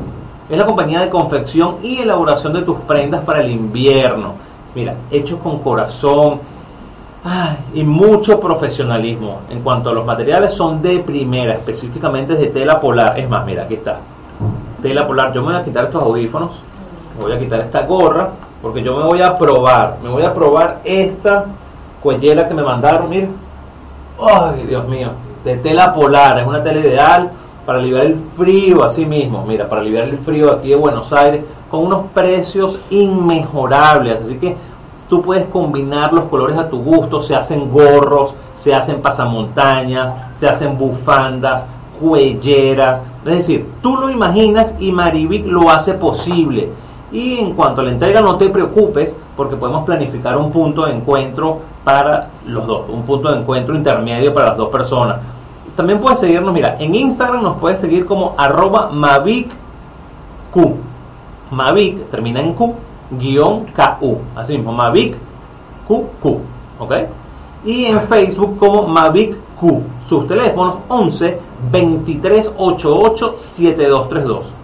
Es 0.49 0.57
la 0.57 0.65
compañía 0.65 1.01
de 1.01 1.09
confección 1.09 1.75
y 1.83 1.97
elaboración 1.97 2.53
de 2.53 2.61
tus 2.61 2.77
prendas 2.79 3.23
para 3.25 3.41
el 3.41 3.51
invierno. 3.51 4.33
Mira, 4.73 4.95
hechos 5.11 5.39
con 5.41 5.59
corazón 5.59 6.39
ay, 7.25 7.57
y 7.73 7.83
mucho 7.83 8.39
profesionalismo. 8.39 9.41
En 9.49 9.61
cuanto 9.61 9.89
a 9.89 9.93
los 9.93 10.05
materiales, 10.05 10.53
son 10.53 10.81
de 10.81 10.99
primera, 10.99 11.53
específicamente 11.53 12.35
de 12.35 12.47
tela 12.47 12.79
polar. 12.79 13.19
Es 13.19 13.29
más, 13.29 13.45
mira, 13.45 13.63
aquí 13.63 13.75
está. 13.75 13.99
Tela 14.81 15.05
polar. 15.05 15.33
Yo 15.33 15.41
me 15.41 15.51
voy 15.51 15.61
a 15.61 15.65
quitar 15.65 15.85
estos 15.85 16.01
audífonos. 16.01 16.51
Voy 17.21 17.33
a 17.33 17.37
quitar 17.37 17.59
esta 17.59 17.81
gorra. 17.81 18.29
Porque 18.61 18.83
yo 18.83 18.97
me 18.97 19.03
voy 19.03 19.21
a 19.21 19.37
probar. 19.37 19.97
Me 20.03 20.09
voy 20.09 20.23
a 20.23 20.33
probar 20.33 20.81
esta 20.83 21.45
cuellera 22.01 22.47
que 22.47 22.53
me 22.53 22.63
mandaron. 22.63 23.09
Mira. 23.09 23.27
Ay, 24.21 24.65
Dios 24.67 24.87
mío. 24.87 25.09
De 25.45 25.57
tela 25.57 25.93
polar. 25.93 26.39
Es 26.39 26.47
una 26.47 26.61
tela 26.61 26.79
ideal 26.79 27.31
para 27.65 27.79
aliviar 27.79 28.05
el 28.05 28.17
frío. 28.35 28.83
Así 28.83 29.05
mismo. 29.05 29.45
Mira, 29.47 29.67
para 29.69 29.81
aliviar 29.81 30.09
el 30.09 30.17
frío 30.17 30.51
aquí 30.51 30.69
de 30.69 30.75
Buenos 30.75 31.11
Aires. 31.13 31.43
Con 31.71 31.85
unos 31.85 32.07
precios 32.13 32.79
inmejorables. 32.89 34.19
Así 34.25 34.35
que 34.35 34.57
tú 35.07 35.21
puedes 35.21 35.47
combinar 35.47 36.11
los 36.11 36.25
colores 36.25 36.57
a 36.57 36.69
tu 36.69 36.81
gusto. 36.81 37.21
Se 37.21 37.35
hacen 37.35 37.71
gorros. 37.71 38.33
Se 38.57 38.75
hacen 38.75 39.01
pasamontañas. 39.01 40.13
Se 40.37 40.49
hacen 40.49 40.77
bufandas. 40.77 41.65
Cuelleras. 42.01 42.99
Es 43.25 43.37
decir, 43.37 43.69
tú 43.81 43.95
lo 43.95 44.09
imaginas 44.09 44.75
y 44.79 44.91
Marivic 44.91 45.45
lo 45.45 45.69
hace 45.69 45.93
posible. 45.93 46.69
Y 47.11 47.39
en 47.39 47.53
cuanto 47.53 47.81
a 47.81 47.83
la 47.85 47.91
entrega, 47.91 48.21
no 48.21 48.35
te 48.35 48.49
preocupes 48.49 49.15
porque 49.35 49.55
podemos 49.55 49.83
planificar 49.85 50.37
un 50.37 50.51
punto 50.51 50.85
de 50.85 50.93
encuentro 50.93 51.59
para 51.83 52.29
los 52.45 52.67
dos, 52.67 52.83
un 52.89 53.03
punto 53.03 53.31
de 53.31 53.39
encuentro 53.39 53.75
intermedio 53.75 54.33
para 54.33 54.49
las 54.49 54.57
dos 54.57 54.69
personas. 54.69 55.17
También 55.75 55.99
puedes 55.99 56.19
seguirnos, 56.19 56.53
mira, 56.53 56.75
en 56.79 56.93
Instagram 56.93 57.41
nos 57.41 57.57
puedes 57.57 57.79
seguir 57.79 58.05
como 58.05 58.35
arroba 58.37 58.89
MavicQ. 58.91 59.55
Mavic 61.51 62.11
termina 62.11 62.41
en 62.41 62.53
Q, 62.53 62.75
guion 63.11 63.65
KU. 63.75 64.17
Así 64.35 64.55
mismo, 64.55 64.71
Mavic 64.71 65.15
QQ. 65.87 66.25
¿Ok? 66.79 66.93
Y 67.65 67.85
en 67.85 68.01
Facebook 68.01 68.57
como 68.59 68.87
Mavic 68.87 69.35
Q. 69.59 69.81
Sus 70.07 70.27
teléfonos 70.27 70.75
11 70.87 71.39
23 71.71 72.53
88 72.57 73.35
7232 73.55 74.58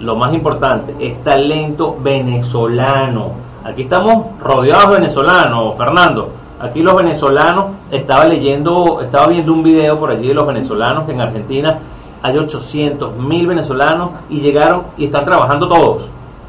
lo 0.00 0.16
más 0.16 0.32
importante, 0.32 0.94
es 1.00 1.22
talento 1.24 1.96
venezolano. 2.00 3.32
Aquí 3.64 3.82
estamos 3.82 4.38
rodeados 4.40 4.90
de 4.90 4.96
venezolanos, 4.96 5.76
Fernando. 5.76 6.30
Aquí 6.60 6.82
los 6.82 6.96
venezolanos, 6.96 7.66
estaba 7.90 8.24
leyendo, 8.24 9.00
estaba 9.00 9.26
viendo 9.28 9.52
un 9.52 9.62
video 9.62 9.98
por 9.98 10.10
allí 10.10 10.28
de 10.28 10.34
los 10.34 10.46
venezolanos 10.46 11.04
que 11.04 11.12
en 11.12 11.20
Argentina 11.20 11.78
hay 12.22 12.36
800 12.36 13.16
mil 13.16 13.46
venezolanos 13.46 14.10
y 14.28 14.40
llegaron 14.40 14.82
y 14.96 15.06
están 15.06 15.24
trabajando 15.24 15.68
todos. 15.68 16.08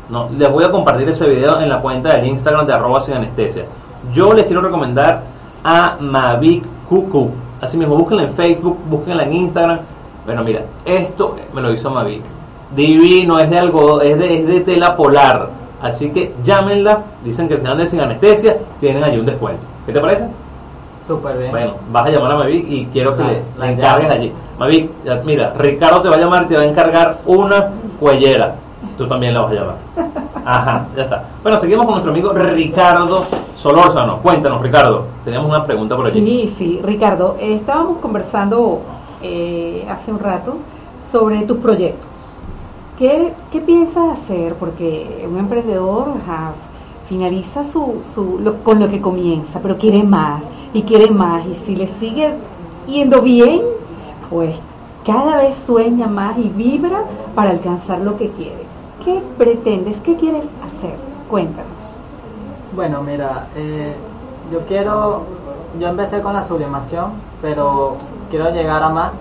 No, 0.09 0.29
les 0.35 0.51
voy 0.51 0.63
a 0.63 0.71
compartir 0.71 1.07
ese 1.09 1.27
video 1.27 1.59
en 1.59 1.69
la 1.69 1.79
cuenta 1.79 2.15
del 2.15 2.25
Instagram 2.27 2.65
de 2.65 2.73
arroba 2.73 3.01
sin 3.01 3.15
anestesia. 3.15 3.65
Yo 4.13 4.33
les 4.33 4.45
quiero 4.45 4.61
recomendar 4.61 5.23
a 5.63 5.97
Mavic 5.99 6.63
Cucu. 6.87 7.31
Así 7.61 7.77
mismo, 7.77 7.95
búsquenla 7.95 8.23
en 8.23 8.33
Facebook, 8.33 8.77
búsquenla 8.89 9.23
en 9.23 9.33
Instagram. 9.33 9.79
Bueno, 10.25 10.43
mira, 10.43 10.61
esto 10.85 11.35
me 11.53 11.61
lo 11.61 11.71
hizo 11.71 11.91
Mavic 11.91 12.38
divino, 12.75 13.39
es 13.39 13.49
de 13.49 13.57
algo, 13.59 14.01
es 14.01 14.17
de, 14.17 14.39
es 14.41 14.47
de 14.47 14.59
tela 14.61 14.95
polar. 14.95 15.49
Así 15.81 16.09
que 16.09 16.33
llámenla, 16.43 17.03
dicen 17.23 17.47
que 17.47 17.57
se 17.57 17.63
dan 17.63 17.77
de 17.77 17.87
sin 17.87 18.01
anestesia, 18.01 18.57
tienen 18.79 19.03
allí 19.03 19.17
un 19.19 19.25
descuento. 19.25 19.61
¿Qué 19.85 19.93
te 19.93 19.99
parece? 19.99 20.25
Súper 21.07 21.37
bien. 21.37 21.51
Bueno, 21.51 21.73
vas 21.91 22.05
a 22.05 22.09
llamar 22.09 22.31
a 22.33 22.35
Mavic 22.37 22.65
y 22.69 22.85
quiero 22.87 23.15
que 23.15 23.23
La- 23.23 23.29
le, 23.31 23.41
la 23.57 23.65
le 23.65 23.71
encargues 23.73 24.11
allí. 24.11 24.31
Mavic, 24.59 24.89
mira, 25.25 25.53
Ricardo 25.57 26.01
te 26.01 26.09
va 26.09 26.15
a 26.15 26.19
llamar 26.19 26.43
y 26.43 26.45
te 26.47 26.55
va 26.55 26.61
a 26.61 26.65
encargar 26.65 27.17
una 27.25 27.69
cuellera. 27.99 28.55
Tú 28.97 29.07
también 29.07 29.33
la 29.33 29.41
vas 29.41 29.51
a 29.51 29.55
llamar. 29.55 29.75
Ajá, 30.45 30.85
ya 30.95 31.03
está. 31.03 31.23
Bueno, 31.41 31.59
seguimos 31.59 31.85
con 31.85 31.93
nuestro 31.95 32.11
amigo 32.11 32.33
Ricardo 32.33 33.25
Solórzano. 33.55 34.17
Cuéntanos, 34.17 34.61
Ricardo. 34.61 35.05
Teníamos 35.23 35.49
una 35.49 35.65
pregunta 35.65 35.95
por 35.95 36.07
allí. 36.07 36.19
Sí, 36.19 36.53
sí, 36.57 36.81
Ricardo, 36.83 37.37
eh, 37.39 37.55
estábamos 37.55 37.97
conversando 37.99 38.81
eh, 39.21 39.87
hace 39.89 40.11
un 40.11 40.19
rato 40.19 40.57
sobre 41.11 41.41
tus 41.43 41.57
proyectos. 41.57 42.08
¿Qué, 42.99 43.33
¿Qué 43.49 43.61
piensas 43.61 44.19
hacer? 44.19 44.55
Porque 44.55 45.25
un 45.25 45.39
emprendedor 45.39 46.15
finaliza 47.07 47.63
su, 47.63 48.01
con 48.61 48.79
lo 48.81 48.89
que 48.89 48.99
comienza, 48.99 49.59
pero 49.61 49.77
quiere 49.77 50.03
más 50.03 50.43
y 50.73 50.83
quiere 50.83 51.09
más. 51.09 51.45
Y 51.47 51.55
si 51.65 51.75
le 51.77 51.87
sigue 51.97 52.33
yendo 52.87 53.21
bien, 53.21 53.61
pues 54.29 54.53
cada 55.05 55.37
vez 55.37 55.55
sueña 55.65 56.07
más 56.07 56.37
y 56.37 56.49
vibra 56.49 57.05
para 57.35 57.51
alcanzar 57.51 58.01
lo 58.01 58.17
que 58.17 58.31
quiere. 58.31 58.65
¿Qué 59.05 59.21
pretendes? 59.37 59.97
¿Qué 60.01 60.17
quieres 60.17 60.43
hacer? 60.43 60.97
Cuéntanos. 61.29 61.95
Bueno, 62.75 63.01
mira, 63.01 63.47
eh, 63.55 63.95
yo 64.51 64.59
quiero, 64.65 65.23
yo 65.79 65.87
empecé 65.87 66.19
con 66.19 66.33
la 66.33 66.45
sublimación, 66.45 67.11
pero 67.41 67.95
quiero 68.29 68.49
llegar 68.51 68.83
a 68.83 68.89
más, 68.89 69.13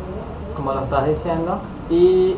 como 0.56 0.72
lo 0.72 0.80
estás 0.80 1.06
diciendo, 1.06 1.60
y 1.88 2.34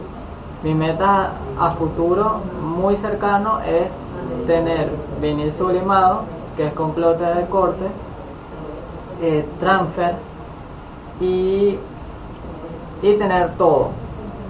mi 0.62 0.74
meta 0.74 1.32
a 1.58 1.70
futuro 1.70 2.40
muy 2.62 2.96
cercano 2.96 3.60
es 3.60 3.88
tener 4.46 4.90
vinil 5.20 5.52
sublimado, 5.54 6.22
que 6.56 6.66
es 6.66 6.72
completo 6.74 7.24
de 7.24 7.46
corte, 7.46 7.86
eh, 9.22 9.46
transfer 9.58 10.14
y, 11.20 11.78
y 13.02 13.14
tener 13.16 13.52
todo. 13.54 13.90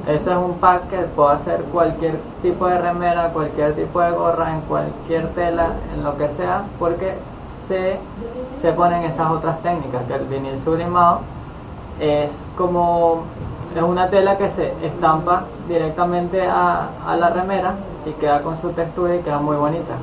Eso 0.09 0.31
es 0.31 0.37
un 0.37 0.55
pack 0.55 0.89
que 0.89 0.97
puedo 1.15 1.29
hacer 1.29 1.61
cualquier 1.65 2.19
tipo 2.43 2.67
de 2.67 2.79
remera, 2.79 3.29
cualquier 3.29 3.75
tipo 3.75 4.01
de 4.01 4.11
gorra, 4.11 4.55
en 4.55 4.61
cualquier 4.63 5.29
tela, 5.35 5.75
en 5.95 6.03
lo 6.03 6.17
que 6.17 6.29
sea, 6.29 6.65
porque 6.79 7.15
se, 7.69 7.99
se 8.63 8.73
ponen 8.73 9.05
esas 9.05 9.31
otras 9.31 9.61
técnicas, 9.63 10.03
que 10.05 10.15
el 10.15 10.25
vinil 10.25 10.59
sublimado 10.65 11.21
es 12.01 12.31
como 12.57 13.25
es 13.75 13.83
una 13.83 14.09
tela 14.09 14.37
que 14.37 14.51
se 14.51 14.73
estampa 14.85 15.45
directamente 15.69 16.47
a, 16.47 16.89
a 17.07 17.17
la 17.17 17.31
remera 17.31 17.75
y 18.05 18.13
queda 18.13 18.43
con 18.43 18.61
su 18.61 18.71
textura 18.71 19.15
y 19.17 19.21
queda 19.21 19.39
muy 19.39 19.57
bonita. 19.57 19.95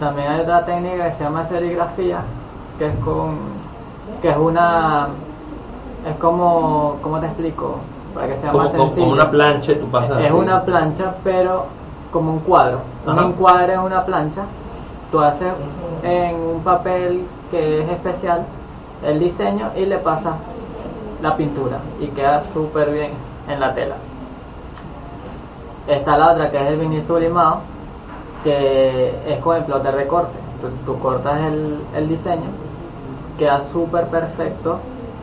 También 0.00 0.28
hay 0.32 0.40
otra 0.40 0.64
técnica 0.64 1.10
que 1.10 1.16
se 1.16 1.24
llama 1.24 1.46
serigrafía, 1.46 2.18
que 2.78 2.86
es 2.86 2.94
con 3.04 3.36
que 4.22 4.30
es 4.30 4.36
una 4.36 5.08
es 6.08 6.16
como 6.16 6.96
¿cómo 7.02 7.18
te 7.20 7.26
explico? 7.26 7.76
Para 8.14 8.28
que 8.28 8.38
sea 8.38 8.50
Como, 8.52 8.62
más 8.64 8.72
como- 8.72 8.82
sencillo. 8.84 9.02
como 9.06 9.12
una 9.14 9.30
plancha, 9.30 9.72
tú 9.78 9.86
pasas 9.90 10.20
Es 10.20 10.26
así. 10.30 10.34
una 10.34 10.62
plancha, 10.62 11.14
pero 11.24 11.66
como 12.12 12.32
un 12.32 12.38
cuadro. 12.40 12.80
Un 13.06 13.18
Ajá. 13.18 13.28
encuadre 13.28 13.74
en 13.74 13.80
una 13.80 14.04
plancha. 14.04 14.42
Tú 15.10 15.20
haces 15.20 15.52
en 16.02 16.36
un 16.36 16.60
papel 16.62 17.26
que 17.50 17.82
es 17.82 17.88
especial 17.90 18.44
el 19.04 19.18
diseño 19.18 19.70
y 19.76 19.84
le 19.86 19.98
pasas 19.98 20.34
la 21.24 21.36
pintura 21.36 21.78
y 22.00 22.06
queda 22.08 22.42
súper 22.52 22.90
bien 22.92 23.10
en 23.48 23.58
la 23.58 23.74
tela. 23.74 23.96
Está 25.88 26.16
la 26.16 26.32
otra 26.32 26.50
que 26.50 26.56
es 26.62 26.66
el 26.68 26.78
vinil 26.78 27.02
sublimado, 27.04 27.58
que 28.42 29.14
es 29.26 29.38
con 29.40 29.56
el 29.56 29.64
plotter 29.64 29.96
de 29.96 30.06
corte. 30.06 30.38
Tú, 30.60 30.68
tú 30.92 30.98
cortas 30.98 31.40
el, 31.42 31.80
el 31.96 32.08
diseño, 32.08 32.48
queda 33.38 33.62
súper 33.72 34.06
perfecto, 34.06 34.78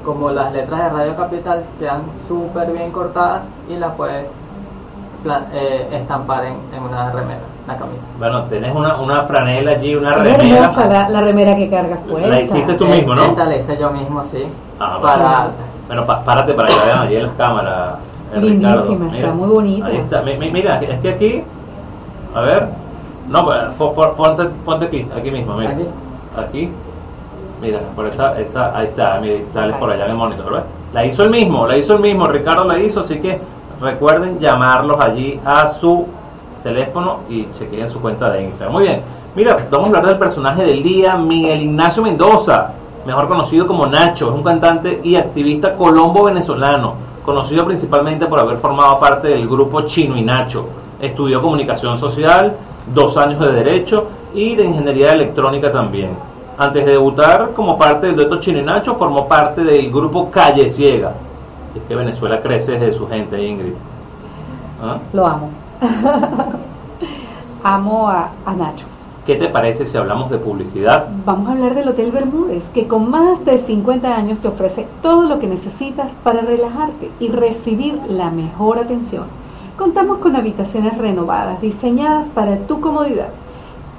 como 0.05 0.29
las 0.31 0.51
letras 0.53 0.83
de 0.83 0.89
Radio 0.89 1.15
Capital 1.15 1.63
quedan 1.79 2.01
súper 2.27 2.71
bien 2.71 2.91
cortadas 2.91 3.43
y 3.69 3.75
las 3.77 3.93
puedes 3.95 4.25
pla- 5.23 5.45
eh, 5.53 5.87
estampar 5.93 6.45
en, 6.45 6.55
en 6.75 6.83
una 6.83 7.09
remera, 7.11 7.39
una 7.65 7.77
camisa. 7.77 8.01
Bueno, 8.19 8.43
tenés 8.43 8.75
una, 8.75 8.97
una 8.97 9.23
franela 9.23 9.71
allí, 9.71 9.95
una 9.95 10.11
Es 10.11 10.17
remera. 10.17 10.57
hermosa 10.65 10.85
la, 10.87 11.09
la 11.09 11.21
remera 11.21 11.55
que 11.55 11.69
cargas 11.69 11.99
puesta. 12.07 12.27
La 12.29 12.41
hiciste 12.41 12.73
tú 12.75 12.85
mismo, 12.85 13.15
¿no? 13.15 13.23
Esta 13.25 13.45
la 13.45 13.55
hice 13.55 13.77
yo 13.77 13.89
mismo, 13.91 14.23
sí. 14.25 14.47
Ah, 14.79 14.99
para, 15.01 15.23
Bueno, 15.23 15.70
pa- 16.05 16.23
párate 16.23 16.53
para 16.53 16.67
que 16.69 16.75
la 16.75 16.85
vean 16.85 16.99
allí 16.99 17.15
en 17.17 17.23
las 17.23 17.35
cámaras. 17.35 17.95
eh, 18.33 18.39
Lindísima, 18.39 18.81
Ricardo. 18.85 19.13
está 19.17 19.31
muy 19.33 19.49
bonita. 19.49 19.85
Ahí 19.87 19.97
está. 19.97 20.21
Mi- 20.21 20.37
mi- 20.37 20.51
Mira, 20.51 20.79
es 20.81 20.99
que 21.01 21.09
aquí. 21.09 21.43
A 22.33 22.41
ver. 22.41 22.67
No, 23.29 23.45
pues, 23.45 23.59
po- 23.77 23.93
po- 23.93 24.13
ponte, 24.13 24.45
ponte 24.65 24.85
aquí, 24.85 25.05
aquí 25.17 25.31
mismo, 25.31 25.55
mira. 25.55 25.71
Aquí. 25.71 25.85
Aquí. 26.37 26.71
Mira, 27.61 27.79
por 27.95 28.07
esa, 28.07 28.39
esa, 28.39 28.75
ahí 28.77 28.87
está, 28.87 29.19
mira, 29.21 29.35
sale 29.53 29.73
por 29.73 29.89
allá 29.91 30.05
en 30.05 30.11
el 30.11 30.17
monitor, 30.17 30.51
¿ves? 30.51 30.63
La 30.93 31.05
hizo 31.05 31.23
el 31.23 31.29
mismo, 31.29 31.67
la 31.67 31.77
hizo 31.77 31.93
el 31.93 31.99
mismo, 31.99 32.25
Ricardo 32.27 32.63
la 32.65 32.79
hizo, 32.79 33.01
así 33.01 33.19
que 33.19 33.39
recuerden 33.79 34.39
llamarlos 34.39 34.99
allí 34.99 35.39
a 35.45 35.69
su 35.69 36.07
teléfono 36.63 37.17
y 37.29 37.47
chequeen 37.59 37.89
su 37.89 38.01
cuenta 38.01 38.29
de 38.31 38.43
Instagram. 38.45 38.73
Muy 38.73 38.83
bien, 38.85 39.01
mira, 39.35 39.57
vamos 39.69 39.87
a 39.87 39.89
hablar 39.89 40.07
del 40.07 40.17
personaje 40.17 40.63
del 40.63 40.81
día, 40.81 41.15
Miguel 41.17 41.61
Ignacio 41.61 42.01
Mendoza, 42.01 42.71
mejor 43.05 43.27
conocido 43.27 43.67
como 43.67 43.87
Nacho, 43.87 44.29
es 44.29 44.35
un 44.35 44.43
cantante 44.43 44.99
y 45.03 45.15
activista 45.15 45.75
colombo 45.75 46.23
venezolano, 46.25 46.93
conocido 47.25 47.65
principalmente 47.65 48.25
por 48.25 48.39
haber 48.39 48.57
formado 48.57 48.99
parte 48.99 49.29
del 49.29 49.47
grupo 49.47 49.81
Chino 49.81 50.17
y 50.17 50.21
Nacho. 50.21 50.65
Estudió 50.99 51.41
comunicación 51.41 51.97
social, 51.97 52.55
dos 52.93 53.17
años 53.17 53.39
de 53.39 53.51
derecho 53.51 54.07
y 54.33 54.55
de 54.55 54.65
ingeniería 54.65 55.13
electrónica 55.13 55.71
también. 55.71 56.11
Antes 56.57 56.85
de 56.85 56.91
debutar 56.91 57.51
como 57.55 57.77
parte 57.77 58.07
del 58.07 58.15
dueto 58.15 58.39
Chino 58.39 58.59
y 58.59 58.63
Nacho, 58.63 58.95
formó 58.95 59.27
parte 59.27 59.63
del 59.63 59.91
grupo 59.91 60.29
Calle 60.29 60.69
Ciega. 60.71 61.13
Es 61.75 61.81
que 61.83 61.95
Venezuela 61.95 62.39
crece 62.41 62.73
desde 62.73 62.91
su 62.91 63.07
gente, 63.07 63.41
Ingrid. 63.41 63.73
¿Ah? 64.83 64.97
Lo 65.13 65.25
amo. 65.25 65.49
amo 67.63 68.07
a, 68.09 68.29
a 68.45 68.53
Nacho. 68.53 68.85
¿Qué 69.25 69.35
te 69.35 69.49
parece 69.49 69.85
si 69.85 69.95
hablamos 69.97 70.31
de 70.31 70.39
publicidad? 70.39 71.05
Vamos 71.25 71.47
a 71.47 71.51
hablar 71.51 71.75
del 71.75 71.87
Hotel 71.87 72.11
Bermúdez, 72.11 72.63
que 72.73 72.87
con 72.87 73.11
más 73.11 73.45
de 73.45 73.59
50 73.59 74.15
años 74.15 74.39
te 74.39 74.47
ofrece 74.47 74.87
todo 75.03 75.29
lo 75.29 75.37
que 75.37 75.45
necesitas 75.45 76.09
para 76.23 76.41
relajarte 76.41 77.11
y 77.19 77.27
recibir 77.27 77.99
la 78.09 78.31
mejor 78.31 78.79
atención. 78.79 79.25
Contamos 79.77 80.17
con 80.17 80.35
habitaciones 80.35 80.97
renovadas, 80.97 81.61
diseñadas 81.61 82.29
para 82.29 82.57
tu 82.65 82.81
comodidad, 82.81 83.27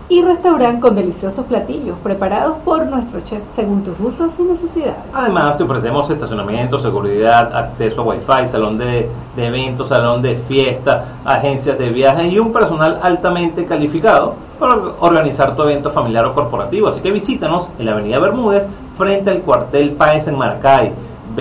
y 0.08 0.22
restaurante 0.22 0.80
con 0.80 0.96
deliciosos 0.96 1.46
platillos 1.46 1.96
preparados 2.02 2.56
por 2.64 2.84
nuestro 2.86 3.20
chef 3.20 3.42
según 3.54 3.84
tus 3.84 3.96
gustos 3.98 4.32
y 4.40 4.42
necesidades. 4.42 4.96
Además, 5.14 5.56
te 5.56 5.62
ofrecemos 5.62 6.10
estacionamiento, 6.10 6.80
seguridad, 6.80 7.54
acceso 7.54 8.02
a 8.02 8.04
Wi-Fi, 8.06 8.48
salón 8.48 8.76
de, 8.76 9.08
de 9.36 9.46
eventos, 9.46 9.88
salón 9.88 10.20
de 10.20 10.34
fiesta, 10.34 11.04
agencias 11.24 11.78
de 11.78 11.90
viajes 11.90 12.32
y 12.32 12.40
un 12.40 12.52
personal 12.52 12.98
altamente 13.02 13.64
calificado 13.64 14.34
para 14.62 14.76
organizar 15.00 15.56
tu 15.56 15.62
evento 15.62 15.90
familiar 15.90 16.24
o 16.24 16.34
corporativo. 16.34 16.86
Así 16.86 17.00
que 17.00 17.10
visítanos 17.10 17.68
en 17.80 17.86
la 17.86 17.92
Avenida 17.92 18.20
Bermúdez, 18.20 18.64
frente 18.96 19.30
al 19.30 19.40
cuartel 19.40 19.90
Paez 19.90 20.28
en 20.28 20.38
Maracay, 20.38 20.92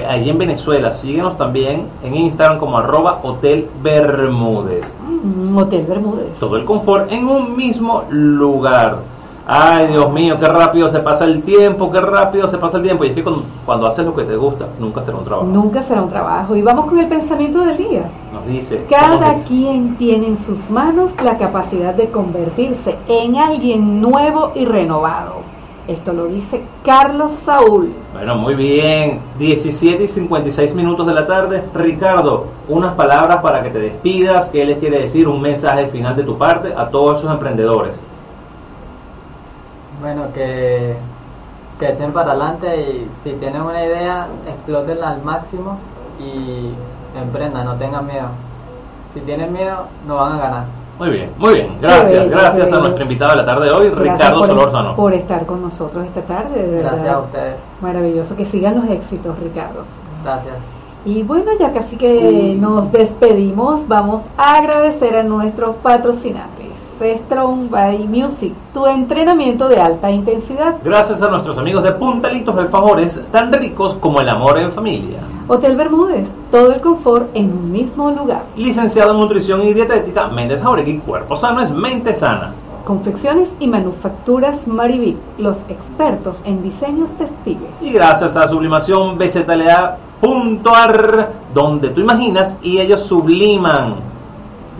allí 0.09 0.31
en 0.31 0.39
Venezuela. 0.39 0.91
Síguenos 0.91 1.37
también 1.37 1.85
en 2.03 2.15
Instagram 2.15 2.57
como 2.57 2.79
arroba 2.79 3.19
Hotel 3.21 3.69
Bermúdez. 3.83 4.85
Mm, 5.07 5.55
Hotel 5.55 5.85
Bermúdez. 5.87 6.39
Todo 6.39 6.57
el 6.57 6.65
confort 6.65 7.11
en 7.11 7.27
un 7.27 7.55
mismo 7.55 8.05
lugar. 8.09 8.97
Ay, 9.47 9.87
Dios 9.87 10.11
mío, 10.11 10.37
qué 10.39 10.45
rápido 10.45 10.89
se 10.89 10.99
pasa 10.99 11.25
el 11.25 11.41
tiempo, 11.41 11.91
qué 11.91 11.99
rápido 11.99 12.47
se 12.47 12.57
pasa 12.57 12.77
el 12.77 12.83
tiempo. 12.83 13.03
Y 13.03 13.09
es 13.09 13.15
que 13.15 13.23
cuando, 13.23 13.43
cuando 13.65 13.87
haces 13.87 14.05
lo 14.05 14.15
que 14.15 14.23
te 14.23 14.35
gusta, 14.35 14.67
nunca 14.79 15.01
será 15.01 15.17
un 15.17 15.25
trabajo. 15.25 15.47
Nunca 15.47 15.81
será 15.81 16.01
un 16.03 16.09
trabajo. 16.09 16.55
Y 16.55 16.61
vamos 16.61 16.85
con 16.85 16.99
el 16.99 17.07
pensamiento 17.07 17.59
del 17.61 17.77
día. 17.77 18.03
Nos 18.33 18.45
dice. 18.45 18.85
Cada 18.89 19.33
nos 19.33 19.35
dice. 19.35 19.47
quien 19.47 19.95
tiene 19.97 20.27
en 20.27 20.43
sus 20.43 20.69
manos 20.69 21.11
la 21.23 21.37
capacidad 21.37 21.93
de 21.93 22.09
convertirse 22.09 22.97
en 23.07 23.35
alguien 23.35 23.99
nuevo 24.01 24.51
y 24.55 24.65
renovado. 24.65 25.41
Esto 25.87 26.13
lo 26.13 26.27
dice 26.27 26.61
Carlos 26.85 27.31
Saúl. 27.43 27.91
Bueno, 28.13 28.35
muy 28.35 28.53
bien. 28.53 29.19
17 29.39 30.03
y 30.03 30.07
56 30.07 30.75
minutos 30.75 31.07
de 31.07 31.13
la 31.13 31.25
tarde. 31.25 31.63
Ricardo, 31.73 32.45
unas 32.69 32.93
palabras 32.93 33.41
para 33.41 33.63
que 33.63 33.71
te 33.71 33.79
despidas. 33.79 34.49
¿Qué 34.49 34.63
les 34.63 34.77
quiere 34.77 34.99
decir? 35.01 35.27
Un 35.27 35.41
mensaje 35.41 35.87
final 35.87 36.15
de 36.15 36.23
tu 36.23 36.37
parte 36.37 36.73
a 36.77 36.87
todos 36.87 37.19
esos 37.19 37.31
emprendedores. 37.31 37.99
Bueno, 40.01 40.23
que, 40.33 40.95
que 41.79 41.89
echen 41.91 42.11
para 42.11 42.31
adelante 42.31 42.81
y 42.81 43.07
si 43.23 43.33
tienen 43.35 43.61
una 43.61 43.85
idea, 43.85 44.27
explótenla 44.47 45.11
al 45.11 45.23
máximo 45.23 45.77
y 46.19 46.71
emprendan, 47.19 47.65
no 47.65 47.75
tengan 47.75 48.05
miedo. 48.07 48.27
Si 49.13 49.19
tienen 49.21 49.53
miedo, 49.53 49.85
no 50.07 50.15
van 50.15 50.33
a 50.33 50.37
ganar. 50.37 50.63
Muy 50.97 51.09
bien, 51.09 51.29
muy 51.37 51.53
bien. 51.55 51.77
Gracias, 51.81 52.11
bello, 52.11 52.29
gracias 52.29 52.71
a 52.71 52.77
nuestro 52.77 53.03
invitado 53.03 53.31
de 53.31 53.37
la 53.37 53.45
tarde 53.45 53.65
de 53.65 53.71
hoy, 53.71 53.89
Gracias 53.89 54.13
Ricardo 54.13 54.39
por, 54.39 54.47
Solórzano. 54.47 54.95
por 54.95 55.13
estar 55.13 55.45
con 55.45 55.61
nosotros 55.61 56.05
esta 56.05 56.21
tarde, 56.21 56.61
de 56.61 56.75
verdad. 56.75 56.91
Gracias 56.91 57.13
a 57.15 57.19
ustedes. 57.19 57.55
Maravilloso. 57.81 58.35
Que 58.35 58.45
sigan 58.45 58.75
los 58.81 58.89
éxitos, 58.89 59.39
Ricardo. 59.39 59.83
Gracias. 60.23 60.55
Y 61.03 61.23
bueno, 61.23 61.51
ya 61.59 61.73
casi 61.73 61.95
que 61.97 62.55
nos 62.59 62.91
despedimos, 62.91 63.87
vamos 63.87 64.21
a 64.37 64.57
agradecer 64.57 65.15
a 65.15 65.23
nuestros 65.23 65.75
patrocinantes. 65.77 66.60
Strong 67.01 67.69
by 67.69 68.07
Music, 68.07 68.53
tu 68.73 68.85
entrenamiento 68.85 69.67
de 69.67 69.81
alta 69.81 70.11
intensidad. 70.11 70.75
Gracias 70.83 71.21
a 71.21 71.29
nuestros 71.29 71.57
amigos 71.57 71.83
de 71.83 71.91
Puntalitos 71.93 72.55
Alfajores, 72.57 73.21
tan 73.31 73.51
ricos 73.51 73.95
como 73.95 74.21
el 74.21 74.29
amor 74.29 74.59
en 74.59 74.71
familia. 74.71 75.17
Hotel 75.47 75.75
Bermúdez, 75.75 76.27
todo 76.51 76.71
el 76.73 76.79
confort 76.79 77.29
en 77.33 77.51
un 77.51 77.71
mismo 77.71 78.11
lugar. 78.11 78.43
Licenciado 78.55 79.13
en 79.13 79.19
Nutrición 79.19 79.63
y 79.65 79.73
Dietética, 79.73 80.27
Méndez 80.27 80.61
Jauregui, 80.61 80.99
Cuerpo 80.99 81.35
Sano 81.35 81.61
es 81.61 81.71
Mente 81.71 82.15
Sana. 82.15 82.53
Confecciones 82.85 83.51
y 83.59 83.67
manufacturas 83.67 84.67
Marivic, 84.67 85.17
los 85.37 85.57
expertos 85.69 86.41
en 86.45 86.61
diseños 86.63 87.09
textiles. 87.17 87.69
Y 87.81 87.91
gracias 87.91 88.37
a 88.37 88.47
Sublimación 88.47 89.17
BZLA.ar, 89.17 89.97
donde 91.53 91.89
tú 91.89 92.01
imaginas 92.01 92.55
y 92.61 92.79
ellos 92.79 93.01
subliman. 93.01 94.10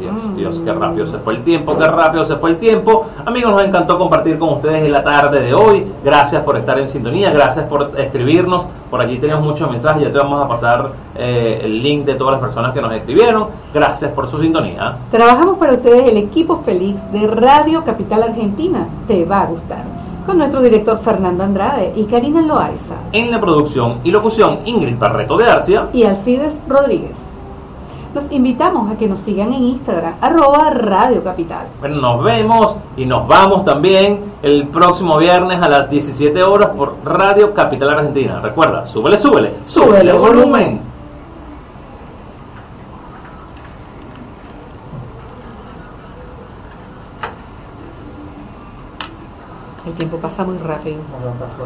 Dios. 0.02 0.36
Dios, 0.36 0.62
qué 0.66 0.74
rápido 0.74 1.06
se 1.08 1.18
fue 1.20 1.36
el 1.36 1.44
tiempo, 1.44 1.78
qué 1.78 1.88
rápido 1.88 2.26
se 2.26 2.36
fue 2.38 2.52
el 2.52 2.58
tiempo. 2.58 3.06
Amigos, 3.26 3.52
nos 3.52 3.64
encantó 3.64 3.98
compartir 3.98 4.40
con 4.40 4.50
ustedes 4.50 4.84
en 4.84 4.92
la 4.92 5.04
tarde 5.04 5.42
de 5.42 5.54
hoy. 5.54 5.86
Gracias 6.04 6.44
por 6.44 6.58
estar 6.58 6.80
en 6.80 6.90
sintonía, 6.90 7.32
gracias 7.32 7.68
por 7.68 7.92
escribirnos. 7.98 8.66
Por 8.90 9.00
allí 9.00 9.18
tenemos 9.20 9.44
muchos 9.44 9.70
mensajes, 9.70 10.04
ya 10.04 10.12
te 10.12 10.18
vamos 10.18 10.44
a 10.44 10.48
pasar 10.48 10.92
eh, 11.16 11.62
el 11.64 11.82
link 11.82 12.04
de 12.06 12.16
todas 12.16 12.34
las 12.34 12.42
personas 12.42 12.74
que 12.74 12.82
nos 12.82 12.92
escribieron. 12.94 13.48
Gracias 13.74 14.12
por 14.12 14.28
su 14.28 14.40
sintonía. 14.40 14.98
Trabajamos 15.12 15.58
para 15.58 15.74
ustedes 15.74 16.10
el 16.10 16.18
equipo 16.18 16.62
feliz 16.66 16.96
de 17.12 17.28
Radio 17.28 17.84
Capital 17.84 18.24
Argentina. 18.24 18.88
Te 19.08 19.24
va 19.24 19.42
a 19.42 19.46
gustar. 19.46 19.84
Con 20.26 20.38
nuestro 20.38 20.62
director 20.62 21.00
Fernando 21.00 21.44
Andrade 21.44 21.94
y 21.96 22.04
Karina 22.04 22.42
Loaiza. 22.42 22.96
En 23.12 23.32
la 23.32 23.40
producción 23.40 24.00
y 24.04 24.12
locución, 24.12 24.60
Ingrid 24.66 24.98
Barreto 24.98 25.38
de 25.38 25.46
Arcia. 25.46 25.88
Y 25.94 26.04
Alcides 26.04 26.54
Rodríguez. 26.68 27.31
Los 28.14 28.30
invitamos 28.30 28.92
a 28.92 28.98
que 28.98 29.08
nos 29.08 29.20
sigan 29.20 29.54
en 29.54 29.64
Instagram, 29.64 30.16
arroba 30.20 30.70
Radio 30.72 31.24
Capital. 31.24 31.68
Bueno, 31.80 32.02
nos 32.02 32.24
vemos 32.24 32.76
y 32.98 33.06
nos 33.06 33.26
vamos 33.26 33.64
también 33.64 34.20
el 34.42 34.68
próximo 34.68 35.18
viernes 35.18 35.62
a 35.62 35.70
las 35.70 35.90
17 35.90 36.44
horas 36.44 36.72
por 36.76 36.98
Radio 37.06 37.54
Capital 37.54 37.90
Argentina. 37.90 38.42
Recuerda, 38.42 38.86
súbele, 38.86 39.18
súbele, 39.18 39.54
súbele 39.64 40.12
el 40.12 40.18
volumen. 40.18 40.82
El 49.86 49.94
tiempo 49.94 50.18
pasa 50.18 50.44
muy 50.44 50.58
rápido. 50.58 50.98
Bueno, 51.12 51.34
pasó 51.40 51.66